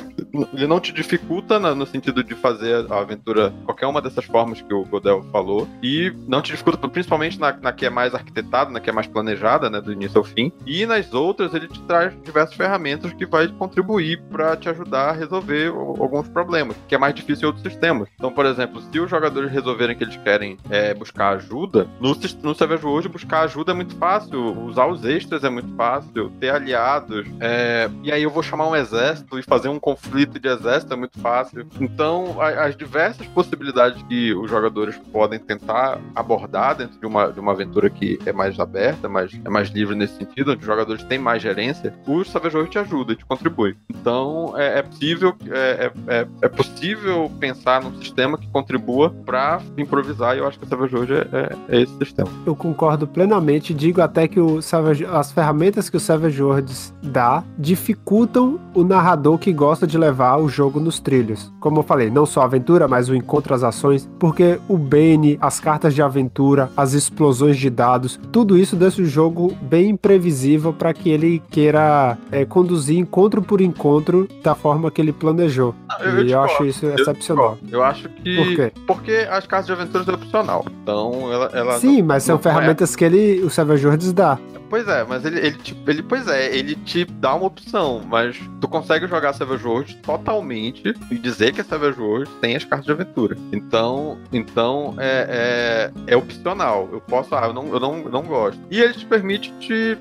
ele 0.54 0.66
não 0.66 0.80
te 0.80 0.92
dificulta 0.92 1.58
no, 1.58 1.74
no 1.74 1.86
sentido 1.86 2.22
de 2.22 2.34
fazer 2.34 2.86
a 2.90 2.98
aventura 2.98 3.52
qualquer 3.64 3.86
uma 3.86 4.00
dessas 4.00 4.24
formas 4.24 4.60
que 4.60 4.72
o 4.72 4.84
Godel 4.84 5.24
falou, 5.32 5.68
e 5.82 6.12
não 6.26 6.40
te 6.40 6.52
dificulta 6.52 6.88
principalmente 6.88 7.38
na, 7.38 7.52
na 7.52 7.72
que 7.72 7.84
é 7.84 7.90
mais 7.90 8.14
arquitetada, 8.14 8.70
na 8.70 8.80
que 8.80 8.88
é 8.88 8.92
mais 8.92 9.06
planejada, 9.06 9.68
né, 9.68 9.80
do 9.80 9.92
início 9.92 10.18
ao 10.18 10.24
fim, 10.24 10.52
e 10.64 10.86
nas 10.86 11.12
outras 11.12 11.52
ele 11.54 11.68
te 11.68 11.80
traz 11.82 12.14
diversas 12.22 12.54
ferramentas 12.54 13.12
que 13.12 13.26
vai 13.26 13.48
contribuir 13.48 14.20
para 14.30 14.56
te 14.56 14.68
ajudar 14.68 15.10
a 15.10 15.12
resolver 15.12 15.68
alguns 15.68 16.28
problemas, 16.28 16.76
que 16.88 16.94
é 16.94 16.98
mais 16.98 17.14
difícil 17.14 17.44
em 17.44 17.46
outros 17.46 17.62
sistemas. 17.62 18.08
Então, 18.14 18.32
por 18.32 18.46
exemplo, 18.46 18.80
se 18.80 19.00
os 19.00 19.10
jogadores 19.10 19.50
resolverem 19.50 19.96
que 19.96 20.04
eles 20.04 20.16
querem 20.18 20.56
é, 20.70 20.75
buscar 20.94 21.36
ajuda, 21.36 21.86
no, 22.00 22.16
no 22.42 22.54
Savage 22.54 22.86
hoje 22.86 23.08
buscar 23.08 23.42
ajuda 23.42 23.72
é 23.72 23.74
muito 23.74 23.94
fácil, 23.96 24.40
usar 24.64 24.86
os 24.86 25.04
extras 25.04 25.44
é 25.44 25.50
muito 25.50 25.74
fácil, 25.76 26.30
ter 26.40 26.50
aliados, 26.50 27.26
é, 27.40 27.88
e 28.02 28.12
aí 28.12 28.22
eu 28.22 28.30
vou 28.30 28.42
chamar 28.42 28.68
um 28.68 28.76
exército 28.76 29.38
e 29.38 29.42
fazer 29.42 29.68
um 29.68 29.78
conflito 29.78 30.38
de 30.38 30.48
exército 30.48 30.92
é 30.92 30.96
muito 30.96 31.18
fácil. 31.20 31.66
Então, 31.80 32.40
a, 32.40 32.66
as 32.66 32.76
diversas 32.76 33.26
possibilidades 33.28 34.02
que 34.04 34.34
os 34.34 34.50
jogadores 34.50 34.96
podem 35.12 35.38
tentar 35.38 36.00
abordar 36.14 36.76
dentro 36.76 36.98
de 36.98 37.06
uma, 37.06 37.32
de 37.32 37.40
uma 37.40 37.52
aventura 37.52 37.90
que 37.90 38.18
é 38.26 38.32
mais 38.32 38.58
aberta, 38.58 39.08
mais, 39.08 39.32
é 39.44 39.48
mais 39.48 39.68
livre 39.68 39.94
nesse 39.94 40.16
sentido, 40.16 40.52
onde 40.52 40.60
os 40.60 40.66
jogadores 40.66 41.02
têm 41.04 41.18
mais 41.18 41.42
gerência, 41.42 41.94
o 42.06 42.24
Savage 42.24 42.56
World 42.56 42.70
te 42.70 42.78
ajuda, 42.78 43.14
te 43.14 43.24
contribui. 43.24 43.76
Então, 43.88 44.54
é, 44.56 44.78
é 44.78 44.82
possível 44.82 45.36
é, 45.50 45.92
é, 46.08 46.16
é, 46.16 46.26
é 46.42 46.48
possível 46.48 47.30
pensar 47.38 47.82
num 47.82 47.96
sistema 47.98 48.38
que 48.38 48.48
contribua 48.48 49.10
para 49.24 49.60
improvisar, 49.76 50.36
e 50.36 50.38
eu 50.38 50.46
acho 50.46 50.58
que 50.58 50.65
o 50.66 50.68
Savage 50.68 50.94
World 50.94 51.12
é, 51.14 51.28
é, 51.32 51.56
é, 51.68 51.80
esse 51.82 51.96
sistema. 51.96 52.28
Eu 52.44 52.54
concordo 52.54 53.06
plenamente, 53.06 53.72
digo 53.72 54.00
até 54.00 54.28
que 54.28 54.40
o 54.40 54.60
Savage, 54.60 55.04
as 55.06 55.32
ferramentas 55.32 55.88
que 55.88 55.96
o 55.96 56.00
Savage 56.00 56.42
Worlds 56.42 56.92
dá 57.02 57.42
dificultam 57.58 58.58
o 58.74 58.84
narrador 58.84 59.38
que 59.38 59.52
gosta 59.52 59.86
de 59.86 59.96
levar 59.96 60.36
o 60.38 60.48
jogo 60.48 60.80
nos 60.80 61.00
trilhos. 61.00 61.52
Como 61.60 61.78
eu 61.78 61.82
falei, 61.82 62.10
não 62.10 62.26
só 62.26 62.42
a 62.42 62.44
aventura, 62.44 62.88
mas 62.88 63.08
o 63.08 63.14
encontro, 63.14 63.54
as 63.54 63.62
ações, 63.62 64.08
porque 64.18 64.58
o 64.68 64.76
Bane, 64.76 65.38
as 65.40 65.60
cartas 65.60 65.94
de 65.94 66.02
aventura, 66.02 66.70
as 66.76 66.92
explosões 66.92 67.56
de 67.56 67.70
dados, 67.70 68.18
tudo 68.32 68.58
isso 68.58 68.76
deixa 68.76 69.02
o 69.02 69.06
jogo 69.06 69.56
bem 69.62 69.90
imprevisível 69.90 70.72
para 70.72 70.92
que 70.92 71.10
ele 71.10 71.42
queira 71.50 72.18
é, 72.30 72.44
conduzir 72.44 72.98
encontro 72.98 73.40
por 73.42 73.60
encontro 73.60 74.28
da 74.42 74.54
forma 74.54 74.90
que 74.90 75.00
ele 75.00 75.12
planejou. 75.12 75.74
Eu, 76.00 76.24
e 76.24 76.30
eu, 76.32 76.38
eu 76.38 76.42
acho 76.42 76.64
isso 76.64 76.86
excepcional. 76.86 77.58
Eu, 77.64 77.78
eu 77.78 77.84
acho 77.84 78.08
que. 78.08 78.36
Por 78.36 78.56
quê? 78.56 78.72
Porque 78.86 79.26
as 79.30 79.46
cartas 79.46 79.66
de 79.66 79.72
aventura 79.72 80.04
são 80.04 80.14
opcional. 80.14 80.55
Então, 80.82 81.32
ela. 81.32 81.50
ela 81.52 81.78
Sim, 81.78 81.98
não, 81.98 82.06
mas 82.06 82.22
são 82.22 82.38
ferramentas 82.38 82.94
é. 82.94 82.98
que 82.98 83.04
ele, 83.04 83.44
o 83.44 83.50
Savage 83.50 83.84
Worlds 83.86 84.12
dá. 84.12 84.38
Pois 84.68 84.88
é, 84.88 85.04
mas 85.04 85.24
ele, 85.24 85.38
ele, 85.38 85.56
te, 85.56 85.76
ele, 85.86 86.02
pois 86.02 86.26
é, 86.26 86.54
ele 86.54 86.74
te 86.74 87.04
dá 87.04 87.34
uma 87.34 87.46
opção, 87.46 88.02
mas 88.04 88.36
tu 88.60 88.66
consegue 88.66 89.06
jogar 89.06 89.32
Savage 89.32 89.66
Worlds 89.66 89.94
totalmente 90.02 90.94
e 91.10 91.18
dizer 91.18 91.52
que 91.52 91.60
a 91.60 91.64
Savage 91.64 92.00
Worlds 92.00 92.32
tem 92.40 92.56
as 92.56 92.64
cartas 92.64 92.86
de 92.86 92.92
aventura. 92.92 93.36
Então, 93.52 94.18
então 94.32 94.94
é, 94.98 95.92
é, 96.06 96.14
é 96.14 96.16
opcional. 96.16 96.88
Eu 96.92 97.00
posso, 97.00 97.34
ah, 97.34 97.46
eu 97.46 97.52
não, 97.52 97.68
eu 97.68 97.80
não, 97.80 97.98
não 98.04 98.22
gosto. 98.22 98.60
E 98.70 98.80
ele 98.80 98.94
te 98.94 99.06
permite 99.06 99.52
te. 99.60 99.96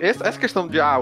Essa 0.00 0.38
questão 0.38 0.66
de, 0.66 0.80
ah, 0.80 1.00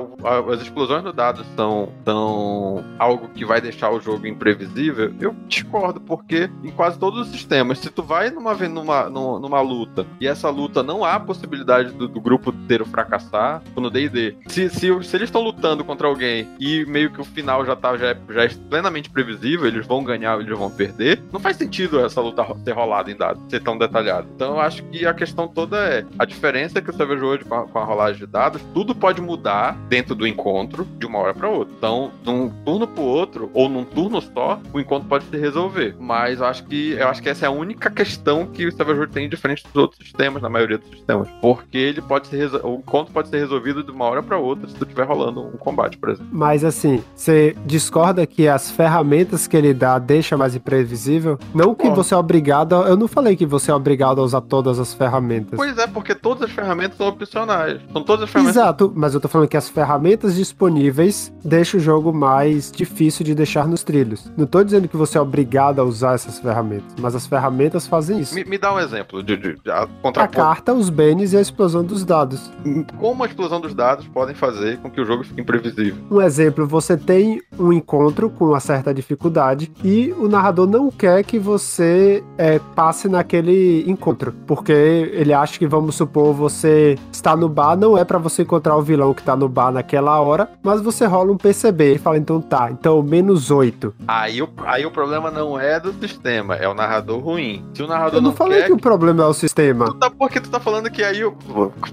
as 0.52 0.60
explosões 0.60 1.02
no 1.02 1.12
dado 1.12 1.44
são, 1.56 1.88
são 2.04 2.84
algo 2.98 3.28
que 3.28 3.44
vai 3.44 3.60
deixar 3.60 3.90
o 3.90 4.00
jogo 4.00 4.26
imprevisível, 4.26 5.12
eu 5.20 5.34
discordo, 5.48 6.00
porque 6.00 6.50
em 6.62 6.70
quase 6.70 6.98
todos 6.98 7.20
os 7.20 7.28
sistemas, 7.28 7.78
se 7.78 7.90
tu 7.90 8.02
vai 8.02 8.30
numa, 8.30 8.54
numa, 8.54 8.95
numa, 9.04 9.38
numa 9.40 9.60
luta 9.60 10.06
e 10.20 10.26
essa 10.26 10.48
luta 10.48 10.82
não 10.82 11.04
há 11.04 11.18
possibilidade 11.18 11.92
do, 11.92 12.08
do 12.08 12.20
grupo 12.20 12.52
ter 12.52 12.82
o 12.82 12.86
fracasso 12.86 13.06
fracassar 13.06 13.62
no 13.76 13.90
D&D. 13.90 14.36
Se, 14.46 14.68
se, 14.68 14.78
se, 14.78 15.16
eles 15.16 15.28
estão 15.28 15.42
lutando 15.42 15.84
contra 15.84 16.06
alguém 16.06 16.48
e 16.58 16.84
meio 16.86 17.10
que 17.10 17.20
o 17.20 17.24
final 17.24 17.64
já 17.64 17.74
tá 17.74 17.96
já 17.96 18.08
é, 18.08 18.16
já 18.30 18.44
é 18.44 18.48
plenamente 18.68 19.10
previsível, 19.10 19.66
eles 19.66 19.86
vão 19.86 20.04
ganhar, 20.04 20.38
eles 20.40 20.56
vão 20.58 20.70
perder, 20.70 21.22
não 21.32 21.40
faz 21.40 21.56
sentido 21.56 22.00
essa 22.00 22.20
luta 22.20 22.44
ser 22.64 22.72
rolada 22.72 23.10
em 23.10 23.16
dados, 23.16 23.42
ser 23.48 23.62
tão 23.62 23.78
detalhado. 23.78 24.28
Então 24.34 24.54
eu 24.54 24.60
acho 24.60 24.82
que 24.84 25.06
a 25.06 25.14
questão 25.14 25.48
toda 25.48 25.76
é 25.78 26.04
a 26.18 26.24
diferença 26.24 26.80
que 26.80 26.90
o 26.90 26.94
Savage 26.94 27.22
hoje 27.22 27.44
com 27.44 27.54
a, 27.54 27.66
com 27.66 27.78
a 27.78 27.84
rolagem 27.84 28.18
de 28.18 28.26
dados, 28.26 28.62
tudo 28.74 28.94
pode 28.94 29.20
mudar 29.20 29.76
dentro 29.88 30.14
do 30.14 30.26
encontro 30.26 30.86
de 30.98 31.06
uma 31.06 31.18
hora 31.18 31.34
para 31.34 31.48
outra. 31.48 31.74
Então, 31.76 32.10
de 32.22 32.30
um 32.30 32.50
turno 32.64 32.86
pro 32.86 33.02
outro 33.02 33.50
ou 33.54 33.68
num 33.68 33.84
turno 33.84 34.20
só, 34.20 34.60
o 34.72 34.80
encontro 34.80 35.08
pode 35.08 35.24
se 35.24 35.36
resolver. 35.36 35.94
Mas 35.98 36.40
eu 36.40 36.46
acho 36.46 36.64
que 36.64 36.92
eu 36.92 37.08
acho 37.08 37.22
que 37.22 37.28
essa 37.28 37.46
é 37.46 37.48
a 37.48 37.52
única 37.52 37.90
questão 37.90 38.46
que 38.46 38.66
Savage 38.76 39.06
tem 39.08 39.28
diferente 39.28 39.64
dos 39.64 39.76
outros 39.76 40.02
sistemas, 40.02 40.42
na 40.42 40.48
maioria 40.48 40.78
dos 40.78 40.88
sistemas, 40.90 41.28
porque 41.40 41.76
ele 41.78 42.02
pode 42.02 42.26
ser 42.28 42.50
o 42.64 42.74
encontro 42.76 43.12
pode 43.12 43.28
ser 43.28 43.38
resolvido 43.38 43.82
de 43.82 43.90
uma 43.90 44.04
hora 44.04 44.22
para 44.22 44.38
outra 44.38 44.68
se 44.68 44.74
tu 44.74 44.84
estiver 44.84 45.04
rolando 45.06 45.40
um 45.42 45.52
combate, 45.52 45.96
por 45.98 46.10
exemplo. 46.10 46.28
Mas 46.32 46.64
assim, 46.64 47.02
você 47.14 47.56
discorda 47.66 48.26
que 48.26 48.46
as 48.48 48.70
ferramentas 48.70 49.46
que 49.46 49.56
ele 49.56 49.72
dá 49.74 49.98
deixa 49.98 50.36
mais 50.36 50.54
imprevisível. 50.54 51.38
Não 51.54 51.74
que 51.74 51.88
você 51.90 52.14
é 52.14 52.16
obrigado. 52.16 52.74
a- 52.76 52.88
Eu 52.88 52.96
não 52.96 53.08
falei 53.08 53.36
que 53.36 53.46
você 53.46 53.70
é 53.70 53.74
obrigado 53.74 54.20
a 54.20 54.24
usar 54.24 54.40
todas 54.40 54.78
as 54.78 54.92
ferramentas. 54.94 55.56
Pois 55.56 55.76
é, 55.78 55.86
porque 55.86 56.14
todas 56.14 56.44
as 56.44 56.50
ferramentas 56.50 56.96
são 56.96 57.08
opcionais. 57.08 57.80
São 57.92 58.02
todas 58.02 58.24
as 58.24 58.30
ferramentas. 58.30 58.56
Exato, 58.62 58.92
mas 58.94 59.14
eu 59.14 59.20
tô 59.20 59.28
falando 59.28 59.48
que 59.48 59.56
as 59.56 59.68
ferramentas 59.68 60.34
disponíveis 60.34 61.32
deixam 61.44 61.78
o 61.78 61.82
jogo 61.82 62.12
mais 62.12 62.70
difícil 62.70 63.24
de 63.24 63.34
deixar 63.34 63.66
nos 63.68 63.82
trilhos. 63.82 64.30
Não 64.36 64.46
tô 64.46 64.62
dizendo 64.64 64.88
que 64.88 64.96
você 64.96 65.16
é 65.18 65.20
obrigado 65.20 65.80
a 65.80 65.84
usar 65.84 66.14
essas 66.14 66.38
ferramentas, 66.38 66.94
mas 67.00 67.14
as 67.14 67.26
ferramentas 67.26 67.86
fazem 67.86 68.18
isso. 68.20 68.34
Me, 68.34 68.44
me 68.44 68.58
dá 68.66 68.74
um 68.74 68.80
exemplo 68.80 69.22
de, 69.22 69.36
de, 69.36 69.54
de 69.54 69.70
a 69.70 69.86
A 70.16 70.28
carta, 70.28 70.74
os 70.74 70.90
bens 70.90 71.32
e 71.32 71.36
a 71.36 71.40
explosão 71.40 71.84
dos 71.84 72.04
dados. 72.04 72.50
Como 72.98 73.22
a 73.22 73.26
explosão 73.26 73.60
dos 73.60 73.74
dados 73.74 74.08
podem 74.08 74.34
fazer 74.34 74.78
com 74.78 74.90
que 74.90 75.00
o 75.00 75.04
jogo 75.04 75.22
fique 75.22 75.40
imprevisível? 75.40 76.02
Um 76.10 76.20
exemplo, 76.20 76.66
você 76.66 76.96
tem 76.96 77.40
um 77.58 77.72
encontro 77.72 78.28
com 78.28 78.46
uma 78.46 78.60
certa 78.60 78.92
dificuldade 78.92 79.70
e 79.84 80.12
o 80.18 80.28
narrador 80.28 80.66
não 80.66 80.90
quer 80.90 81.22
que 81.22 81.38
você 81.38 82.24
é, 82.36 82.58
passe 82.74 83.08
naquele 83.08 83.88
encontro, 83.88 84.32
porque 84.46 84.72
ele 84.72 85.32
acha 85.32 85.58
que, 85.58 85.66
vamos 85.66 85.94
supor, 85.94 86.34
você 86.34 86.98
está 87.12 87.36
no 87.36 87.48
bar, 87.48 87.76
não 87.76 87.96
é 87.96 88.04
pra 88.04 88.18
você 88.18 88.42
encontrar 88.42 88.76
o 88.76 88.82
vilão 88.82 89.14
que 89.14 89.22
tá 89.22 89.36
no 89.36 89.48
bar 89.48 89.70
naquela 89.70 90.20
hora, 90.20 90.50
mas 90.62 90.80
você 90.80 91.06
rola 91.06 91.32
um 91.32 91.36
PCB 91.36 91.94
e 91.94 91.98
fala, 91.98 92.18
então 92.18 92.40
tá, 92.40 92.70
então 92.70 93.00
menos 93.02 93.50
8. 93.50 93.94
Aí 94.08 94.42
o, 94.42 94.48
aí 94.64 94.84
o 94.84 94.90
problema 94.90 95.30
não 95.30 95.58
é 95.58 95.78
do 95.78 95.92
sistema, 95.92 96.56
é 96.56 96.68
o 96.68 96.74
narrador 96.74 97.20
ruim. 97.20 97.64
Se 97.74 97.82
o 97.82 97.86
narrador 97.86 98.16
Eu 98.16 98.22
não 98.22 98.30
não, 98.30 98.36
falei 98.36 98.55
quer. 98.60 98.66
que 98.66 98.72
o 98.72 98.78
problema 98.78 99.22
é 99.22 99.26
o 99.26 99.32
sistema. 99.34 99.86
Tu 99.86 99.94
tá, 99.94 100.10
porque 100.10 100.40
tu 100.40 100.48
tá 100.50 100.58
falando 100.60 100.90
que 100.90 101.02
aí, 101.02 101.24
o- 101.24 101.34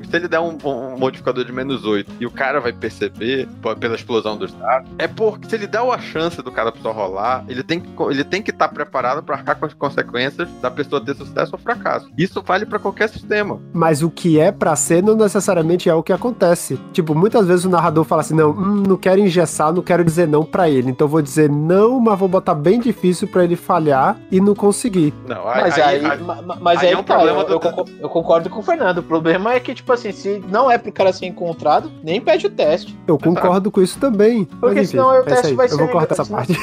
se 0.10 0.16
ele 0.16 0.28
der 0.28 0.40
um, 0.40 0.58
um 0.64 0.98
modificador 0.98 1.44
de 1.46 1.52
menos 1.52 1.86
8 1.86 2.12
e 2.20 2.26
o 2.26 2.32
cara 2.32 2.60
vai 2.60 2.74
perceber 2.74 3.48
pela 3.80 3.96
explosão 3.96 4.38
dos 4.38 4.54
dados, 4.54 4.90
é 4.98 5.08
porque 5.08 5.48
se 5.50 5.56
ele 5.56 5.68
der 5.68 5.82
a 5.84 5.98
chance 6.00 6.42
do 6.42 6.52
cara 6.52 6.74
só 6.82 6.92
rolar, 6.92 7.44
ele 7.48 7.62
tem 7.64 7.80
que 7.80 7.90
ele 8.10 8.24
tem 8.24 8.42
que 8.42 8.52
estar 8.52 8.70
preparado 8.70 9.22
pra 9.24 9.36
arcar 9.36 9.58
com 9.60 9.66
as 9.66 9.74
consequências 9.74 10.48
da 10.62 10.72
pessoa 10.72 11.04
ter 11.04 11.16
sucesso 11.16 11.52
ou 11.54 11.60
fracasso. 11.60 12.10
Isso 12.18 12.42
vale 12.46 12.66
pra 12.66 12.80
qualquer 12.80 13.10
sistema. 13.10 13.60
Mas 13.74 14.02
o 14.02 14.10
que 14.10 14.40
é 14.40 14.52
pra 14.52 14.76
ser 14.76 15.04
não 15.04 15.16
necessariamente 15.16 15.90
é 15.90 15.94
o 15.94 16.02
que 16.04 16.14
acontece. 16.14 16.80
Tipo, 16.92 17.14
muitas 17.16 17.46
vezes 17.48 17.66
o 17.66 17.70
narrador 17.70 18.04
fala 18.04 18.22
assim: 18.22 18.34
não, 18.36 18.52
hum, 18.52 18.84
não 18.88 18.98
quero 18.98 19.20
engessar, 19.20 19.74
não 19.74 19.82
quero 19.82 20.04
dizer 20.04 20.28
não 20.28 20.44
pra 20.44 20.70
ele. 20.70 20.90
Então 20.90 21.08
vou 21.08 21.22
dizer 21.22 21.50
não, 21.50 22.00
mas 22.00 22.18
vou 22.18 22.28
botar 22.30 22.56
bem 22.56 22.80
difícil 22.80 23.28
pra 23.28 23.44
ele 23.44 23.56
falhar 23.56 24.18
e 24.32 24.40
não 24.40 24.56
conseguir. 24.56 25.14
Não, 25.28 25.44
Mas 25.46 25.78
aí, 25.78 26.06
aí- 26.06 26.22
ma- 26.24 26.42
ma- 26.42 26.53
mas 26.60 26.80
aí 26.80 26.88
aí, 26.88 26.94
é 26.94 26.98
um 26.98 27.04
tá, 27.04 27.16
problema 27.16 27.42
eu, 27.42 27.46
do- 27.46 27.54
eu 27.54 27.60
concordo, 27.60 27.92
eu 28.00 28.10
concordo 28.10 28.50
com 28.50 28.60
o 28.60 28.64
Fernando. 28.64 28.98
O 29.00 29.04
problema 29.04 29.54
é 29.54 29.60
que, 29.60 29.74
tipo 29.74 29.92
assim, 29.94 30.12
se 30.12 30.44
não 30.50 30.70
é 30.70 30.78
pro 30.78 30.92
cara 30.92 31.12
ser 31.14 31.26
encontrado, 31.26 31.92
nem 32.04 32.20
pede 32.22 32.48
o 32.48 32.50
teste. 32.50 32.98
Eu 33.08 33.18
concordo 33.18 33.70
com 33.72 33.82
isso 33.82 34.00
também. 34.00 34.46
Porque 34.46 34.66
mas 34.66 34.78
enfim, 34.78 34.88
senão 34.92 35.08
o 35.10 35.14
é 35.16 35.22
teste 35.24 35.48
aí. 35.48 35.54
vai 35.56 35.66
Eu 35.68 35.78
vou 35.78 35.86
ser- 35.88 35.92
cortar 35.92 36.14
essa 36.14 36.26
parte. 36.26 36.58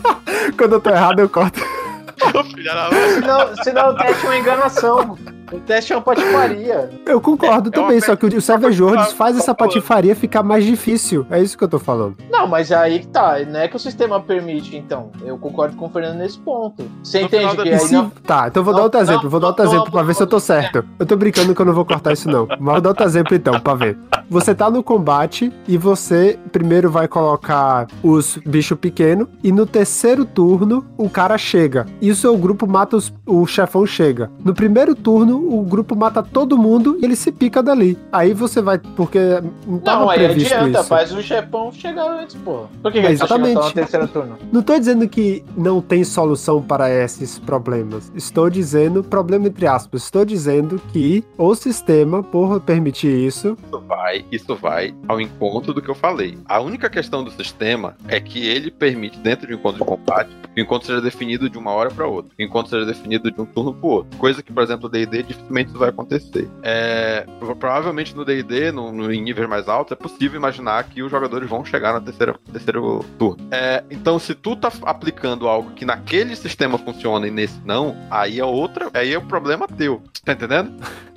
Quando 0.56 0.72
eu 0.72 0.80
tô 0.80 0.90
errado, 0.90 1.20
eu 1.20 1.28
corto. 1.28 1.60
Filha 2.54 2.74
da 2.74 2.90
mãe. 2.90 3.10
Senão, 3.14 3.56
senão 3.64 3.90
o 3.90 3.96
teste 3.96 4.26
é 4.26 4.28
uma 4.28 4.38
enganação. 4.38 5.18
O 5.52 5.58
teste 5.60 5.92
é 5.92 5.96
uma 5.96 6.02
patifaria. 6.02 6.90
Eu 7.06 7.20
concordo 7.20 7.68
É- 7.68 7.72
é 7.78 7.82
também, 7.82 8.00
só 8.00 8.14
que 8.16 8.26
o 8.26 8.40
Savage 8.40 8.82
Worlds 8.82 9.12
faz 9.12 9.36
essa 9.36 9.54
patifaria 9.54 10.14
ficar 10.14 10.42
mais 10.42 10.64
difícil. 10.64 11.26
É 11.30 11.40
isso 11.42 11.56
que 11.58 11.64
eu 11.64 11.68
tô 11.68 11.78
falando. 11.78 12.16
Não, 12.30 12.46
mas 12.46 12.70
aí 12.70 13.00
que 13.00 13.08
tá. 13.08 13.38
Não 13.48 13.60
é 13.60 13.68
que 13.68 13.76
o 13.76 13.78
sistema 13.78 14.20
permite, 14.20 14.76
então. 14.76 15.10
Eu 15.24 15.36
concordo 15.38 15.76
com 15.76 15.86
o 15.86 15.88
Fernando 15.90 16.18
nesse 16.18 16.38
ponto. 16.38 16.84
Você 17.02 17.20
No 17.20 17.26
entende 17.26 17.56
que 17.56 17.68
aí 17.68 17.78
se- 17.80 17.92
não. 17.94 18.10
Tá, 18.10 18.46
então 18.48 18.60
eu 18.60 18.64
vou 18.64 18.72
dar 18.74 18.78
Não, 18.78 18.84
outro 18.84 19.00
exemplo, 19.00 19.22
não, 19.24 19.30
vou 19.30 19.40
dar 19.40 19.46
outro 19.48 19.64
não, 19.64 19.70
exemplo 19.70 19.86
não, 19.86 19.92
pra 19.92 20.02
ver 20.02 20.14
se 20.14 20.22
eu 20.22 20.26
tô 20.26 20.36
não. 20.36 20.40
certo. 20.40 20.84
Eu 20.98 21.06
tô 21.06 21.16
brincando 21.16 21.54
que 21.54 21.60
eu 21.60 21.66
não 21.66 21.72
vou 21.72 21.84
cortar 21.84 22.12
isso 22.12 22.28
não, 22.28 22.46
mas 22.46 22.58
vou 22.74 22.80
dar 22.80 22.88
outro 22.90 23.04
exemplo 23.04 23.34
então, 23.34 23.58
pra 23.60 23.74
ver. 23.74 23.98
Você 24.28 24.54
tá 24.54 24.70
no 24.70 24.82
combate 24.82 25.52
e 25.66 25.76
você 25.76 26.38
primeiro 26.52 26.90
vai 26.90 27.08
colocar 27.08 27.86
os 28.02 28.38
bichos 28.46 28.78
pequenos 28.78 29.26
e 29.42 29.50
no 29.50 29.66
terceiro 29.66 30.24
turno 30.24 30.84
o 30.96 31.10
cara 31.10 31.36
chega. 31.36 31.86
E 32.00 32.10
o 32.10 32.14
seu 32.14 32.36
grupo 32.38 32.66
mata 32.66 32.96
os, 32.96 33.12
o 33.26 33.44
chefão 33.46 33.84
chega. 33.84 34.30
No 34.44 34.54
primeiro 34.54 34.94
turno 34.94 35.39
o 35.48 35.62
grupo 35.62 35.96
mata 35.96 36.22
todo 36.22 36.58
mundo 36.58 36.98
e 37.00 37.04
ele 37.04 37.16
se 37.16 37.32
pica 37.32 37.62
dali. 37.62 37.98
Aí 38.12 38.32
você 38.32 38.60
vai, 38.60 38.78
porque 38.78 39.18
não 39.66 39.78
tava 39.78 40.02
Não, 40.02 40.10
aí 40.10 40.18
previsto 40.18 40.54
adianta, 40.54 40.80
isso. 40.80 40.88
faz 40.88 41.12
o 41.12 41.22
chefão 41.22 41.72
chegar 41.72 42.06
antes, 42.20 42.36
pô. 42.36 42.64
Por 42.82 42.92
que, 42.92 43.00
que 43.00 43.06
tá 43.06 43.12
exatamente. 43.12 43.54
no 43.54 43.72
terceiro 43.72 44.08
turno? 44.08 44.36
Não 44.52 44.62
tô 44.62 44.78
dizendo 44.78 45.08
que 45.08 45.44
não 45.56 45.80
tem 45.80 46.04
solução 46.04 46.62
para 46.62 46.90
esses 46.90 47.38
problemas. 47.38 48.10
Estou 48.14 48.50
dizendo, 48.50 49.02
problema 49.02 49.46
entre 49.48 49.66
aspas, 49.66 50.04
estou 50.04 50.24
dizendo 50.24 50.80
que 50.92 51.24
o 51.36 51.54
sistema, 51.54 52.22
por 52.22 52.60
permitir 52.60 53.08
isso, 53.26 53.56
Isso 53.64 53.80
vai, 53.86 54.24
isso 54.30 54.54
vai 54.56 54.94
ao 55.08 55.20
encontro 55.20 55.72
do 55.72 55.80
que 55.82 55.88
eu 55.88 55.94
falei. 55.94 56.38
A 56.46 56.60
única 56.60 56.88
questão 56.90 57.22
do 57.24 57.30
sistema 57.30 57.96
é 58.08 58.20
que 58.20 58.46
ele 58.46 58.70
permite, 58.70 59.18
dentro 59.18 59.46
de 59.46 59.54
um 59.54 59.56
encontro 59.56 59.78
de 59.78 59.84
combate, 59.84 60.30
que 60.54 60.60
o 60.60 60.64
encontro 60.64 60.86
seja 60.86 61.00
definido 61.00 61.48
de 61.48 61.58
uma 61.58 61.70
hora 61.72 61.90
para 61.90 62.06
outra, 62.06 62.30
que 62.36 62.44
o 62.44 62.46
encontro 62.46 62.70
seja 62.70 62.84
definido 62.84 63.30
de 63.30 63.40
um 63.40 63.46
turno 63.46 63.74
para 63.74 63.88
outro. 63.88 64.18
Coisa 64.18 64.42
que, 64.42 64.52
por 64.52 64.62
exemplo, 64.62 64.84
no 64.84 64.88
D&D 64.88 65.22
dificilmente 65.30 65.70
isso 65.70 65.78
vai 65.78 65.88
acontecer. 65.88 66.48
É, 66.62 67.26
provavelmente 67.58 68.14
no 68.14 68.24
D&D, 68.24 68.70
em 68.70 69.22
níveis 69.22 69.48
mais 69.48 69.68
altos, 69.68 69.92
é 69.92 69.96
possível 69.96 70.38
imaginar 70.38 70.84
que 70.84 71.02
os 71.02 71.10
jogadores 71.10 71.48
vão 71.48 71.64
chegar 71.64 71.92
no 71.94 72.00
terceiro, 72.00 72.38
terceiro 72.52 73.04
turno. 73.18 73.46
É, 73.50 73.84
então, 73.90 74.18
se 74.18 74.34
tu 74.34 74.56
tá 74.56 74.72
aplicando 74.82 75.48
algo 75.48 75.70
que 75.70 75.84
naquele 75.84 76.34
sistema 76.34 76.78
funciona 76.78 77.26
e 77.26 77.30
nesse 77.30 77.60
não, 77.64 77.96
aí 78.10 78.40
é 78.40 78.44
outra, 78.44 78.90
aí 78.92 79.12
é 79.12 79.18
o 79.18 79.22
problema 79.22 79.66
teu. 79.68 80.02
Tá 80.24 80.32
entendendo? 80.32 80.72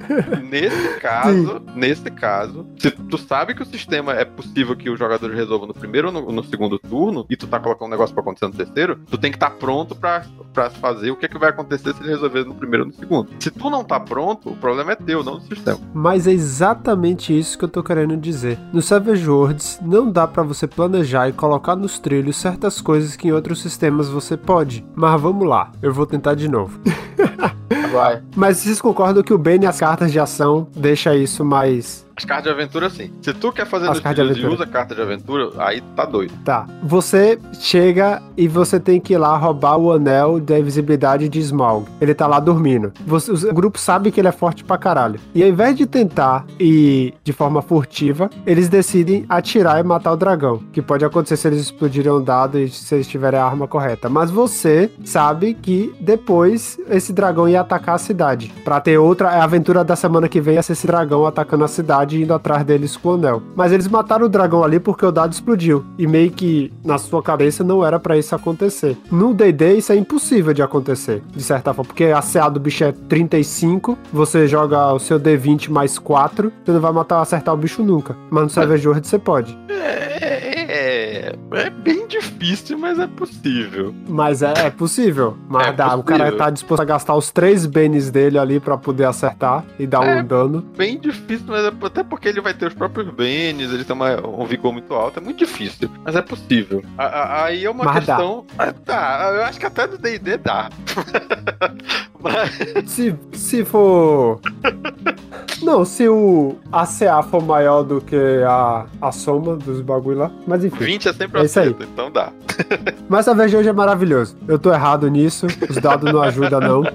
Nesse 0.50 1.00
caso, 1.00 1.62
nesse 1.76 2.12
caso, 2.12 2.66
se 2.78 2.92
tu 2.92 3.18
sabe 3.18 3.54
que 3.56 3.62
o 3.62 3.66
sistema 3.66 4.14
é 4.14 4.26
possível 4.26 4.76
que 4.76 4.90
os 4.90 5.00
jogadores 5.00 5.36
resolvam 5.36 5.68
no 5.68 5.74
primeiro 5.74 6.08
ou 6.08 6.14
no, 6.14 6.32
no 6.32 6.44
segundo 6.44 6.78
turno, 6.80 7.26
e 7.30 7.36
tu 7.36 7.48
tá 7.48 7.60
colocando 7.60 7.88
um 7.88 7.92
negócio 7.92 8.14
pra 8.14 8.22
acontecer 8.22 8.46
no 8.46 8.54
terceiro, 8.54 9.00
tu 9.10 9.18
tem 9.18 9.32
que 9.32 9.38
estar 9.38 9.52
pronto 9.52 9.96
pra, 9.96 10.24
pra 10.54 10.70
fazer 10.70 11.12
o 11.12 11.16
que, 11.16 11.26
é 11.26 11.30
que 11.30 11.38
vai 11.38 11.50
acontecer 11.50 11.94
se 11.94 12.02
ele 12.02 12.10
resolver 12.10 12.44
no 12.44 12.56
primeiro 12.56 12.84
ou 12.86 12.92
no 12.92 12.96
segundo. 12.96 13.30
Se 13.40 13.52
tu 13.52 13.70
não 13.70 13.84
tá 13.84 14.00
pronto, 14.00 14.50
o 14.50 14.56
problema 14.56 14.92
é 14.92 14.96
teu, 14.96 15.24
não 15.24 15.38
do 15.38 15.42
sistema. 15.44 15.80
mas 15.94 16.28
é 16.28 16.32
exatamente 16.32 17.38
isso 17.38 17.58
que 17.58 17.66
eu 17.66 17.70
tô 17.70 17.84
querendo 17.84 18.16
dizer. 18.18 18.58
No 18.72 18.82
Savage 18.82 19.28
Worlds, 19.28 19.80
não 19.82 20.10
dá 20.12 20.28
pra 20.28 20.44
você 20.44 20.68
planejar 20.68 21.30
e 21.30 21.34
colocar 21.34 21.76
nos 21.76 22.00
trilhos 22.00 22.38
certas 22.38 22.82
coisas 22.82 23.16
que 23.16 23.28
em 23.28 23.32
outros 23.32 23.62
sistemas 23.62 24.10
você 24.10 24.38
pode. 24.38 24.86
Mas 24.96 25.20
vamos 25.20 25.48
lá, 25.48 25.72
eu 25.82 25.94
vou 25.94 26.06
tentar 26.06 26.36
de 26.36 26.48
novo. 26.48 26.80
Vai. 27.94 28.24
Mas 28.36 28.58
vocês 28.58 28.82
concordam 28.82 29.22
que 29.22 29.34
o 29.34 29.38
Bane 29.38 29.66
e 29.66 29.68
as 29.68 29.80
cartas 29.80 30.12
de 30.12 30.20
ação 30.20 30.68
deixa 30.76 31.16
isso 31.16 31.46
mais 31.46 32.04
As 32.16 32.26
cartas 32.26 32.44
de 32.46 32.50
aventura, 32.62 32.90
sim. 32.90 33.12
Se 33.22 33.34
tu 33.34 33.52
quer 33.52 33.66
fazer 33.66 33.90
As 33.90 34.00
cartas 34.00 34.36
de 34.36 34.46
usa 34.46 34.66
carta 34.68 34.94
de 34.94 35.02
aventura, 35.02 35.50
aí 35.58 35.82
tá 35.96 36.06
doido. 36.06 36.34
Tá. 36.44 36.66
Você 36.84 37.40
chega 37.60 38.22
e 38.38 38.48
você 38.48 38.80
tem 38.80 39.00
que 39.00 39.14
ir 39.14 39.18
lá 39.18 39.36
roubar 39.36 39.78
o 39.78 39.92
anel 39.92 40.40
da 40.40 40.60
invisibilidade 40.60 41.28
de 41.28 41.40
Smaug. 41.40 41.88
Ele 42.00 42.14
tá 42.14 42.28
lá 42.28 42.40
dormindo. 42.40 42.92
Você- 43.06 43.32
o 43.32 43.54
grupo 43.54 43.80
sabe 43.80 44.12
que 44.12 44.20
ele 44.22 44.28
é 44.28 44.32
forte 44.32 44.64
pra 44.64 44.78
caralho. 44.78 45.20
E 45.34 45.42
ao 45.42 45.50
invés 45.50 45.76
de 45.76 45.86
tentar 45.86 46.46
ir 46.60 47.14
de 47.24 47.34
forma 47.34 47.62
furtiva, 47.62 48.30
eles 48.46 48.70
decidem 48.70 49.26
atirar 49.28 49.80
e 49.80 49.84
matar 49.84 50.12
o 50.12 50.18
dragão. 50.18 50.60
Que 50.72 50.82
pode 50.82 51.04
acontecer 51.04 51.38
se 51.38 51.48
eles 51.48 51.62
explodirem 51.62 52.12
um 52.12 52.22
dado 52.24 52.60
e 52.60 52.70
se 52.70 52.94
eles 52.94 53.08
tiverem 53.08 53.40
a 53.40 53.46
arma 53.46 53.68
correta. 53.68 54.08
Mas 54.10 54.30
você 54.30 54.92
sabe 55.04 55.54
que 55.56 55.94
depois 56.00 56.78
esse 56.90 57.12
dragão 57.12 57.50
ia 57.50 57.62
atacar 57.62 57.96
a 57.96 57.98
cidade. 58.00 58.54
Pra 58.64 58.80
ter 58.80 58.98
outra 58.98 59.30
a 59.30 59.44
aventura 59.44 59.84
da 59.84 59.96
semana 59.96 60.28
que 60.30 60.40
vem 60.40 60.62
ser 60.62 60.74
esse 60.74 60.86
dragão 60.86 61.26
atacando 61.26 61.64
a 61.64 61.68
cidade 61.68 62.03
e 62.12 62.24
indo 62.24 62.34
atrás 62.34 62.64
deles 62.64 62.98
com 62.98 63.10
o 63.10 63.14
anel. 63.14 63.42
Mas 63.56 63.72
eles 63.72 63.88
mataram 63.88 64.26
o 64.26 64.30
dragão 64.30 64.64
ali 64.64 64.80
porque 64.80 65.06
o 65.06 65.12
dado 65.12 65.34
explodiu. 65.34 65.86
E 65.98 66.06
meio 66.06 66.32
que 66.32 66.72
na 66.84 66.98
sua 66.98 67.22
cabeça 67.22 67.64
não 67.64 67.86
era 67.86 68.00
pra 68.00 68.18
isso 68.18 68.36
acontecer. 68.36 68.98
No 69.12 69.34
D&D 69.34 69.76
isso 69.76 69.92
é 69.92 69.96
impossível 69.96 70.54
de 70.54 70.62
acontecer, 70.62 71.22
de 71.34 71.44
certa 71.44 71.74
forma, 71.74 71.88
porque 71.88 72.06
a 72.06 72.22
CA 72.22 72.50
do 72.50 72.60
bicho 72.60 72.84
é 72.84 72.92
35, 72.92 73.98
você 74.12 74.48
joga 74.48 74.94
o 74.94 75.00
seu 75.00 75.20
D20 75.20 75.70
mais 75.70 75.98
4, 76.00 76.52
você 76.64 76.72
não 76.72 76.80
vai 76.80 76.92
matar 76.92 77.22
acertar 77.22 77.54
o 77.54 77.58
bicho 77.58 77.84
nunca. 77.84 78.16
Mas 78.30 78.44
no 78.44 78.50
Savage 78.50 78.88
World 78.88 79.08
você 79.08 79.20
pode. 79.20 79.58
É, 79.70 80.63
é, 80.76 81.36
é 81.54 81.70
bem 81.70 82.08
difícil, 82.08 82.78
mas 82.78 82.98
é 83.00 83.08
possível. 83.08 83.94
Mas 84.08 84.42
é, 84.42 84.54
é 84.58 84.70
possível. 84.70 85.38
Mas 85.48 85.68
É 85.68 85.72
dá, 85.74 85.96
o 85.96 86.04
cara 86.04 86.24
possível. 86.26 86.38
tá 86.40 86.50
disposto 86.50 86.82
a 86.82 86.86
gastar 86.86 87.16
os 87.16 87.30
três 87.32 87.66
bens 87.66 88.10
dele 88.10 88.38
ali 88.40 88.60
pra 88.60 88.78
poder 88.78 89.06
acertar 89.06 89.64
e 89.78 89.86
dar 89.86 90.04
É. 90.06 90.22
um 90.22 90.26
dano. 90.26 90.62
Bem 90.76 91.00
difícil, 91.00 91.46
mas 91.48 91.64
é, 91.66 91.72
até 91.86 92.04
porque 92.04 92.28
ele 92.28 92.42
vai 92.42 92.54
ter 92.54 92.68
os 92.68 92.74
próprios 92.74 93.10
bens, 93.14 93.72
ele 93.72 93.84
tem 93.84 93.96
uma- 93.96 94.26
um 94.28 94.46
vigor 94.46 94.74
muito 94.74 94.94
alto, 94.94 95.20
é 95.20 95.22
muito 95.22 95.38
difícil, 95.40 95.90
mas 96.04 96.16
é 96.16 96.22
possível. 96.22 96.84
A- 96.98 97.06
a- 97.06 97.46
aí 97.46 97.66
é 97.66 97.70
uma 97.70 97.84
Mas 97.84 98.06
dá. 98.06 98.16
questão. 98.18 98.46
Ah, 98.58 98.74
Tá, 98.74 99.32
eu 99.36 99.44
acho 99.44 99.60
que 99.60 99.66
até 99.66 99.88
do 99.88 99.98
DD 99.98 100.38
dá. 100.38 100.70
mas, 102.20 102.90
Se, 102.90 103.16
se 103.34 103.64
for. 103.66 104.40
Não, 105.64 105.86
se 105.86 106.08
o 106.10 106.56
ACA 106.72 107.24
for 107.24 107.42
maior 107.44 107.84
do 107.84 108.02
que 108.02 108.16
a, 108.48 108.86
a 109.02 109.12
soma 109.12 109.56
dos 109.56 109.82
bagulho 109.82 110.18
lá. 110.20 110.32
Mas 110.46 110.64
enfim. 110.64 110.84
20 110.84 111.08
é 111.10 111.14
sempre 111.14 111.42
É 111.42 111.46
isso 111.46 111.60
aí. 111.60 111.76
então 111.82 112.12
dá. 112.12 112.32
Mas 113.10 113.28
a 113.28 113.32
hoje 113.32 113.68
é 113.68 113.74
maravilhoso. 113.74 114.36
Eu 114.48 114.60
tô 114.60 114.74
errado 114.74 115.10
nisso. 115.10 115.48
Os 115.70 115.78
dados 115.78 116.12
não 116.12 116.22
ajudam, 116.22 116.60
não. 116.60 116.84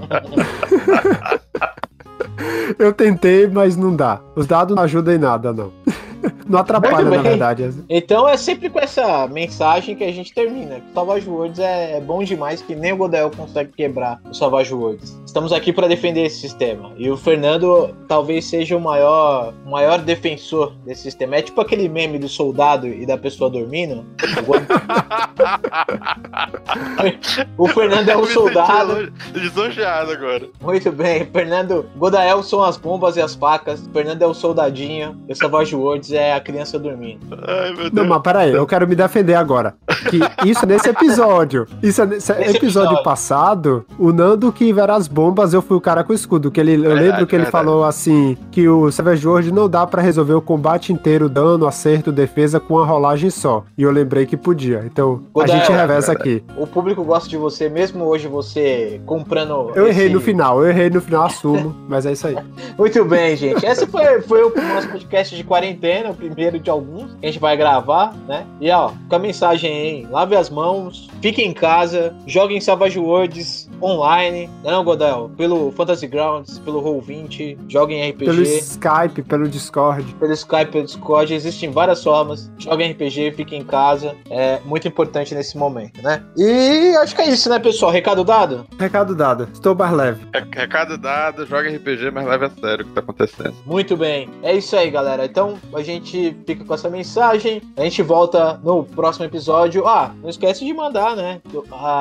Eu 2.79 2.93
tentei, 2.93 3.49
mas 3.49 3.77
não 3.77 3.97
dá. 3.97 4.21
Os 4.37 4.47
dados 4.47 4.77
não 4.77 4.83
ajudam 4.85 5.13
em 5.15 5.19
nada, 5.19 5.53
não. 5.53 5.73
Não 6.47 6.59
atrapalha, 6.61 7.05
na 7.05 7.23
verdade. 7.23 7.71
Então 7.89 8.29
é 8.29 8.37
sempre 8.37 8.71
com 8.71 8.79
essa 8.79 9.27
mensagem 9.29 9.95
que 9.95 10.05
a 10.05 10.13
gente 10.13 10.33
termina. 10.33 10.81
O 10.91 10.95
Savage 10.95 11.29
Worlds 11.29 11.59
é 11.59 12.01
bom 12.01 12.23
demais 12.23 12.63
que 12.63 12.75
nem 12.75 12.93
o 12.93 12.97
Godel 12.97 13.31
consegue 13.31 13.71
quebrar 13.73 14.21
o 14.29 14.35
Savage 14.35 14.73
Worlds. 14.73 15.21
Estamos 15.27 15.53
aqui 15.53 15.73
para 15.73 15.87
defender 15.87 16.25
esse 16.25 16.41
sistema. 16.41 16.93
E 16.97 17.11
o 17.11 17.17
Fernando 17.17 17.95
talvez 18.09 18.47
seja 18.47 18.77
o 18.77 18.81
maior, 18.81 19.53
o 19.67 19.71
maior 19.71 20.01
defensor 20.01 20.73
desse 20.85 21.03
sistema. 21.03 21.37
É 21.37 21.43
tipo 21.43 21.61
aquele 21.61 21.89
meme 21.89 22.19
do 22.19 22.29
soldado 22.29 22.87
e 22.87 23.05
da 23.05 23.19
pessoa 23.19 23.51
dormindo. 23.51 24.07
o 27.59 27.69
Fernando 27.69 28.09
é 28.09 28.17
o 28.17 28.27
soldado. 28.27 29.13
Lisonjeado 29.35 30.13
agora. 30.13 30.49
Muito 30.61 30.91
bem. 30.93 31.27
Fernando, 31.27 31.87
Godael 31.97 32.43
são 32.43 32.63
as 32.63 32.77
bombas 32.77 33.17
e 33.17 33.21
as 33.21 33.35
facas. 33.35 33.87
Fernando 33.93 34.23
é 34.23 34.27
o 34.27 34.35
soldadinho. 34.35 35.21
E 35.29 35.33
o 35.33 35.37
Savage 35.37 35.77
Worlds 35.77 36.08
é 36.13 36.35
a 36.35 36.41
criança 36.41 36.79
dormindo. 36.79 37.21
Ai, 37.47 37.73
meu 37.73 37.77
Deus. 37.77 37.93
Não, 37.93 38.07
mas 38.07 38.23
peraí, 38.23 38.53
eu 38.53 38.67
quero 38.67 38.87
me 38.87 38.95
defender 38.95 39.35
agora. 39.35 39.75
Que 40.11 40.49
isso 40.49 40.67
nesse 40.67 40.89
episódio. 40.89 41.67
Isso 41.83 42.05
nesse, 42.05 42.33
nesse 42.33 42.57
episódio, 42.57 42.59
episódio, 42.59 43.03
passado, 43.03 43.85
o 43.99 44.13
Nando 44.13 44.53
que 44.53 44.71
era 44.79 44.95
as 44.95 45.09
bombas, 45.09 45.53
eu 45.53 45.63
fui 45.63 45.77
o 45.77 45.81
cara 45.81 46.05
com 46.05 46.13
o 46.13 46.15
escudo. 46.15 46.51
Que 46.51 46.61
ele, 46.61 46.75
eu 46.75 46.81
verdade, 46.83 47.01
lembro 47.01 47.27
que 47.27 47.35
ele 47.35 47.45
verdade. 47.45 47.65
falou 47.65 47.85
assim: 47.85 48.37
que 48.51 48.69
o 48.69 48.91
Savage 48.91 49.27
World 49.27 49.53
não 49.53 49.69
dá 49.69 49.87
para 49.87 50.03
resolver 50.03 50.35
o 50.35 50.41
combate 50.41 50.93
inteiro, 50.93 51.29
dano, 51.29 51.67
acerto, 51.67 52.13
defesa 52.13 52.61
com 52.61 52.75
uma 52.75 52.87
rolagem 52.87 53.31
só. 53.31 53.65
E 53.77 53.83
eu 53.83 53.91
lembrei 53.91 54.27
que 54.27 54.37
podia. 54.37 54.83
Então, 54.85 55.23
a 55.41 55.47
gente 55.47 55.71
reveza 55.71 56.13
aqui. 56.13 56.43
O 56.57 56.67
público 56.67 57.03
gosta 57.05 57.29
de 57.29 57.37
você, 57.37 57.69
mesmo 57.69 58.05
hoje 58.05 58.29
você 58.29 59.01
comprando. 59.07 59.73
Eu 59.75 59.89
esse... 59.89 59.99
errei 59.99 60.13
no 60.13 60.21
final, 60.21 60.63
eu 60.63 60.69
errei 60.71 60.91
no 60.91 61.01
final, 61.01 61.25
assumo, 61.25 61.75
mas 61.89 62.07
é 62.07 62.13
isso 62.13 62.27
aí. 62.27 62.37
Muito 62.79 63.05
bem, 63.05 63.37
gente. 63.37 63.65
Esse 63.65 63.87
foi, 63.87 64.21
foi 64.23 64.43
o 64.43 64.53
nosso 64.75 64.89
podcast 64.89 65.35
de 65.35 65.45
quarentena, 65.45 65.98
o 66.07 66.15
primeiro 66.15 66.59
de 66.59 66.71
alguns 66.71 67.17
a 67.23 67.27
gente 67.27 67.39
vai 67.39 67.57
gravar, 67.57 68.15
né? 68.27 68.47
E 68.61 68.71
ó, 68.71 68.93
com 69.09 69.17
a 69.17 69.19
mensagem 69.19 70.07
lave 70.11 70.37
as 70.37 70.51
mãos, 70.51 71.09
fique 71.21 71.43
em 71.43 71.53
casa, 71.53 72.15
jogue 72.27 72.55
em 72.55 72.61
Savage 72.61 72.99
Worlds 72.99 73.68
online, 73.83 74.49
né, 74.63 74.71
não, 74.71 74.85
Godel? 74.85 75.31
Pelo 75.37 75.71
Fantasy 75.73 76.07
Grounds, 76.07 76.59
pelo 76.59 76.83
Roll20, 76.83 77.59
jogue 77.69 77.95
em 77.95 78.11
RPG. 78.11 78.25
Pelo 78.25 78.43
Skype, 78.43 79.23
pelo 79.23 79.49
Discord. 79.49 80.15
Pelo 80.15 80.33
Skype, 80.33 80.73
pelo 80.73 80.85
Discord, 80.85 81.35
existem 81.35 81.71
várias 81.71 82.03
formas. 82.03 82.51
Jogue 82.59 82.85
em 82.85 82.93
RPG, 82.93 83.33
fique 83.33 83.57
em 83.57 83.65
casa. 83.65 84.15
É 84.31 84.61
muito 84.65 84.87
importante 84.89 85.35
nesse 85.35 85.57
momento, 85.57 86.03
né? 86.03 86.23
E 86.37 86.97
acho 86.97 87.15
que 87.15 87.23
é 87.23 87.29
isso, 87.29 87.49
né, 87.49 87.59
pessoal? 87.59 87.93
Recado 87.93 88.25
dado? 88.25 88.67
Recado 88.79 89.15
dado. 89.15 89.49
Estou 89.53 89.75
mais 89.75 89.93
leve. 89.93 90.27
Recado 90.53 90.99
dado, 90.99 91.47
joga 91.47 91.69
RPG, 91.69 92.11
mas 92.11 92.27
leve 92.27 92.47
a 92.47 92.51
sério 92.51 92.85
o 92.85 92.89
que 92.89 92.95
tá 92.95 93.01
acontecendo. 93.01 93.55
Muito 93.65 93.97
bem. 93.97 94.29
É 94.43 94.55
isso 94.55 94.77
aí, 94.77 94.91
galera. 94.91 95.25
Então, 95.25 95.59
a 95.73 95.83
gente 95.83 96.37
fica 96.47 96.65
com 96.65 96.75
essa 96.75 96.89
mensagem. 96.89 97.63
A 97.77 97.83
gente 97.83 98.03
volta 98.03 98.61
no 98.63 98.85
próximo 98.85 99.25
episódio. 99.25 99.87
Ah, 99.87 100.13
não 100.23 100.29
esquece 100.29 100.65
de 100.65 100.73
mandar, 100.73 101.17
né? 101.17 101.41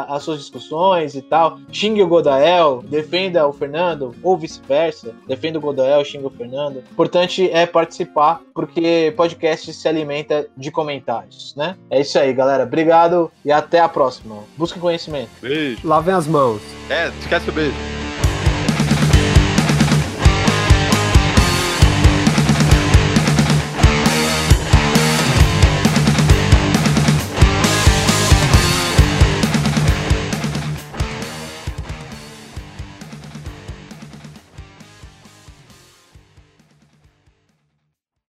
As 0.07 0.23
suas 0.23 0.39
discussões 0.39 1.15
e 1.15 1.21
tal. 1.21 1.59
Xingue 1.71 2.01
o 2.01 2.07
Godael, 2.07 2.83
defenda 2.87 3.47
o 3.47 3.53
Fernando, 3.53 4.15
ou 4.23 4.37
vice-versa. 4.37 5.13
Defenda 5.27 5.57
o 5.57 5.61
Godael, 5.61 6.03
xingue 6.03 6.25
o 6.25 6.29
Fernando. 6.29 6.83
Importante 6.91 7.49
é 7.51 7.65
participar, 7.65 8.41
porque 8.53 9.13
podcast 9.15 9.73
se 9.73 9.87
alimenta 9.87 10.47
de 10.55 10.71
comentários, 10.71 11.53
né? 11.55 11.75
É 11.89 12.01
isso 12.01 12.17
aí, 12.17 12.33
galera. 12.33 12.63
Obrigado 12.63 13.31
e 13.43 13.51
até 13.51 13.79
a 13.79 13.89
próxima. 13.89 14.43
Busque 14.57 14.79
conhecimento. 14.79 15.29
Beijo. 15.41 15.87
Lavem 15.87 16.13
as 16.13 16.27
mãos. 16.27 16.61
É, 16.89 17.09
esquece 17.19 17.49
o 17.49 17.53
beijo. 17.53 18.06